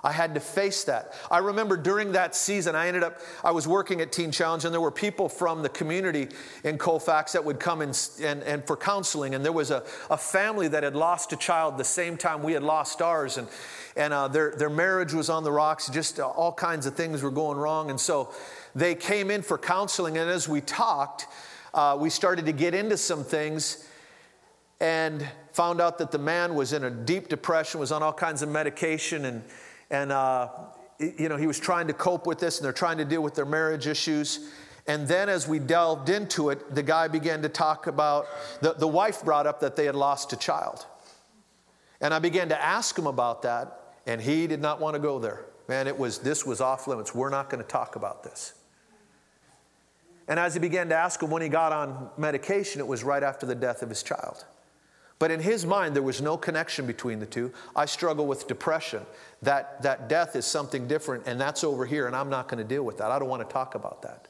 I 0.05 0.11
had 0.11 0.35
to 0.35 0.41
face 0.41 0.83
that. 0.85 1.15
I 1.31 1.39
remember 1.39 1.77
during 1.77 2.13
that 2.13 2.35
season, 2.35 2.75
I 2.75 2.89
ended 2.89 3.05
up, 3.05 3.21
I 3.45 3.53
was 3.53 3.69
working 3.69 4.01
at 4.01 4.11
Teen 4.11 4.33
Challenge, 4.33 4.65
and 4.65 4.75
there 4.75 4.81
were 4.81 4.91
people 4.91 5.29
from 5.29 5.63
the 5.63 5.69
community 5.69 6.29
in 6.65 6.77
Colfax 6.77 7.33
that 7.33 7.45
would 7.45 7.61
come 7.61 7.83
and, 7.83 8.11
and, 8.21 8.43
and 8.43 8.67
for 8.67 8.77
counseling. 8.77 9.37
And 9.37 9.45
there 9.45 9.53
was 9.53 9.71
a, 9.71 9.85
a 10.11 10.17
family 10.17 10.67
that 10.69 10.83
had 10.83 10.97
lost 10.97 11.33
a 11.33 11.37
child 11.37 11.79
the 11.79 11.85
same 11.85 12.17
time 12.17 12.43
we 12.43 12.53
had 12.53 12.65
lost 12.65 13.01
ours. 13.01 13.39
And, 13.39 13.47
and 13.95 14.13
uh, 14.13 14.27
their, 14.27 14.57
their 14.57 14.71
marriage 14.71 15.13
was 15.13 15.31
on 15.31 15.45
the 15.45 15.53
rocks, 15.53 15.89
just 15.89 16.19
uh, 16.19 16.27
all 16.27 16.53
kinds 16.53 16.87
of 16.87 16.97
things 16.97 17.23
were 17.23 17.31
going 17.31 17.57
wrong. 17.57 17.89
And 17.89 18.01
so 18.01 18.35
they 18.75 18.97
came 18.97 19.31
in 19.31 19.43
for 19.43 19.57
counseling. 19.57 20.19
And 20.19 20.29
as 20.29 20.49
we 20.49 20.61
talked, 20.63 21.29
uh, 21.75 21.97
we 22.01 22.11
started 22.11 22.47
to 22.47 22.53
get 22.53 22.75
into 22.75 22.97
some 22.97 23.23
things 23.23 23.89
and 24.81 25.29
found 25.53 25.81
out 25.81 25.99
that 25.99 26.11
the 26.11 26.19
man 26.19 26.57
was 26.57 26.73
in 26.73 26.83
a 26.83 26.91
deep 26.91 27.29
depression, 27.29 27.79
was 27.79 27.93
on 27.93 28.03
all 28.03 28.13
kinds 28.13 28.43
of 28.43 28.49
medication, 28.49 29.27
and 29.27 29.45
and, 29.93 30.11
uh, 30.11 30.49
you 30.99 31.29
know, 31.29 31.37
he 31.37 31.47
was 31.47 31.61
trying 31.61 31.87
to 31.87 31.93
cope 31.93 32.27
with 32.27 32.41
this 32.41 32.59
and 32.59 32.65
they're 32.65 32.73
trying 32.73 32.99
to 32.99 33.05
deal 33.05 33.23
with 33.23 33.35
their 33.35 33.45
marriage 33.45 33.87
issues. 33.87 34.51
And 34.87 35.07
then 35.07 35.29
as 35.29 35.47
we 35.47 35.61
delved 35.61 36.09
into 36.09 36.51
it, 36.51 36.75
the 36.75 36.83
guy 36.83 37.07
began 37.07 37.43
to 37.43 37.49
talk 37.49 37.87
about, 37.87 38.27
the, 38.61 38.73
the 38.73 38.89
wife 38.89 39.23
brought 39.23 39.47
up 39.47 39.61
that 39.61 39.77
they 39.77 39.85
had 39.85 39.95
lost 39.95 40.33
a 40.33 40.37
child. 40.37 40.87
And 42.01 42.13
I 42.13 42.19
began 42.19 42.49
to 42.49 42.61
ask 42.61 42.99
him 42.99 43.07
about 43.07 43.43
that, 43.43 43.95
and 44.07 44.21
he 44.21 44.49
did 44.49 44.61
not 44.61 44.81
want 44.81 44.95
to 44.95 44.99
go 45.01 45.21
there. 45.21 45.45
Man, 45.69 45.87
it 45.87 45.97
was, 45.97 46.19
this 46.19 46.45
was 46.45 46.61
off 46.61 46.89
limits. 46.89 47.15
We're 47.15 47.31
not 47.31 47.49
going 47.49 47.63
to 47.63 47.69
talk 47.69 47.95
about 47.95 48.25
this. 48.25 48.55
And 50.27 50.41
as 50.41 50.55
he 50.55 50.61
began 50.61 50.89
to 50.89 50.97
ask 50.97 51.23
him 51.23 51.31
when 51.31 51.43
he 51.43 51.49
got 51.49 51.73
on 51.73 52.11
medication, 52.17 52.81
it 52.81 52.87
was 52.87 53.05
right 53.05 53.23
after 53.23 53.47
the 53.47 53.55
death 53.55 53.83
of 53.83 53.89
his 53.89 54.03
child. 54.03 54.45
But 55.23 55.31
in 55.31 55.39
his 55.39 55.65
mind, 55.65 55.95
there 55.95 56.03
was 56.03 56.21
no 56.21 56.37
connection 56.37 56.85
between 56.85 57.21
the 57.21 57.27
two. 57.27 57.53
I 57.77 57.85
struggle 57.85 58.27
with 58.27 58.49
depression. 58.49 59.07
That, 59.43 59.81
that 59.83 60.09
death 60.09 60.35
is 60.35 60.45
something 60.45 60.89
different, 60.89 61.29
and 61.29 61.41
that's 61.41 61.63
over 61.63 61.87
here, 61.87 62.09
and 62.09 62.17
I'm 62.17 62.29
not 62.29 62.49
going 62.49 62.59
to 62.59 62.69
deal 62.69 62.83
with 62.83 62.99
that. 62.99 63.13
I 63.13 63.21
don't 63.21 63.29
want 63.29 63.49
to 63.49 63.53
talk 63.53 63.77
about 63.77 64.03
that. 64.03 64.27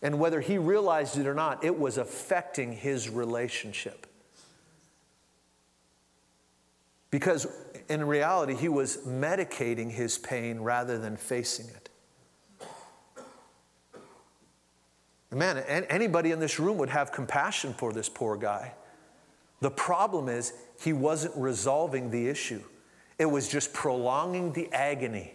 And 0.00 0.20
whether 0.20 0.40
he 0.40 0.58
realized 0.58 1.18
it 1.18 1.26
or 1.26 1.34
not, 1.34 1.64
it 1.64 1.76
was 1.76 1.98
affecting 1.98 2.72
his 2.72 3.08
relationship. 3.08 4.06
Because 7.10 7.48
in 7.88 8.04
reality, 8.06 8.54
he 8.54 8.68
was 8.68 8.98
medicating 8.98 9.90
his 9.90 10.18
pain 10.18 10.60
rather 10.60 10.98
than 10.98 11.16
facing 11.16 11.66
it. 11.66 11.88
Man, 15.32 15.58
anybody 15.58 16.30
in 16.30 16.38
this 16.38 16.60
room 16.60 16.78
would 16.78 16.90
have 16.90 17.10
compassion 17.10 17.74
for 17.74 17.92
this 17.92 18.08
poor 18.08 18.36
guy. 18.36 18.74
The 19.60 19.70
problem 19.70 20.28
is 20.28 20.52
he 20.80 20.92
wasn't 20.92 21.36
resolving 21.36 22.10
the 22.10 22.28
issue, 22.28 22.62
it 23.18 23.26
was 23.26 23.48
just 23.48 23.72
prolonging 23.72 24.52
the 24.52 24.68
agony. 24.72 25.34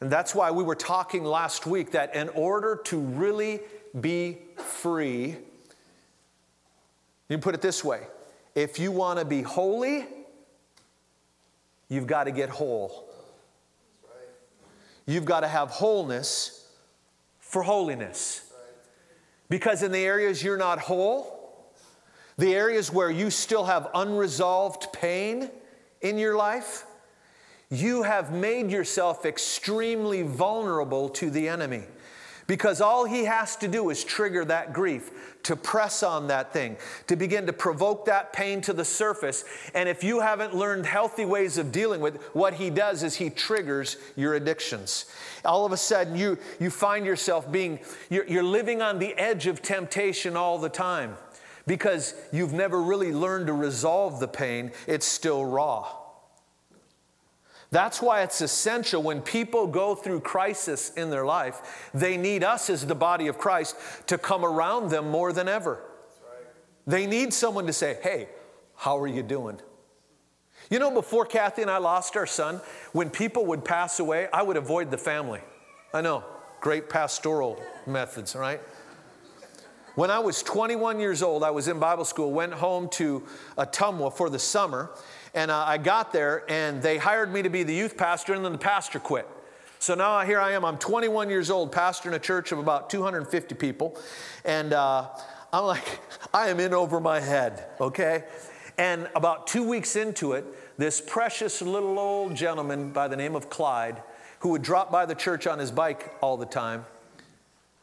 And 0.00 0.10
that's 0.10 0.32
why 0.32 0.52
we 0.52 0.62
were 0.62 0.76
talking 0.76 1.24
last 1.24 1.66
week 1.66 1.90
that 1.92 2.14
in 2.14 2.28
order 2.30 2.76
to 2.84 2.98
really 2.98 3.60
be 4.00 4.38
free, 4.56 5.36
you 7.28 7.36
can 7.36 7.40
put 7.40 7.54
it 7.54 7.60
this 7.60 7.82
way 7.82 8.02
if 8.54 8.78
you 8.78 8.90
want 8.92 9.18
to 9.18 9.24
be 9.24 9.42
holy, 9.42 10.06
you've 11.88 12.06
got 12.06 12.24
to 12.24 12.30
get 12.30 12.48
whole. 12.48 13.08
You've 15.06 15.24
got 15.24 15.40
to 15.40 15.48
have 15.48 15.70
wholeness 15.70 16.68
for 17.40 17.62
holiness. 17.62 18.52
Because 19.48 19.82
in 19.82 19.90
the 19.92 19.98
areas 19.98 20.42
you're 20.42 20.58
not 20.58 20.80
whole, 20.80 21.37
the 22.38 22.54
areas 22.54 22.92
where 22.92 23.10
you 23.10 23.30
still 23.30 23.64
have 23.64 23.88
unresolved 23.94 24.92
pain 24.92 25.50
in 26.00 26.18
your 26.18 26.36
life, 26.36 26.86
you 27.68 28.04
have 28.04 28.32
made 28.32 28.70
yourself 28.70 29.26
extremely 29.26 30.22
vulnerable 30.22 31.08
to 31.10 31.30
the 31.30 31.48
enemy. 31.48 31.82
Because 32.46 32.80
all 32.80 33.04
he 33.04 33.24
has 33.26 33.56
to 33.56 33.68
do 33.68 33.90
is 33.90 34.02
trigger 34.02 34.42
that 34.46 34.72
grief, 34.72 35.10
to 35.42 35.54
press 35.54 36.02
on 36.02 36.28
that 36.28 36.50
thing, 36.54 36.78
to 37.06 37.14
begin 37.14 37.44
to 37.44 37.52
provoke 37.52 38.06
that 38.06 38.32
pain 38.32 38.62
to 38.62 38.72
the 38.72 38.86
surface. 38.86 39.44
And 39.74 39.86
if 39.86 40.02
you 40.02 40.20
haven't 40.20 40.54
learned 40.54 40.86
healthy 40.86 41.26
ways 41.26 41.58
of 41.58 41.70
dealing 41.70 42.00
with 42.00 42.22
what 42.32 42.54
he 42.54 42.70
does 42.70 43.02
is 43.02 43.16
he 43.16 43.28
triggers 43.28 43.98
your 44.16 44.34
addictions. 44.34 45.04
All 45.44 45.66
of 45.66 45.72
a 45.72 45.76
sudden, 45.76 46.16
you, 46.16 46.38
you 46.58 46.70
find 46.70 47.04
yourself 47.04 47.52
being, 47.52 47.80
you're, 48.08 48.26
you're 48.26 48.42
living 48.42 48.80
on 48.80 48.98
the 48.98 49.12
edge 49.18 49.46
of 49.46 49.60
temptation 49.60 50.34
all 50.34 50.56
the 50.56 50.70
time 50.70 51.18
because 51.68 52.14
you've 52.32 52.52
never 52.52 52.82
really 52.82 53.12
learned 53.12 53.46
to 53.46 53.52
resolve 53.52 54.18
the 54.18 54.26
pain, 54.26 54.72
it's 54.88 55.06
still 55.06 55.44
raw. 55.44 55.86
That's 57.70 58.00
why 58.00 58.22
it's 58.22 58.40
essential 58.40 59.02
when 59.02 59.20
people 59.20 59.66
go 59.66 59.94
through 59.94 60.20
crisis 60.20 60.90
in 60.94 61.10
their 61.10 61.26
life, 61.26 61.90
they 61.92 62.16
need 62.16 62.42
us 62.42 62.70
as 62.70 62.86
the 62.86 62.94
body 62.94 63.26
of 63.26 63.36
Christ 63.36 63.76
to 64.06 64.16
come 64.16 64.44
around 64.44 64.88
them 64.90 65.10
more 65.10 65.34
than 65.34 65.48
ever. 65.48 65.82
Right. 66.26 66.46
They 66.86 67.06
need 67.06 67.34
someone 67.34 67.66
to 67.66 67.74
say, 67.74 67.98
Hey, 68.02 68.28
how 68.74 68.98
are 68.98 69.06
you 69.06 69.22
doing? 69.22 69.60
You 70.70 70.78
know, 70.78 70.90
before 70.90 71.26
Kathy 71.26 71.60
and 71.60 71.70
I 71.70 71.76
lost 71.76 72.16
our 72.16 72.26
son, 72.26 72.62
when 72.92 73.10
people 73.10 73.44
would 73.46 73.64
pass 73.64 74.00
away, 74.00 74.28
I 74.32 74.42
would 74.42 74.56
avoid 74.56 74.90
the 74.90 74.98
family. 74.98 75.40
I 75.92 76.00
know, 76.00 76.24
great 76.60 76.88
pastoral 76.88 77.62
methods, 77.86 78.34
right? 78.34 78.60
When 79.98 80.12
I 80.12 80.20
was 80.20 80.44
21 80.44 81.00
years 81.00 81.24
old, 81.24 81.42
I 81.42 81.50
was 81.50 81.66
in 81.66 81.80
Bible 81.80 82.04
school, 82.04 82.30
went 82.30 82.52
home 82.52 82.88
to 82.90 83.26
Ottumwa 83.56 84.12
for 84.12 84.30
the 84.30 84.38
summer, 84.38 84.92
and 85.34 85.50
uh, 85.50 85.64
I 85.66 85.76
got 85.78 86.12
there, 86.12 86.48
and 86.48 86.80
they 86.80 86.98
hired 86.98 87.32
me 87.32 87.42
to 87.42 87.48
be 87.48 87.64
the 87.64 87.74
youth 87.74 87.96
pastor, 87.96 88.32
and 88.32 88.44
then 88.44 88.52
the 88.52 88.58
pastor 88.58 89.00
quit. 89.00 89.26
So 89.80 89.96
now 89.96 90.20
here 90.20 90.38
I 90.38 90.52
am. 90.52 90.64
I'm 90.64 90.78
21 90.78 91.28
years 91.30 91.50
old, 91.50 91.72
pastor 91.72 92.10
in 92.10 92.14
a 92.14 92.20
church 92.20 92.52
of 92.52 92.60
about 92.60 92.90
250 92.90 93.56
people, 93.56 93.98
and 94.44 94.72
uh, 94.72 95.08
I'm 95.52 95.64
like, 95.64 95.98
I 96.32 96.48
am 96.50 96.60
in 96.60 96.72
over 96.72 97.00
my 97.00 97.18
head, 97.18 97.66
okay? 97.80 98.22
And 98.78 99.10
about 99.16 99.48
two 99.48 99.68
weeks 99.68 99.96
into 99.96 100.34
it, 100.34 100.78
this 100.78 101.00
precious 101.00 101.60
little 101.60 101.98
old 101.98 102.36
gentleman 102.36 102.92
by 102.92 103.08
the 103.08 103.16
name 103.16 103.34
of 103.34 103.50
Clyde, 103.50 104.00
who 104.38 104.50
would 104.50 104.62
drop 104.62 104.92
by 104.92 105.06
the 105.06 105.16
church 105.16 105.48
on 105.48 105.58
his 105.58 105.72
bike 105.72 106.14
all 106.20 106.36
the 106.36 106.46
time, 106.46 106.84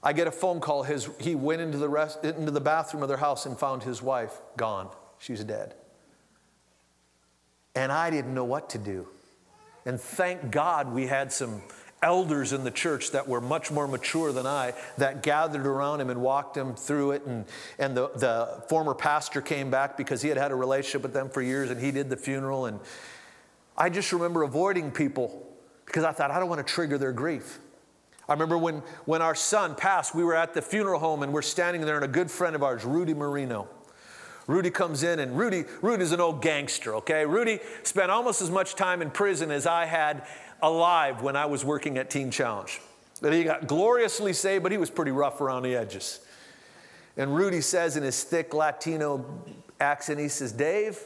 I 0.06 0.14
get 0.14 0.28
a 0.28 0.32
phone 0.32 0.60
call. 0.60 0.84
His, 0.84 1.10
he 1.20 1.34
went 1.34 1.62
into 1.62 1.80
the, 1.80 1.90
rest, 1.90 2.24
into 2.24 2.52
the 2.52 2.62
bathroom 2.62 3.02
of 3.02 3.10
their 3.10 3.18
house 3.18 3.48
and 3.48 3.58
found 3.58 3.82
his 3.82 4.04
wife 4.04 4.40
gone. 4.56 4.90
She's 5.18 5.44
dead. 5.44 5.74
And 7.74 7.92
I 7.92 8.12
didn't 8.12 8.36
know 8.36 8.46
what 8.46 8.70
to 8.70 8.78
do. 8.78 9.08
And 9.84 10.00
thank 10.00 10.52
God 10.52 10.94
we 10.94 11.08
had 11.08 11.32
some 11.32 11.64
elders 12.04 12.54
in 12.54 12.64
the 12.64 12.72
church 12.72 13.12
that 13.12 13.28
were 13.28 13.42
much 13.42 13.72
more 13.72 13.88
mature 13.88 14.32
than 14.32 14.46
I 14.46 14.74
that 15.00 15.24
gathered 15.24 15.66
around 15.66 16.02
him 16.02 16.12
and 16.12 16.22
walked 16.22 16.56
him 16.56 16.76
through 16.76 17.12
it. 17.12 17.26
And, 17.26 17.46
and 17.80 17.98
the, 17.98 18.10
the 18.10 18.64
former 18.70 18.94
pastor 18.94 19.42
came 19.42 19.72
back 19.72 19.98
because 19.98 20.22
he 20.22 20.30
had 20.30 20.38
had 20.38 20.52
a 20.52 20.56
relationship 20.56 21.02
with 21.02 21.14
them 21.14 21.30
for 21.30 21.42
years 21.42 21.72
and 21.72 21.82
he 21.82 21.92
did 21.92 22.12
the 22.12 22.18
funeral. 22.18 22.68
And 22.68 22.80
I 23.76 23.90
just 23.90 24.14
remember 24.14 24.44
avoiding 24.44 24.92
people 24.92 25.52
because 25.86 26.04
I 26.04 26.12
thought, 26.12 26.30
I 26.30 26.40
don't 26.40 26.50
want 26.50 26.66
to 26.66 26.74
trigger 26.74 27.00
their 27.00 27.12
grief. 27.12 27.60
I 28.28 28.34
remember 28.34 28.58
when, 28.58 28.82
when 29.06 29.22
our 29.22 29.36
son 29.36 29.76
passed, 29.76 30.16
we 30.16 30.24
were 30.24 30.36
at 30.36 30.54
the 30.54 30.62
funeral 30.62 31.00
home 31.00 31.24
and 31.24 31.32
we're 31.32 31.42
standing 31.42 31.82
there, 31.82 31.96
and 31.96 32.06
a 32.06 32.10
good 32.10 32.32
friend 32.32 32.56
of 32.56 32.64
ours, 32.64 32.84
Rudy 32.84 33.14
Marino, 33.14 33.68
Rudy 34.48 34.70
comes 34.70 35.04
in, 35.04 35.20
and 35.20 35.38
Rudy, 35.38 35.66
Rudy's 35.82 36.12
an 36.12 36.20
old 36.20 36.42
gangster, 36.42 36.96
okay? 36.96 37.26
Rudy 37.26 37.60
spent 37.84 38.12
almost 38.12 38.42
as 38.42 38.52
much 38.52 38.76
time 38.76 39.02
in 39.02 39.10
prison 39.10 39.50
as 39.50 39.66
I 39.66 39.86
had 39.86 40.26
alive 40.62 41.22
when 41.22 41.36
I 41.36 41.48
was 41.48 41.66
working 41.66 41.98
at 41.98 42.10
Teen 42.10 42.30
Challenge. 42.30 42.80
But 43.22 43.34
he 43.34 43.44
got 43.44 43.68
gloriously 43.68 44.34
saved, 44.34 44.64
but 44.64 44.72
he 44.72 44.78
was 44.78 44.90
pretty 44.90 45.12
rough 45.12 45.42
around 45.42 45.64
the 45.64 45.76
edges. 45.76 46.20
And 47.18 47.36
Rudy 47.36 47.62
says 47.62 47.98
in 47.98 48.04
his 48.04 48.24
thick 48.24 48.54
Latino 48.54 49.26
accent, 49.80 50.20
he 50.20 50.28
says, 50.28 50.52
Dave, 50.52 51.00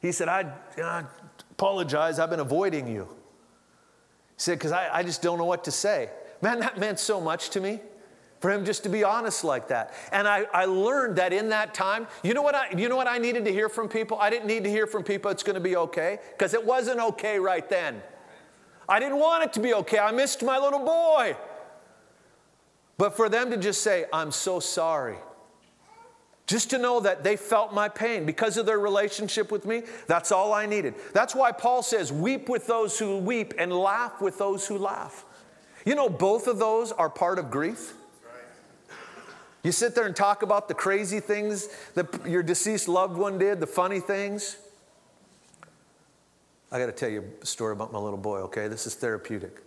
he 0.00 0.12
said, 0.12 0.28
I, 0.28 0.50
I 0.82 1.04
apologize, 1.50 2.18
I've 2.18 2.30
been 2.30 2.40
avoiding 2.40 2.86
you. 2.86 3.04
He 3.04 4.38
said, 4.38 4.58
because 4.58 4.72
I, 4.72 4.88
I 4.98 5.02
just 5.02 5.20
don't 5.20 5.36
know 5.36 5.44
what 5.44 5.64
to 5.64 5.70
say. 5.70 6.10
Man, 6.40 6.60
that 6.60 6.78
meant 6.78 7.00
so 7.00 7.20
much 7.20 7.50
to 7.50 7.60
me 7.60 7.80
for 8.40 8.50
him 8.50 8.64
just 8.64 8.84
to 8.84 8.88
be 8.88 9.02
honest 9.02 9.44
like 9.44 9.68
that. 9.68 9.92
And 10.12 10.28
I, 10.28 10.46
I 10.52 10.64
learned 10.66 11.16
that 11.16 11.32
in 11.32 11.48
that 11.48 11.74
time, 11.74 12.06
you 12.22 12.34
know 12.34 12.42
what 12.42 12.54
I 12.54 12.70
you 12.76 12.88
know 12.88 12.96
what 12.96 13.08
I 13.08 13.18
needed 13.18 13.44
to 13.46 13.52
hear 13.52 13.68
from 13.68 13.88
people? 13.88 14.18
I 14.20 14.30
didn't 14.30 14.46
need 14.46 14.64
to 14.64 14.70
hear 14.70 14.86
from 14.86 15.02
people 15.02 15.30
it's 15.30 15.42
gonna 15.42 15.60
be 15.60 15.76
okay, 15.76 16.18
because 16.32 16.54
it 16.54 16.64
wasn't 16.64 17.00
okay 17.00 17.38
right 17.38 17.68
then. 17.68 18.00
I 18.88 19.00
didn't 19.00 19.18
want 19.18 19.44
it 19.44 19.52
to 19.54 19.60
be 19.60 19.74
okay. 19.74 19.98
I 19.98 20.12
missed 20.12 20.42
my 20.42 20.58
little 20.58 20.84
boy. 20.84 21.36
But 22.96 23.16
for 23.16 23.28
them 23.28 23.50
to 23.50 23.56
just 23.56 23.82
say, 23.82 24.06
I'm 24.12 24.32
so 24.32 24.58
sorry. 24.58 25.18
Just 26.46 26.70
to 26.70 26.78
know 26.78 26.98
that 27.00 27.22
they 27.22 27.36
felt 27.36 27.74
my 27.74 27.88
pain 27.88 28.24
because 28.24 28.56
of 28.56 28.64
their 28.64 28.78
relationship 28.78 29.52
with 29.52 29.66
me, 29.66 29.82
that's 30.06 30.32
all 30.32 30.54
I 30.54 30.64
needed. 30.64 30.94
That's 31.12 31.34
why 31.34 31.52
Paul 31.52 31.82
says, 31.82 32.10
Weep 32.10 32.48
with 32.48 32.66
those 32.66 32.98
who 32.98 33.18
weep 33.18 33.52
and 33.58 33.70
laugh 33.70 34.22
with 34.22 34.38
those 34.38 34.66
who 34.66 34.78
laugh. 34.78 35.26
You 35.88 35.94
know, 35.94 36.10
both 36.10 36.48
of 36.48 36.58
those 36.58 36.92
are 36.92 37.08
part 37.08 37.38
of 37.38 37.50
grief. 37.50 37.94
You 39.62 39.72
sit 39.72 39.94
there 39.94 40.04
and 40.04 40.14
talk 40.14 40.42
about 40.42 40.68
the 40.68 40.74
crazy 40.74 41.18
things 41.18 41.70
that 41.94 42.26
your 42.28 42.42
deceased 42.42 42.88
loved 42.88 43.16
one 43.16 43.38
did, 43.38 43.58
the 43.58 43.66
funny 43.66 43.98
things. 43.98 44.58
I 46.70 46.78
got 46.78 46.86
to 46.86 46.92
tell 46.92 47.08
you 47.08 47.24
a 47.40 47.46
story 47.46 47.72
about 47.72 47.90
my 47.90 47.98
little 47.98 48.18
boy, 48.18 48.40
okay? 48.40 48.68
This 48.68 48.86
is 48.86 48.96
therapeutic. 48.96 49.62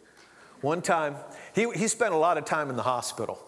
One 0.62 0.84
time, 0.84 1.16
he, 1.56 1.68
he 1.72 1.88
spent 1.88 2.14
a 2.14 2.18
lot 2.18 2.38
of 2.38 2.46
time 2.46 2.70
in 2.70 2.76
the 2.76 2.84
hospital. 2.84 3.40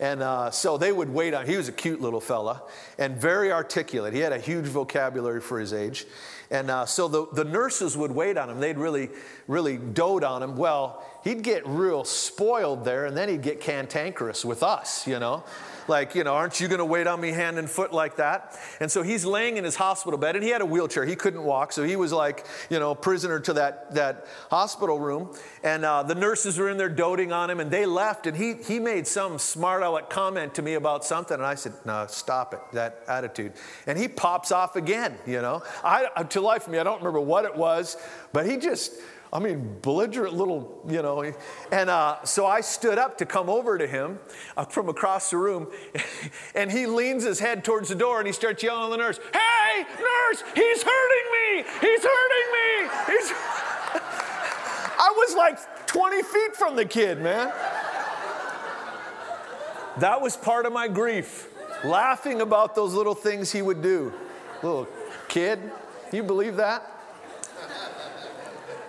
And 0.00 0.22
uh, 0.22 0.50
so 0.50 0.78
they 0.78 0.92
would 0.92 1.10
wait 1.10 1.34
on, 1.34 1.46
he 1.46 1.58
was 1.58 1.68
a 1.68 1.72
cute 1.72 2.00
little 2.00 2.22
fella 2.22 2.62
and 2.98 3.16
very 3.18 3.52
articulate. 3.52 4.14
He 4.14 4.20
had 4.20 4.32
a 4.32 4.38
huge 4.38 4.64
vocabulary 4.64 5.42
for 5.42 5.60
his 5.60 5.74
age. 5.74 6.06
And 6.50 6.70
uh, 6.70 6.86
so 6.86 7.06
the, 7.06 7.26
the 7.34 7.44
nurses 7.44 7.98
would 7.98 8.12
wait 8.12 8.38
on 8.38 8.48
him. 8.48 8.60
They'd 8.60 8.78
really, 8.78 9.10
really 9.46 9.76
dote 9.76 10.24
on 10.24 10.42
him. 10.42 10.56
Well, 10.56 11.04
he'd 11.24 11.42
get 11.42 11.66
real 11.66 12.04
spoiled 12.04 12.84
there 12.84 13.06
and 13.06 13.16
then 13.16 13.28
he'd 13.28 13.42
get 13.42 13.60
cantankerous 13.60 14.44
with 14.44 14.62
us, 14.62 15.06
you 15.06 15.18
know? 15.18 15.42
Like, 15.86 16.14
you 16.14 16.24
know, 16.24 16.32
aren't 16.32 16.60
you 16.60 16.68
going 16.68 16.78
to 16.78 16.84
wait 16.84 17.06
on 17.06 17.20
me 17.20 17.30
hand 17.30 17.58
and 17.58 17.68
foot 17.68 17.92
like 17.92 18.16
that? 18.16 18.58
And 18.80 18.90
so 18.90 19.02
he's 19.02 19.24
laying 19.24 19.56
in 19.56 19.64
his 19.64 19.76
hospital 19.76 20.18
bed 20.18 20.34
and 20.34 20.42
he 20.42 20.50
had 20.50 20.62
a 20.62 20.66
wheelchair. 20.66 21.04
He 21.04 21.16
couldn't 21.16 21.44
walk. 21.44 21.72
So 21.72 21.82
he 21.82 21.96
was 21.96 22.12
like, 22.12 22.46
you 22.70 22.78
know, 22.78 22.94
prisoner 22.94 23.38
to 23.40 23.52
that, 23.54 23.94
that 23.94 24.26
hospital 24.50 24.98
room. 24.98 25.34
And 25.62 25.84
uh, 25.84 26.02
the 26.02 26.14
nurses 26.14 26.58
were 26.58 26.70
in 26.70 26.78
there 26.78 26.88
doting 26.88 27.32
on 27.32 27.50
him 27.50 27.60
and 27.60 27.70
they 27.70 27.84
left. 27.84 28.26
And 28.26 28.36
he, 28.36 28.54
he 28.54 28.78
made 28.78 29.06
some 29.06 29.38
smart 29.38 29.82
aleck 29.82 30.08
comment 30.08 30.54
to 30.54 30.62
me 30.62 30.74
about 30.74 31.04
something. 31.04 31.34
And 31.34 31.44
I 31.44 31.54
said, 31.54 31.74
no, 31.84 32.06
stop 32.08 32.54
it, 32.54 32.60
that 32.72 33.02
attitude. 33.06 33.52
And 33.86 33.98
he 33.98 34.08
pops 34.08 34.52
off 34.52 34.76
again, 34.76 35.16
you 35.26 35.42
know. 35.42 35.62
I, 35.82 36.22
to 36.30 36.40
life 36.40 36.66
of 36.66 36.72
me, 36.72 36.78
I 36.78 36.82
don't 36.82 36.98
remember 36.98 37.20
what 37.20 37.44
it 37.44 37.54
was, 37.54 37.98
but 38.32 38.46
he 38.46 38.56
just, 38.56 38.94
I 39.34 39.40
mean, 39.40 39.78
belligerent 39.82 40.34
little, 40.34 40.80
you 40.88 41.02
know. 41.02 41.34
And 41.72 41.90
uh, 41.90 42.22
so 42.22 42.46
I 42.46 42.60
stood 42.60 42.98
up 42.98 43.18
to 43.18 43.26
come 43.26 43.50
over 43.50 43.76
to 43.76 43.86
him 43.86 44.20
uh, 44.56 44.64
from 44.64 44.88
across 44.88 45.30
the 45.30 45.38
room, 45.38 45.66
and 46.54 46.70
he 46.70 46.86
leans 46.86 47.24
his 47.24 47.40
head 47.40 47.64
towards 47.64 47.88
the 47.88 47.96
door 47.96 48.18
and 48.20 48.28
he 48.28 48.32
starts 48.32 48.62
yelling 48.62 48.84
at 48.84 48.90
the 48.90 48.96
nurse, 48.96 49.18
Hey, 49.32 49.82
nurse, 49.82 50.44
he's 50.54 50.82
hurting 50.84 51.32
me! 51.32 51.64
He's 51.80 52.04
hurting 52.04 52.52
me! 52.52 52.90
He's. 53.06 53.32
I 54.96 55.12
was 55.16 55.34
like 55.34 55.86
20 55.88 56.22
feet 56.22 56.56
from 56.56 56.76
the 56.76 56.84
kid, 56.84 57.20
man. 57.20 57.52
That 59.98 60.20
was 60.20 60.36
part 60.36 60.64
of 60.64 60.72
my 60.72 60.86
grief, 60.86 61.48
laughing 61.84 62.40
about 62.40 62.76
those 62.76 62.94
little 62.94 63.14
things 63.16 63.50
he 63.50 63.62
would 63.62 63.82
do. 63.82 64.12
Little 64.62 64.86
kid, 65.26 65.58
you 66.12 66.22
believe 66.22 66.56
that? 66.56 66.93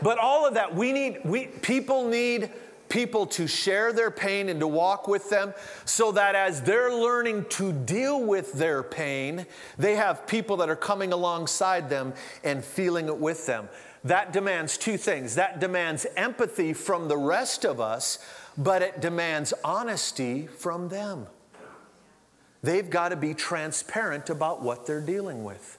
But 0.02 0.18
all 0.18 0.46
of 0.46 0.54
that, 0.56 0.76
we 0.76 0.92
need, 0.92 1.20
we, 1.24 1.48
people 1.48 2.08
need 2.08 2.50
people 2.90 3.26
to 3.26 3.48
share 3.48 3.92
their 3.92 4.12
pain 4.12 4.50
and 4.50 4.60
to 4.60 4.68
walk 4.68 5.08
with 5.08 5.30
them 5.30 5.54
so 5.86 6.12
that 6.12 6.36
as 6.36 6.62
they're 6.62 6.94
learning 6.94 7.46
to 7.50 7.74
deal 7.74 8.24
with 8.24 8.54
their 8.54 8.84
pain, 8.84 9.46
they 9.78 9.96
have 9.96 10.28
people 10.28 10.58
that 10.58 10.70
are 10.70 10.76
coming 10.76 11.12
alongside 11.12 11.90
them 11.90 12.14
and 12.44 12.64
feeling 12.64 13.08
it 13.08 13.18
with 13.18 13.46
them. 13.46 13.68
That 14.04 14.32
demands 14.32 14.78
two 14.78 14.98
things 14.98 15.36
that 15.36 15.60
demands 15.60 16.06
empathy 16.16 16.74
from 16.74 17.08
the 17.08 17.18
rest 17.18 17.66
of 17.66 17.82
us, 17.82 18.20
but 18.58 18.82
it 18.82 19.02
demands 19.02 19.54
honesty 19.64 20.48
from 20.48 20.90
them. 20.90 21.28
They've 22.62 22.90
got 22.90 23.10
to 23.10 23.16
be 23.16 23.34
transparent 23.34 24.30
about 24.30 24.62
what 24.62 24.86
they're 24.86 25.02
dealing 25.02 25.44
with. 25.44 25.78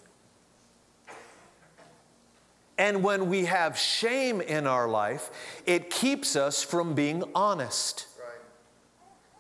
And 2.78 3.02
when 3.02 3.28
we 3.28 3.46
have 3.46 3.78
shame 3.78 4.40
in 4.40 4.66
our 4.66 4.88
life, 4.88 5.30
it 5.64 5.90
keeps 5.90 6.36
us 6.36 6.62
from 6.62 6.94
being 6.94 7.24
honest. 7.34 8.06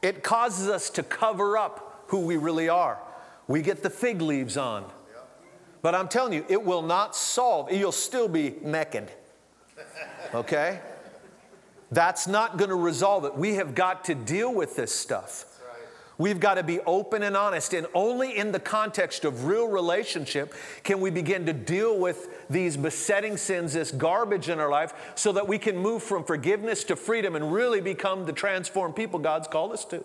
It 0.00 0.22
causes 0.22 0.68
us 0.68 0.88
to 0.90 1.02
cover 1.02 1.58
up 1.58 2.04
who 2.08 2.20
we 2.20 2.36
really 2.36 2.68
are. 2.68 2.98
We 3.48 3.62
get 3.62 3.82
the 3.82 3.90
fig 3.90 4.22
leaves 4.22 4.56
on. 4.56 4.90
But 5.82 5.94
I'm 5.94 6.08
telling 6.08 6.32
you, 6.32 6.44
it 6.48 6.64
will 6.64 6.82
not 6.82 7.14
solve. 7.14 7.70
You'll 7.70 7.92
still 7.92 8.28
be 8.28 8.54
naked. 8.62 9.10
Okay? 10.34 10.80
That's 11.92 12.26
not 12.26 12.56
going 12.56 12.70
to 12.70 12.76
resolve 12.76 13.24
it. 13.24 13.36
We 13.36 13.54
have 13.54 13.76
got 13.76 14.04
to 14.06 14.14
deal 14.16 14.52
with 14.52 14.74
this 14.74 14.92
stuff. 14.92 15.44
We've 16.18 16.40
got 16.40 16.54
to 16.54 16.62
be 16.62 16.80
open 16.80 17.22
and 17.22 17.36
honest. 17.36 17.74
And 17.74 17.86
only 17.94 18.36
in 18.36 18.52
the 18.52 18.60
context 18.60 19.24
of 19.24 19.44
real 19.44 19.68
relationship 19.68 20.54
can 20.82 21.00
we 21.00 21.10
begin 21.10 21.46
to 21.46 21.52
deal 21.52 21.98
with 21.98 22.48
these 22.48 22.76
besetting 22.76 23.36
sins, 23.36 23.74
this 23.74 23.90
garbage 23.90 24.48
in 24.48 24.58
our 24.58 24.70
life, 24.70 25.12
so 25.14 25.32
that 25.32 25.46
we 25.46 25.58
can 25.58 25.76
move 25.76 26.02
from 26.02 26.24
forgiveness 26.24 26.84
to 26.84 26.96
freedom 26.96 27.36
and 27.36 27.52
really 27.52 27.80
become 27.80 28.24
the 28.24 28.32
transformed 28.32 28.96
people 28.96 29.18
God's 29.18 29.48
called 29.48 29.72
us 29.72 29.84
to. 29.86 30.04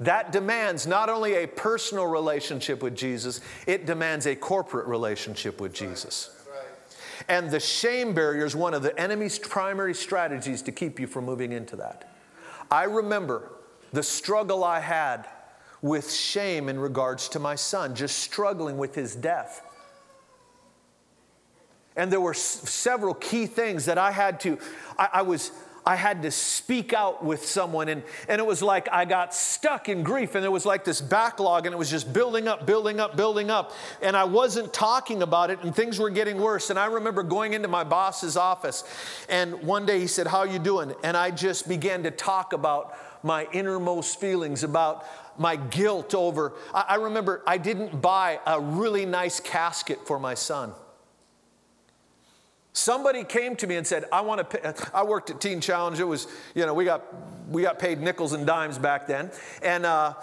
That 0.00 0.32
demands 0.32 0.86
not 0.86 1.08
only 1.08 1.34
a 1.34 1.46
personal 1.46 2.06
relationship 2.06 2.82
with 2.82 2.96
Jesus, 2.96 3.40
it 3.66 3.86
demands 3.86 4.26
a 4.26 4.34
corporate 4.34 4.86
relationship 4.86 5.60
with 5.60 5.72
Jesus. 5.72 6.30
And 7.28 7.50
the 7.50 7.60
shame 7.60 8.12
barrier 8.12 8.44
is 8.44 8.56
one 8.56 8.74
of 8.74 8.82
the 8.82 8.98
enemy's 8.98 9.38
primary 9.38 9.94
strategies 9.94 10.60
to 10.62 10.72
keep 10.72 10.98
you 10.98 11.06
from 11.06 11.24
moving 11.24 11.52
into 11.52 11.76
that. 11.76 12.12
I 12.68 12.84
remember 12.84 13.52
the 13.92 14.02
struggle 14.02 14.64
I 14.64 14.80
had 14.80 15.26
with 15.82 16.12
shame 16.12 16.68
in 16.68 16.78
regards 16.78 17.28
to 17.30 17.38
my 17.38 17.56
son, 17.56 17.94
just 17.94 18.18
struggling 18.18 18.78
with 18.78 18.94
his 18.94 19.16
death. 19.16 19.62
And 21.96 22.10
there 22.10 22.20
were 22.20 22.30
s- 22.32 22.40
several 22.40 23.14
key 23.14 23.46
things 23.46 23.86
that 23.86 23.98
I 23.98 24.12
had 24.12 24.40
to, 24.40 24.58
I, 24.96 25.08
I, 25.14 25.22
was, 25.22 25.50
I 25.84 25.96
had 25.96 26.22
to 26.22 26.30
speak 26.30 26.92
out 26.92 27.24
with 27.24 27.44
someone. 27.44 27.88
And, 27.88 28.02
and 28.28 28.38
it 28.38 28.46
was 28.46 28.62
like 28.62 28.88
I 28.90 29.04
got 29.04 29.34
stuck 29.34 29.88
in 29.88 30.04
grief, 30.04 30.34
and 30.36 30.42
there 30.42 30.52
was 30.52 30.64
like 30.64 30.84
this 30.84 31.00
backlog, 31.00 31.66
and 31.66 31.74
it 31.74 31.78
was 31.78 31.90
just 31.90 32.12
building 32.12 32.46
up, 32.46 32.64
building 32.64 33.00
up, 33.00 33.16
building 33.16 33.50
up. 33.50 33.72
And 34.00 34.16
I 34.16 34.24
wasn't 34.24 34.72
talking 34.72 35.22
about 35.22 35.50
it, 35.50 35.58
and 35.62 35.74
things 35.74 35.98
were 35.98 36.10
getting 36.10 36.40
worse. 36.40 36.70
And 36.70 36.78
I 36.78 36.86
remember 36.86 37.24
going 37.24 37.52
into 37.52 37.68
my 37.68 37.84
boss's 37.84 38.36
office, 38.36 38.84
and 39.28 39.62
one 39.62 39.84
day 39.84 39.98
he 39.98 40.06
said, 40.06 40.28
How 40.28 40.44
you 40.44 40.60
doing? 40.60 40.94
And 41.02 41.16
I 41.16 41.32
just 41.32 41.68
began 41.68 42.04
to 42.04 42.10
talk 42.10 42.52
about 42.52 42.96
my 43.22 43.46
innermost 43.52 44.20
feelings, 44.20 44.64
about 44.64 45.06
my 45.38 45.56
guilt 45.56 46.14
over. 46.14 46.52
I, 46.74 46.84
I 46.88 46.94
remember 46.96 47.42
I 47.46 47.58
didn't 47.58 48.00
buy 48.00 48.40
a 48.46 48.60
really 48.60 49.06
nice 49.06 49.40
casket 49.40 50.06
for 50.06 50.18
my 50.18 50.34
son. 50.34 50.72
Somebody 52.74 53.24
came 53.24 53.54
to 53.56 53.66
me 53.66 53.76
and 53.76 53.86
said, 53.86 54.06
I 54.10 54.22
want 54.22 54.38
to 54.50 54.58
pay. 54.58 54.72
I 54.94 55.04
worked 55.04 55.28
at 55.28 55.40
Teen 55.40 55.60
Challenge. 55.60 56.00
It 56.00 56.04
was, 56.04 56.26
you 56.54 56.64
know, 56.64 56.72
we 56.72 56.86
got, 56.86 57.04
we 57.50 57.60
got 57.62 57.78
paid 57.78 58.00
nickels 58.00 58.32
and 58.32 58.46
dimes 58.46 58.78
back 58.78 59.06
then. 59.06 59.30
And, 59.62 59.84
uh, 59.84 60.14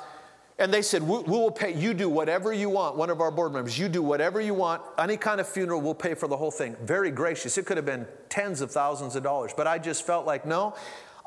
and 0.58 0.74
they 0.74 0.82
said, 0.82 1.04
we, 1.04 1.20
we 1.20 1.32
will 1.32 1.52
pay, 1.52 1.74
you 1.74 1.94
do 1.94 2.10
whatever 2.10 2.52
you 2.52 2.70
want. 2.70 2.98
One 2.98 3.12
of 3.12 3.22
our 3.22 3.30
board 3.30 3.54
members, 3.54 3.78
you 3.78 3.88
do 3.88 4.02
whatever 4.02 4.42
you 4.42 4.56
want. 4.56 4.82
Any 4.98 5.16
kind 5.16 5.40
of 5.40 5.48
funeral, 5.48 5.80
we'll 5.80 5.94
pay 5.94 6.16
for 6.16 6.28
the 6.28 6.38
whole 6.38 6.50
thing. 6.50 6.76
Very 6.82 7.12
gracious. 7.12 7.56
It 7.58 7.68
could 7.68 7.78
have 7.78 7.86
been 7.86 8.08
tens 8.30 8.62
of 8.62 8.72
thousands 8.72 9.16
of 9.16 9.22
dollars. 9.22 9.54
But 9.56 9.68
I 9.68 9.78
just 9.78 10.06
felt 10.06 10.26
like, 10.26 10.44
no, 10.46 10.76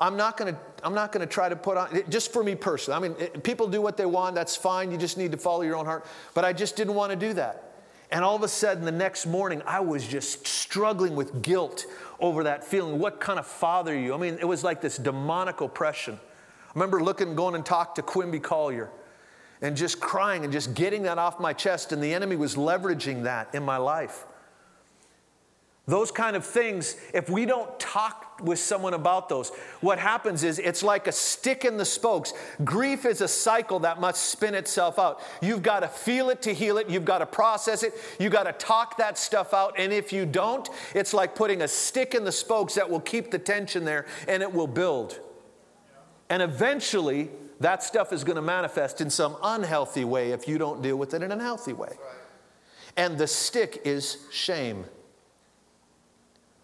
I'm 0.03 0.17
not 0.17 0.35
going 0.35 0.53
to 0.53 0.59
I'm 0.83 0.93
not 0.93 1.13
going 1.13 1.25
to 1.25 1.33
try 1.33 1.47
to 1.47 1.55
put 1.55 1.77
on 1.77 2.03
just 2.09 2.33
for 2.33 2.43
me 2.43 2.55
personally. 2.55 2.97
I 2.97 3.09
mean, 3.09 3.29
people 3.39 3.67
do 3.67 3.81
what 3.81 3.95
they 3.95 4.05
want. 4.05 4.35
That's 4.35 4.53
fine. 4.53 4.91
You 4.91 4.97
just 4.97 5.17
need 5.17 5.31
to 5.31 5.37
follow 5.37 5.61
your 5.61 5.77
own 5.77 5.85
heart. 5.85 6.05
But 6.33 6.43
I 6.43 6.51
just 6.51 6.75
didn't 6.75 6.95
want 6.95 7.11
to 7.11 7.15
do 7.15 7.33
that. 7.35 7.71
And 8.11 8.21
all 8.21 8.35
of 8.35 8.43
a 8.43 8.49
sudden, 8.49 8.83
the 8.83 8.91
next 8.91 9.25
morning, 9.25 9.61
I 9.65 9.79
was 9.79 10.05
just 10.05 10.45
struggling 10.45 11.15
with 11.15 11.41
guilt 11.41 11.85
over 12.19 12.43
that 12.43 12.65
feeling. 12.65 12.99
What 12.99 13.21
kind 13.21 13.39
of 13.39 13.47
father 13.47 13.97
you? 13.97 14.13
I 14.13 14.17
mean, 14.17 14.37
it 14.41 14.45
was 14.45 14.61
like 14.61 14.81
this 14.81 14.97
demonic 14.97 15.61
oppression. 15.61 16.19
I 16.21 16.71
remember 16.75 17.01
looking, 17.01 17.33
going 17.33 17.55
and 17.55 17.65
talked 17.65 17.95
to 17.95 18.01
Quimby 18.01 18.39
Collier 18.39 18.91
and 19.61 19.77
just 19.77 20.01
crying 20.01 20.43
and 20.43 20.51
just 20.51 20.73
getting 20.73 21.03
that 21.03 21.17
off 21.17 21.39
my 21.39 21.53
chest. 21.53 21.93
And 21.93 22.03
the 22.03 22.13
enemy 22.13 22.35
was 22.35 22.55
leveraging 22.55 23.23
that 23.23 23.55
in 23.55 23.63
my 23.63 23.77
life. 23.77 24.25
Those 25.87 26.11
kind 26.11 26.35
of 26.35 26.45
things, 26.45 26.97
if 27.13 27.29
we 27.29 27.45
don't 27.45 27.79
talk 27.79 28.22
with 28.41 28.59
someone 28.59 28.93
about 28.93 29.29
those, 29.29 29.51
what 29.81 29.99
happens 29.99 30.43
is 30.43 30.59
it's 30.59 30.83
like 30.83 31.07
a 31.07 31.11
stick 31.11 31.65
in 31.65 31.77
the 31.77 31.85
spokes. 31.85 32.33
Grief 32.63 33.05
is 33.05 33.21
a 33.21 33.27
cycle 33.27 33.79
that 33.79 33.99
must 33.99 34.25
spin 34.25 34.55
itself 34.55 34.99
out. 34.99 35.21
You've 35.41 35.63
got 35.63 35.81
to 35.81 35.87
feel 35.87 36.29
it 36.29 36.41
to 36.43 36.53
heal 36.53 36.77
it, 36.77 36.89
you've 36.89 37.05
got 37.05 37.19
to 37.19 37.25
process 37.25 37.83
it, 37.83 37.93
you've 38.19 38.33
got 38.33 38.43
to 38.43 38.53
talk 38.53 38.97
that 38.97 39.17
stuff 39.17 39.53
out. 39.53 39.75
And 39.77 39.93
if 39.93 40.13
you 40.13 40.25
don't, 40.25 40.69
it's 40.93 41.13
like 41.13 41.35
putting 41.35 41.61
a 41.61 41.67
stick 41.67 42.15
in 42.15 42.23
the 42.23 42.31
spokes 42.31 42.75
that 42.75 42.89
will 42.89 43.01
keep 43.01 43.31
the 43.31 43.39
tension 43.39 43.85
there 43.85 44.05
and 44.27 44.43
it 44.43 44.51
will 44.51 44.67
build. 44.67 45.19
And 46.29 46.41
eventually, 46.41 47.29
that 47.59 47.83
stuff 47.83 48.11
is 48.11 48.23
going 48.23 48.35
to 48.35 48.41
manifest 48.41 49.01
in 49.01 49.09
some 49.09 49.37
unhealthy 49.43 50.03
way 50.03 50.31
if 50.31 50.47
you 50.47 50.57
don't 50.57 50.81
deal 50.81 50.97
with 50.97 51.13
it 51.13 51.21
in 51.21 51.31
a 51.31 51.39
healthy 51.39 51.73
way. 51.73 51.93
And 52.97 53.17
the 53.17 53.27
stick 53.27 53.81
is 53.85 54.17
shame. 54.31 54.85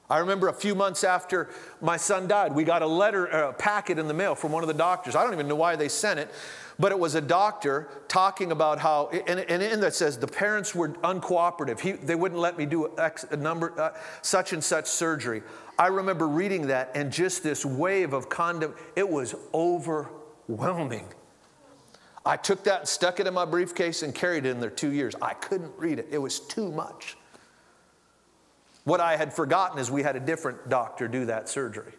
I 0.10 0.18
remember 0.18 0.47
a 0.47 0.53
few 0.53 0.74
months 0.74 1.03
after 1.03 1.49
my 1.82 1.95
son 1.97 2.28
died, 2.28 2.55
we 2.55 2.64
got 2.64 2.82
a 2.82 2.88
letter, 2.88 3.28
a 3.28 3.53
packet 3.53 3.99
in 3.99 4.07
the 4.07 4.14
mail 4.14 4.34
from 4.34 4.51
one 4.51 4.64
of 4.64 4.68
the 4.68 4.74
doctors. 4.74 5.16
I 5.16 5.24
don't 5.24 5.34
even 5.34 5.47
know 5.47 5.55
why 5.55 5.76
they 5.76 5.88
sent 5.88 6.20
it, 6.20 6.30
but 6.80 6.91
it 6.91 6.97
was 6.97 7.14
a 7.14 7.22
doctor 7.22 7.88
talking 8.07 8.51
about 8.51 8.80
how, 8.80 9.10
and, 9.10 9.39
in 9.39 9.80
that 9.82 9.93
says 9.93 10.18
the 10.18 10.28
parents 10.28 10.74
were 10.74 10.89
uncooperative. 10.89 11.80
He, 11.80 11.91
they 11.91 12.16
wouldn't 12.16 12.41
let 12.41 12.57
me 12.57 12.66
do 12.66 12.97
X, 12.97 13.24
a 13.30 13.38
number, 13.38 13.80
uh, 13.80 13.91
such 14.24 14.51
and 14.51 14.64
such 14.64 14.88
surgery. 14.88 15.43
I 15.78 15.88
remember 15.88 16.28
reading 16.28 16.68
that 16.68 16.91
and 16.95 17.12
just 17.12 17.43
this 17.43 17.64
wave 17.64 18.14
of 18.14 18.30
condom, 18.30 18.74
it 18.95 19.07
was 19.07 19.36
overwhelming. 19.53 21.07
I 22.26 22.36
took 22.36 22.64
that, 22.64 22.80
and 22.80 22.88
stuck 22.89 23.20
it 23.20 23.28
in 23.28 23.34
my 23.36 23.45
briefcase, 23.45 24.01
and 24.01 24.14
carried 24.14 24.47
it 24.47 24.49
in 24.49 24.60
there 24.60 24.72
two 24.72 24.91
years. 24.91 25.14
I 25.22 25.36
couldn't 25.36 25.72
read 25.78 25.99
it, 25.99 26.07
it 26.10 26.18
was 26.18 26.39
too 26.39 26.72
much. 26.72 27.16
What 28.90 29.00
I 29.00 29.18
had 29.18 29.32
forgotten 29.32 29.78
is 29.78 29.92
we 29.92 30.02
had 30.02 30.16
a 30.16 30.20
different 30.20 30.68
doctor 30.68 31.08
do 31.08 31.26
that 31.26 31.48
surgery. 31.48 31.94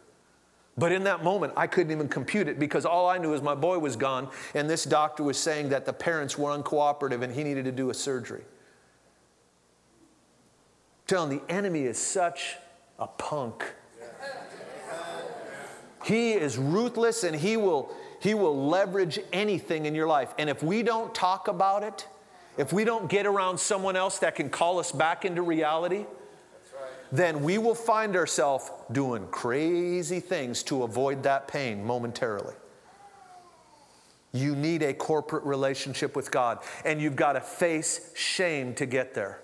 But 0.76 0.91
in 0.91 1.05
that 1.05 1.22
moment, 1.22 1.53
I 1.57 1.68
couldn't 1.68 1.93
even 1.93 2.09
compute 2.09 2.49
it 2.49 2.59
because 2.59 2.84
all 2.84 3.09
I 3.09 3.16
knew 3.16 3.32
is 3.32 3.43
my 3.43 3.55
boy 3.55 3.78
was 3.78 3.95
gone, 3.95 4.28
and 4.55 4.68
this 4.68 4.82
doctor 4.82 5.22
was 5.22 5.38
saying 5.38 5.68
that 5.68 5.86
the 5.86 5.93
parents 5.93 6.36
were 6.36 6.51
uncooperative 6.51 7.22
and 7.22 7.32
he 7.32 7.45
needed 7.45 7.64
to 7.66 7.70
do 7.70 7.91
a 7.91 7.95
surgery. 7.95 8.41
I'm 8.41 8.47
telling 11.07 11.30
the 11.30 11.43
enemy 11.49 11.82
is 11.82 11.97
such 11.97 12.57
a 12.99 13.07
punk. 13.07 13.72
He 16.05 16.32
is 16.32 16.59
ruthless 16.59 17.22
and 17.22 17.36
he 17.36 17.57
will, 17.57 17.95
he 18.18 18.34
will 18.34 18.66
leverage 18.66 19.20
anything 19.32 19.86
in 19.86 19.95
your 19.95 20.09
life. 20.09 20.34
And 20.38 20.51
if 20.51 20.61
we 20.61 20.82
don't 20.82 21.14
talk 21.14 21.47
about 21.47 21.84
it, 21.84 22.09
if 22.59 22.72
we 22.72 22.82
don't 22.82 23.09
get 23.09 23.26
around 23.26 23.61
someone 23.61 23.95
else 23.95 24.18
that 24.18 24.34
can 24.34 24.51
call 24.51 24.80
us 24.80 24.91
back 24.91 25.24
into 25.24 25.43
reality, 25.43 26.05
then 27.12 27.42
we 27.42 27.58
will 27.58 27.74
find 27.74 28.16
ourselves 28.16 28.70
doing 28.92 29.26
crazy 29.28 30.20
things 30.20 30.62
to 30.64 30.84
avoid 30.84 31.22
that 31.24 31.48
pain 31.48 31.84
momentarily. 31.84 32.54
You 34.32 34.54
need 34.54 34.82
a 34.82 34.94
corporate 34.94 35.44
relationship 35.44 36.14
with 36.14 36.30
God, 36.30 36.61
and 36.84 37.00
you've 37.00 37.16
got 37.16 37.32
to 37.32 37.40
face 37.40 38.12
shame 38.14 38.74
to 38.74 38.86
get 38.86 39.14
there. 39.14 39.40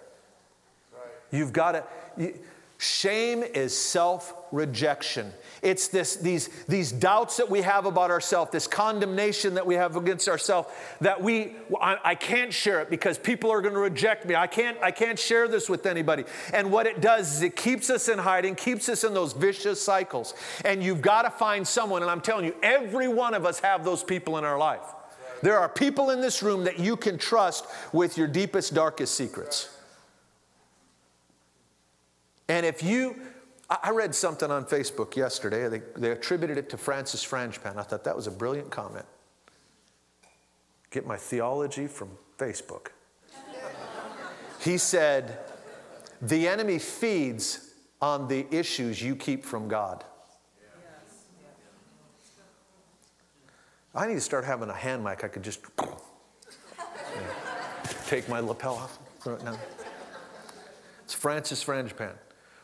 You've 1.32 1.52
got 1.52 1.72
to. 1.72 1.84
You, 2.16 2.38
Shame 2.78 3.42
is 3.42 3.76
self 3.76 4.34
rejection. 4.52 5.32
It's 5.62 5.88
this, 5.88 6.16
these, 6.16 6.48
these 6.68 6.92
doubts 6.92 7.38
that 7.38 7.48
we 7.48 7.62
have 7.62 7.86
about 7.86 8.10
ourselves, 8.10 8.50
this 8.50 8.66
condemnation 8.66 9.54
that 9.54 9.66
we 9.66 9.74
have 9.74 9.96
against 9.96 10.28
ourselves, 10.28 10.68
that 11.00 11.22
we, 11.22 11.56
I, 11.80 11.96
I, 12.04 12.14
can't 12.14 12.52
share 12.52 12.80
it 12.80 12.90
because 12.90 13.18
people 13.18 13.50
are 13.50 13.62
going 13.62 13.74
to 13.74 13.80
reject 13.80 14.26
me. 14.26 14.34
I 14.36 14.46
can't, 14.46 14.76
I 14.82 14.90
can't 14.90 15.18
share 15.18 15.48
this 15.48 15.68
with 15.68 15.86
anybody. 15.86 16.24
And 16.52 16.70
what 16.70 16.86
it 16.86 17.00
does 17.00 17.36
is 17.36 17.42
it 17.42 17.56
keeps 17.56 17.88
us 17.88 18.08
in 18.08 18.18
hiding, 18.18 18.54
keeps 18.54 18.88
us 18.88 19.02
in 19.02 19.14
those 19.14 19.32
vicious 19.32 19.82
cycles. 19.82 20.34
And 20.64 20.82
you've 20.82 21.02
got 21.02 21.22
to 21.22 21.30
find 21.30 21.66
someone, 21.66 22.02
and 22.02 22.10
I'm 22.10 22.20
telling 22.20 22.44
you, 22.44 22.54
every 22.62 23.08
one 23.08 23.32
of 23.34 23.46
us 23.46 23.58
have 23.60 23.84
those 23.84 24.04
people 24.04 24.36
in 24.36 24.44
our 24.44 24.58
life. 24.58 24.84
There 25.42 25.58
are 25.58 25.68
people 25.68 26.10
in 26.10 26.20
this 26.20 26.42
room 26.42 26.64
that 26.64 26.78
you 26.78 26.96
can 26.96 27.18
trust 27.18 27.66
with 27.92 28.16
your 28.18 28.28
deepest, 28.28 28.74
darkest 28.74 29.14
secrets. 29.14 29.75
And 32.48 32.64
if 32.64 32.82
you, 32.82 33.16
I 33.68 33.90
read 33.90 34.14
something 34.14 34.50
on 34.50 34.64
Facebook 34.64 35.16
yesterday, 35.16 35.68
they, 35.68 35.82
they 35.96 36.10
attributed 36.10 36.58
it 36.58 36.68
to 36.70 36.76
Francis 36.76 37.24
Frangipane. 37.24 37.76
I 37.76 37.82
thought 37.82 38.04
that 38.04 38.14
was 38.14 38.26
a 38.26 38.30
brilliant 38.30 38.70
comment. 38.70 39.06
Get 40.90 41.06
my 41.06 41.16
theology 41.16 41.86
from 41.86 42.10
Facebook. 42.38 42.88
he 44.60 44.78
said, 44.78 45.38
The 46.22 46.46
enemy 46.46 46.78
feeds 46.78 47.74
on 48.00 48.28
the 48.28 48.46
issues 48.54 49.02
you 49.02 49.16
keep 49.16 49.44
from 49.44 49.68
God. 49.68 50.04
I 53.94 54.06
need 54.06 54.14
to 54.14 54.20
start 54.20 54.44
having 54.44 54.68
a 54.68 54.74
hand 54.74 55.02
mic 55.02 55.24
I 55.24 55.28
could 55.28 55.42
just 55.42 55.60
take 58.06 58.28
my 58.28 58.40
lapel 58.40 58.74
off, 58.74 58.98
down. 59.24 59.58
It's 61.04 61.14
Francis 61.14 61.64
Frangipane. 61.64 62.16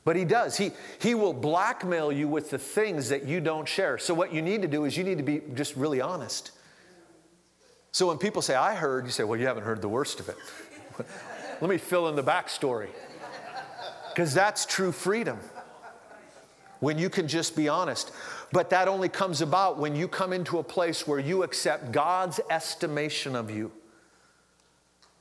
But 0.04 0.16
he 0.16 0.24
does. 0.24 0.56
He, 0.56 0.72
he 1.00 1.14
will 1.14 1.32
blackmail 1.32 2.10
you 2.10 2.26
with 2.26 2.50
the 2.50 2.58
things 2.58 3.08
that 3.10 3.24
you 3.24 3.40
don't 3.40 3.68
share. 3.68 3.98
So, 3.98 4.14
what 4.14 4.32
you 4.32 4.42
need 4.42 4.62
to 4.62 4.68
do 4.68 4.84
is 4.84 4.96
you 4.96 5.04
need 5.04 5.18
to 5.18 5.24
be 5.24 5.42
just 5.54 5.76
really 5.76 6.00
honest. 6.00 6.50
So, 7.92 8.08
when 8.08 8.18
people 8.18 8.42
say, 8.42 8.54
I 8.54 8.74
heard, 8.74 9.04
you 9.04 9.12
say, 9.12 9.22
Well, 9.22 9.38
you 9.38 9.46
haven't 9.46 9.62
heard 9.62 9.80
the 9.80 9.88
worst 9.88 10.18
of 10.18 10.28
it. 10.28 10.36
let 11.60 11.70
me 11.70 11.78
fill 11.78 12.08
in 12.08 12.16
the 12.16 12.22
backstory. 12.22 12.88
Because 14.08 14.34
that's 14.34 14.66
true 14.66 14.92
freedom. 14.92 15.38
When 16.80 16.98
you 16.98 17.08
can 17.08 17.28
just 17.28 17.54
be 17.54 17.68
honest. 17.68 18.10
But 18.50 18.70
that 18.70 18.88
only 18.88 19.08
comes 19.08 19.40
about 19.40 19.78
when 19.78 19.94
you 19.94 20.08
come 20.08 20.32
into 20.32 20.58
a 20.58 20.64
place 20.64 21.06
where 21.06 21.20
you 21.20 21.44
accept 21.44 21.92
God's 21.92 22.40
estimation 22.50 23.34
of 23.36 23.50
you, 23.50 23.70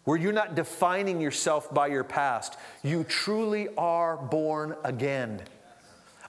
where 0.03 0.17
you're 0.17 0.33
not 0.33 0.55
defining 0.55 1.21
yourself 1.21 1.73
by 1.73 1.87
your 1.87 2.03
past. 2.03 2.57
You 2.83 3.03
truly 3.03 3.67
are 3.77 4.17
born 4.17 4.75
again. 4.83 5.41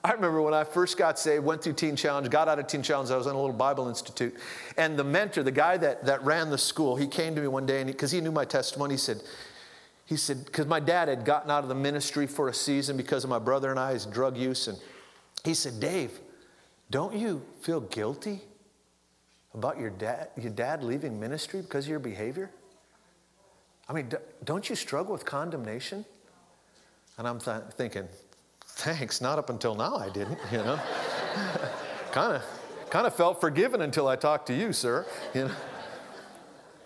I 0.05 0.12
remember 0.12 0.43
when 0.43 0.53
I 0.53 0.64
first 0.64 0.99
got 0.99 1.18
saved, 1.18 1.45
went 1.45 1.62
through 1.62 1.75
Teen 1.75 1.95
Challenge, 1.95 2.29
got 2.29 2.49
out 2.49 2.59
of 2.59 2.66
Teen 2.66 2.83
Challenge, 2.83 3.11
I 3.11 3.16
was 3.16 3.27
in 3.27 3.35
a 3.35 3.41
little 3.41 3.55
Bible 3.55 3.89
Institute. 3.89 4.35
And 4.77 4.99
the 4.99 5.05
mentor, 5.05 5.45
the 5.45 5.53
guy 5.53 5.77
that, 5.77 6.05
that 6.07 6.25
ran 6.25 6.51
the 6.51 6.59
school, 6.59 6.97
he 6.97 7.07
came 7.07 7.37
to 7.37 7.41
me 7.41 7.47
one 7.47 7.66
day 7.66 7.81
and 7.81 7.87
because 7.87 8.11
he, 8.11 8.18
he 8.18 8.20
knew 8.23 8.33
my 8.33 8.45
testimony, 8.45 8.95
he 8.95 8.99
said, 8.99 9.23
he 10.05 10.16
said, 10.16 10.45
because 10.45 10.66
my 10.66 10.81
dad 10.81 11.09
had 11.09 11.25
gotten 11.25 11.51
out 11.51 11.62
of 11.62 11.68
the 11.68 11.75
ministry 11.75 12.27
for 12.27 12.49
a 12.49 12.55
season 12.55 12.97
because 12.97 13.23
of 13.23 13.31
my 13.31 13.39
brother 13.39 13.70
and 13.70 13.79
I's 13.79 14.05
drug 14.05 14.37
use. 14.37 14.66
And 14.66 14.77
he 15.45 15.55
said, 15.55 15.79
Dave, 15.79 16.18
don't 16.91 17.14
you 17.14 17.41
feel 17.61 17.81
guilty 17.81 18.41
about 19.55 19.79
your 19.79 19.91
dad, 19.91 20.29
your 20.37 20.51
dad 20.51 20.83
leaving 20.83 21.18
ministry 21.18 21.62
because 21.62 21.85
of 21.85 21.91
your 21.91 22.01
behavior? 22.01 22.51
I 23.89 23.93
mean, 23.93 24.11
don't 24.45 24.68
you 24.68 24.76
struggle 24.76 25.12
with 25.12 25.24
condemnation? 25.24 26.05
And 27.18 27.28
I'm 27.28 27.39
th- 27.39 27.62
thinking, 27.72 28.09
thanks, 28.64 29.20
not 29.20 29.39
up 29.39 29.51
until 29.51 29.74
now 29.74 29.97
I 29.97 30.09
didn't, 30.09 30.39
you 30.51 30.59
know. 30.59 30.80
kind 32.12 32.37
of 32.37 32.43
kind 32.91 33.07
of 33.07 33.14
felt 33.14 33.41
forgiven 33.41 33.80
until 33.83 34.07
I 34.07 34.16
talked 34.16 34.47
to 34.49 34.55
you, 34.55 34.72
sir. 34.72 35.07
You 35.35 35.47
know. 35.47 35.55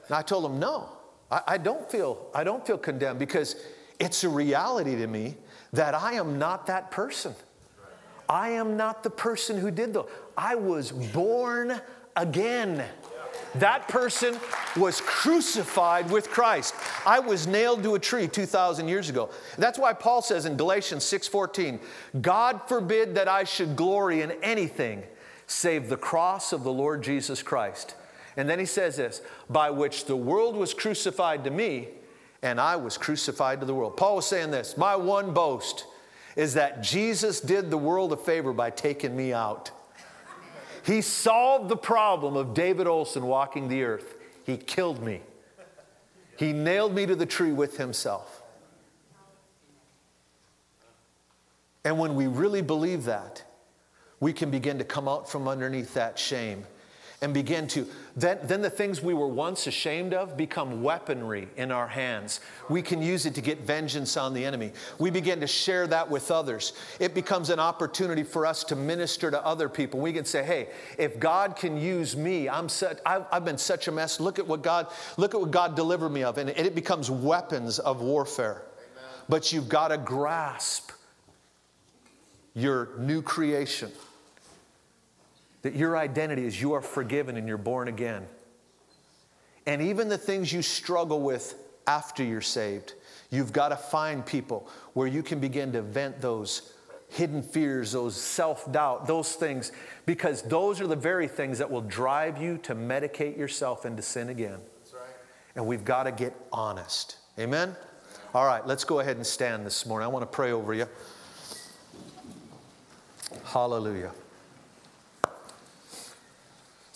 And 0.06 0.14
I 0.14 0.22
told 0.22 0.44
him, 0.44 0.58
no, 0.58 0.88
I, 1.30 1.42
I 1.48 1.58
don't 1.58 1.90
feel 1.90 2.30
I 2.34 2.44
don't 2.44 2.66
feel 2.66 2.78
condemned 2.78 3.18
because 3.18 3.56
it's 3.98 4.24
a 4.24 4.28
reality 4.28 4.96
to 4.96 5.06
me 5.06 5.36
that 5.72 5.94
I 5.94 6.14
am 6.14 6.38
not 6.38 6.66
that 6.66 6.90
person. 6.90 7.34
I 8.28 8.50
am 8.50 8.76
not 8.76 9.02
the 9.02 9.10
person 9.10 9.58
who 9.58 9.70
did 9.70 9.94
those. 9.94 10.08
I 10.36 10.54
was 10.54 10.90
born 10.92 11.80
again. 12.16 12.84
That 13.58 13.88
person 13.88 14.38
was 14.76 15.00
crucified 15.00 16.10
with 16.10 16.30
Christ. 16.30 16.74
I 17.04 17.18
was 17.18 17.46
nailed 17.46 17.82
to 17.84 17.94
a 17.94 17.98
tree 17.98 18.28
2,000 18.28 18.88
years 18.88 19.08
ago. 19.08 19.30
That's 19.56 19.78
why 19.78 19.92
Paul 19.92 20.22
says 20.22 20.46
in 20.46 20.56
Galatians 20.56 21.04
6:14, 21.04 21.80
God 22.20 22.60
forbid 22.66 23.14
that 23.14 23.28
I 23.28 23.44
should 23.44 23.76
glory 23.76 24.22
in 24.22 24.32
anything 24.42 25.02
save 25.46 25.88
the 25.88 25.96
cross 25.96 26.52
of 26.52 26.64
the 26.64 26.72
Lord 26.72 27.02
Jesus 27.02 27.42
Christ. 27.42 27.94
And 28.36 28.48
then 28.48 28.58
he 28.58 28.66
says 28.66 28.96
this, 28.96 29.22
by 29.48 29.70
which 29.70 30.04
the 30.04 30.16
world 30.16 30.56
was 30.56 30.74
crucified 30.74 31.44
to 31.44 31.50
me 31.50 31.88
and 32.42 32.60
I 32.60 32.76
was 32.76 32.98
crucified 32.98 33.60
to 33.60 33.66
the 33.66 33.74
world. 33.74 33.96
Paul 33.96 34.16
was 34.16 34.26
saying 34.26 34.50
this, 34.50 34.76
my 34.76 34.94
one 34.94 35.32
boast 35.32 35.86
is 36.36 36.54
that 36.54 36.82
Jesus 36.82 37.40
did 37.40 37.70
the 37.70 37.78
world 37.78 38.12
a 38.12 38.16
favor 38.16 38.52
by 38.52 38.70
taking 38.70 39.16
me 39.16 39.32
out. 39.32 39.70
He 40.86 41.02
solved 41.02 41.68
the 41.68 41.76
problem 41.76 42.36
of 42.36 42.54
David 42.54 42.86
Olson 42.86 43.26
walking 43.26 43.66
the 43.66 43.82
earth. 43.82 44.14
He 44.44 44.56
killed 44.56 45.02
me. 45.02 45.20
He 46.38 46.52
nailed 46.52 46.94
me 46.94 47.06
to 47.06 47.16
the 47.16 47.26
tree 47.26 47.50
with 47.50 47.76
himself. 47.76 48.42
And 51.84 51.98
when 51.98 52.14
we 52.14 52.28
really 52.28 52.62
believe 52.62 53.04
that, 53.04 53.42
we 54.20 54.32
can 54.32 54.50
begin 54.50 54.78
to 54.78 54.84
come 54.84 55.08
out 55.08 55.28
from 55.28 55.48
underneath 55.48 55.92
that 55.94 56.18
shame 56.20 56.64
and 57.22 57.32
begin 57.32 57.66
to 57.68 57.86
then, 58.16 58.38
then 58.44 58.62
the 58.62 58.70
things 58.70 59.02
we 59.02 59.12
were 59.12 59.28
once 59.28 59.66
ashamed 59.66 60.14
of 60.14 60.36
become 60.36 60.82
weaponry 60.82 61.48
in 61.56 61.70
our 61.70 61.86
hands. 61.86 62.40
We 62.70 62.80
can 62.80 63.02
use 63.02 63.26
it 63.26 63.34
to 63.34 63.42
get 63.42 63.60
vengeance 63.60 64.16
on 64.16 64.32
the 64.32 64.44
enemy. 64.44 64.72
We 64.98 65.10
begin 65.10 65.40
to 65.40 65.46
share 65.46 65.86
that 65.88 66.10
with 66.10 66.30
others. 66.30 66.72
It 66.98 67.14
becomes 67.14 67.50
an 67.50 67.60
opportunity 67.60 68.22
for 68.22 68.46
us 68.46 68.64
to 68.64 68.76
minister 68.76 69.30
to 69.30 69.44
other 69.44 69.68
people. 69.68 70.00
We 70.00 70.12
can 70.12 70.24
say 70.24 70.44
hey 70.44 70.68
if 70.98 71.18
god 71.18 71.56
can 71.56 71.76
use 71.76 72.16
me 72.16 72.48
i'm 72.48 72.68
such 72.68 72.98
i've, 73.04 73.24
I've 73.30 73.44
been 73.44 73.58
such 73.58 73.88
a 73.88 73.92
mess. 73.92 74.20
Look 74.20 74.38
at 74.38 74.46
what 74.46 74.62
god 74.62 74.88
look 75.16 75.34
at 75.34 75.40
what 75.40 75.50
god 75.50 75.74
delivered 75.76 76.10
me 76.10 76.22
of. 76.22 76.38
And 76.38 76.50
it 76.50 76.74
becomes 76.74 77.10
weapons 77.10 77.78
of 77.78 78.00
warfare. 78.00 78.62
Amen. 78.62 79.10
but 79.28 79.52
you've 79.52 79.68
got 79.68 79.88
to 79.88 79.98
grasp 79.98 80.90
your 82.54 82.90
new 82.98 83.20
creation 83.20 83.92
that 85.66 85.74
your 85.74 85.96
identity 85.96 86.46
is 86.46 86.62
you 86.62 86.74
are 86.74 86.80
forgiven 86.80 87.36
and 87.36 87.48
you're 87.48 87.58
born 87.58 87.88
again. 87.88 88.24
And 89.66 89.82
even 89.82 90.08
the 90.08 90.16
things 90.16 90.52
you 90.52 90.62
struggle 90.62 91.20
with 91.20 91.56
after 91.88 92.22
you're 92.22 92.40
saved, 92.40 92.94
you've 93.30 93.52
got 93.52 93.70
to 93.70 93.76
find 93.76 94.24
people 94.24 94.68
where 94.92 95.08
you 95.08 95.24
can 95.24 95.40
begin 95.40 95.72
to 95.72 95.82
vent 95.82 96.20
those 96.20 96.72
hidden 97.08 97.42
fears, 97.42 97.90
those 97.90 98.14
self 98.14 98.70
doubt, 98.70 99.08
those 99.08 99.32
things, 99.32 99.72
because 100.06 100.40
those 100.42 100.80
are 100.80 100.86
the 100.86 100.94
very 100.94 101.26
things 101.26 101.58
that 101.58 101.68
will 101.68 101.80
drive 101.80 102.40
you 102.40 102.58
to 102.58 102.76
medicate 102.76 103.36
yourself 103.36 103.84
into 103.84 104.02
sin 104.02 104.28
again. 104.28 104.60
Right. 104.94 105.02
And 105.56 105.66
we've 105.66 105.84
got 105.84 106.04
to 106.04 106.12
get 106.12 106.32
honest. 106.52 107.16
Amen? 107.40 107.74
All 108.32 108.46
right, 108.46 108.64
let's 108.64 108.84
go 108.84 109.00
ahead 109.00 109.16
and 109.16 109.26
stand 109.26 109.66
this 109.66 109.84
morning. 109.84 110.04
I 110.04 110.08
want 110.08 110.22
to 110.22 110.32
pray 110.32 110.52
over 110.52 110.74
you. 110.74 110.86
Hallelujah. 113.46 114.12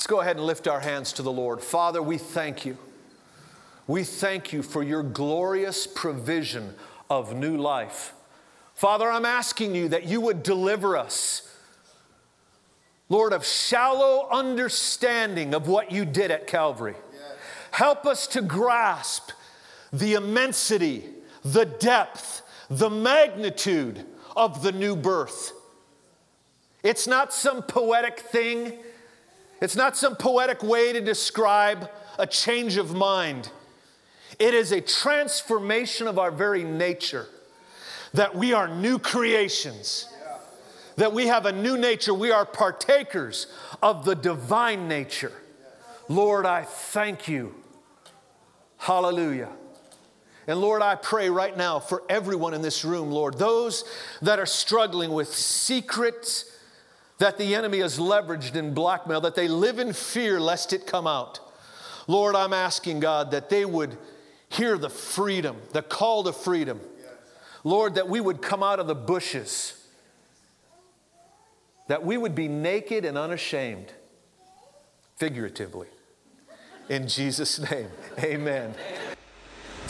Let's 0.01 0.07
go 0.07 0.23
ahead 0.23 0.39
and 0.39 0.47
lift 0.47 0.67
our 0.67 0.81
hands 0.81 1.13
to 1.13 1.23
the 1.23 1.31
Lord. 1.31 1.61
Father, 1.61 2.03
we 2.03 2.17
thank 2.17 2.65
you. 2.65 2.79
We 3.87 4.03
thank 4.03 4.51
you 4.51 4.63
for 4.63 4.83
your 4.83 5.03
glorious 5.03 5.87
provision 5.87 6.75
of 7.11 7.37
new 7.37 7.59
life. 7.59 8.15
Father, 8.73 9.11
I'm 9.11 9.27
asking 9.27 9.75
you 9.75 9.91
that 9.91 10.07
you 10.07 10.23
would 10.23 10.43
deliver 10.43 10.97
us, 10.97 11.55
Lord, 13.11 13.35
of 13.35 13.45
shallow 13.45 14.27
understanding 14.31 15.53
of 15.53 15.69
what 15.69 15.93
you 15.93 16.07
did 16.07 16.31
at 16.31 16.47
Calvary. 16.47 16.97
Help 17.71 18.07
us 18.07 18.27
to 18.29 18.41
grasp 18.41 19.33
the 19.93 20.15
immensity, 20.15 21.05
the 21.45 21.67
depth, 21.67 22.41
the 22.71 22.89
magnitude 22.89 24.07
of 24.35 24.63
the 24.63 24.73
new 24.73 24.97
birth. 24.97 25.53
It's 26.83 27.07
not 27.07 27.35
some 27.35 27.61
poetic 27.63 28.21
thing. 28.21 28.79
It's 29.61 29.77
not 29.77 29.97
some 29.97 30.17
poetic 30.17 30.63
way 30.63 30.93
to 30.93 31.01
describe 31.01 31.91
a 32.19 32.27
change 32.27 32.77
of 32.77 32.95
mind. 32.95 33.51
It 34.39 34.55
is 34.55 34.73
a 34.73 34.81
transformation 34.81 36.07
of 36.07 36.19
our 36.19 36.31
very 36.31 36.65
nature 36.65 37.27
that 38.15 38.35
we 38.35 38.53
are 38.53 38.69
new 38.69 38.99
creations, 38.99 40.09
that 40.97 41.13
we 41.13 41.27
have 41.27 41.47
a 41.47 41.53
new 41.53 41.77
nature. 41.77 42.15
We 42.15 42.31
are 42.31 42.45
partakers 42.45 43.47
of 43.83 44.05
the 44.05 44.15
divine 44.15 44.89
nature. 44.89 45.33
Lord, 46.09 46.47
I 46.47 46.63
thank 46.63 47.29
you. 47.29 47.55
Hallelujah. 48.79 49.51
And 50.47 50.61
Lord, 50.61 50.83
I 50.83 50.97
pray 50.97 51.31
right 51.31 51.57
now 51.57 51.79
for 51.79 52.03
everyone 52.09 52.55
in 52.55 52.63
this 52.63 52.85
room, 52.85 53.13
Lord, 53.13 53.39
those 53.39 53.85
that 54.23 54.39
are 54.39 54.47
struggling 54.47 55.13
with 55.13 55.29
secret 55.29 56.45
that 57.21 57.37
the 57.37 57.55
enemy 57.55 57.81
has 57.81 57.99
leveraged 57.99 58.57
in 58.57 58.73
blackmail, 58.73 59.21
that 59.21 59.35
they 59.35 59.47
live 59.47 59.79
in 59.79 59.93
fear 59.93 60.41
lest 60.41 60.73
it 60.73 60.87
come 60.87 61.07
out. 61.07 61.39
Lord, 62.07 62.35
I'm 62.35 62.55
asking 62.55 63.01
God 63.01 63.31
that 63.33 63.51
they 63.51 63.67
would 63.67 63.99
hear 64.49 64.79
the 64.79 64.89
freedom, 64.89 65.57
the 65.73 65.83
call 65.83 66.25
to 66.25 66.33
freedom. 66.33 66.81
Lord, 67.63 67.97
that 67.97 68.09
we 68.09 68.23
would 68.23 68.41
come 68.41 68.63
out 68.63 68.81
of 68.81 68.87
the 68.87 68.95
bushes, 68.95 69.87
that 71.89 72.03
we 72.03 72.17
would 72.17 72.35
be 72.35 72.49
naked 72.49 73.05
and 73.05 73.19
unashamed, 73.19 73.93
figuratively. 75.17 75.89
In 76.89 77.07
Jesus' 77.07 77.71
name, 77.71 77.91
amen. 78.19 78.75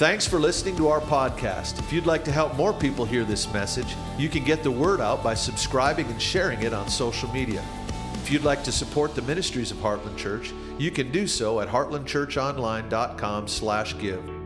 Thanks 0.01 0.27
for 0.27 0.41
listening 0.41 0.75
to 0.77 0.89
our 0.89 1.03
podcast. 1.03 1.79
If 1.79 1.93
you'd 1.93 2.07
like 2.07 2.25
to 2.25 2.33
help 2.33 2.55
more 2.55 2.73
people 2.73 3.05
hear 3.05 3.23
this 3.23 3.53
message, 3.53 3.95
you 4.17 4.31
can 4.31 4.45
get 4.45 4.63
the 4.63 4.71
word 4.71 4.99
out 4.99 5.23
by 5.23 5.35
subscribing 5.35 6.07
and 6.07 6.23
sharing 6.23 6.63
it 6.63 6.73
on 6.73 6.89
social 6.89 7.31
media. 7.35 7.63
If 8.15 8.31
you'd 8.31 8.43
like 8.43 8.65
to 8.65 8.73
support 8.73 9.15
the 9.15 9.21
ministries 9.21 9.71
of 9.71 9.77
Heartland 9.77 10.17
Church, 10.17 10.55
you 10.79 10.91
can 10.91 11.13
do 11.13 11.27
so 11.27 11.61
at 11.61 11.69
heartlandchurchonline.com/give. 11.69 14.40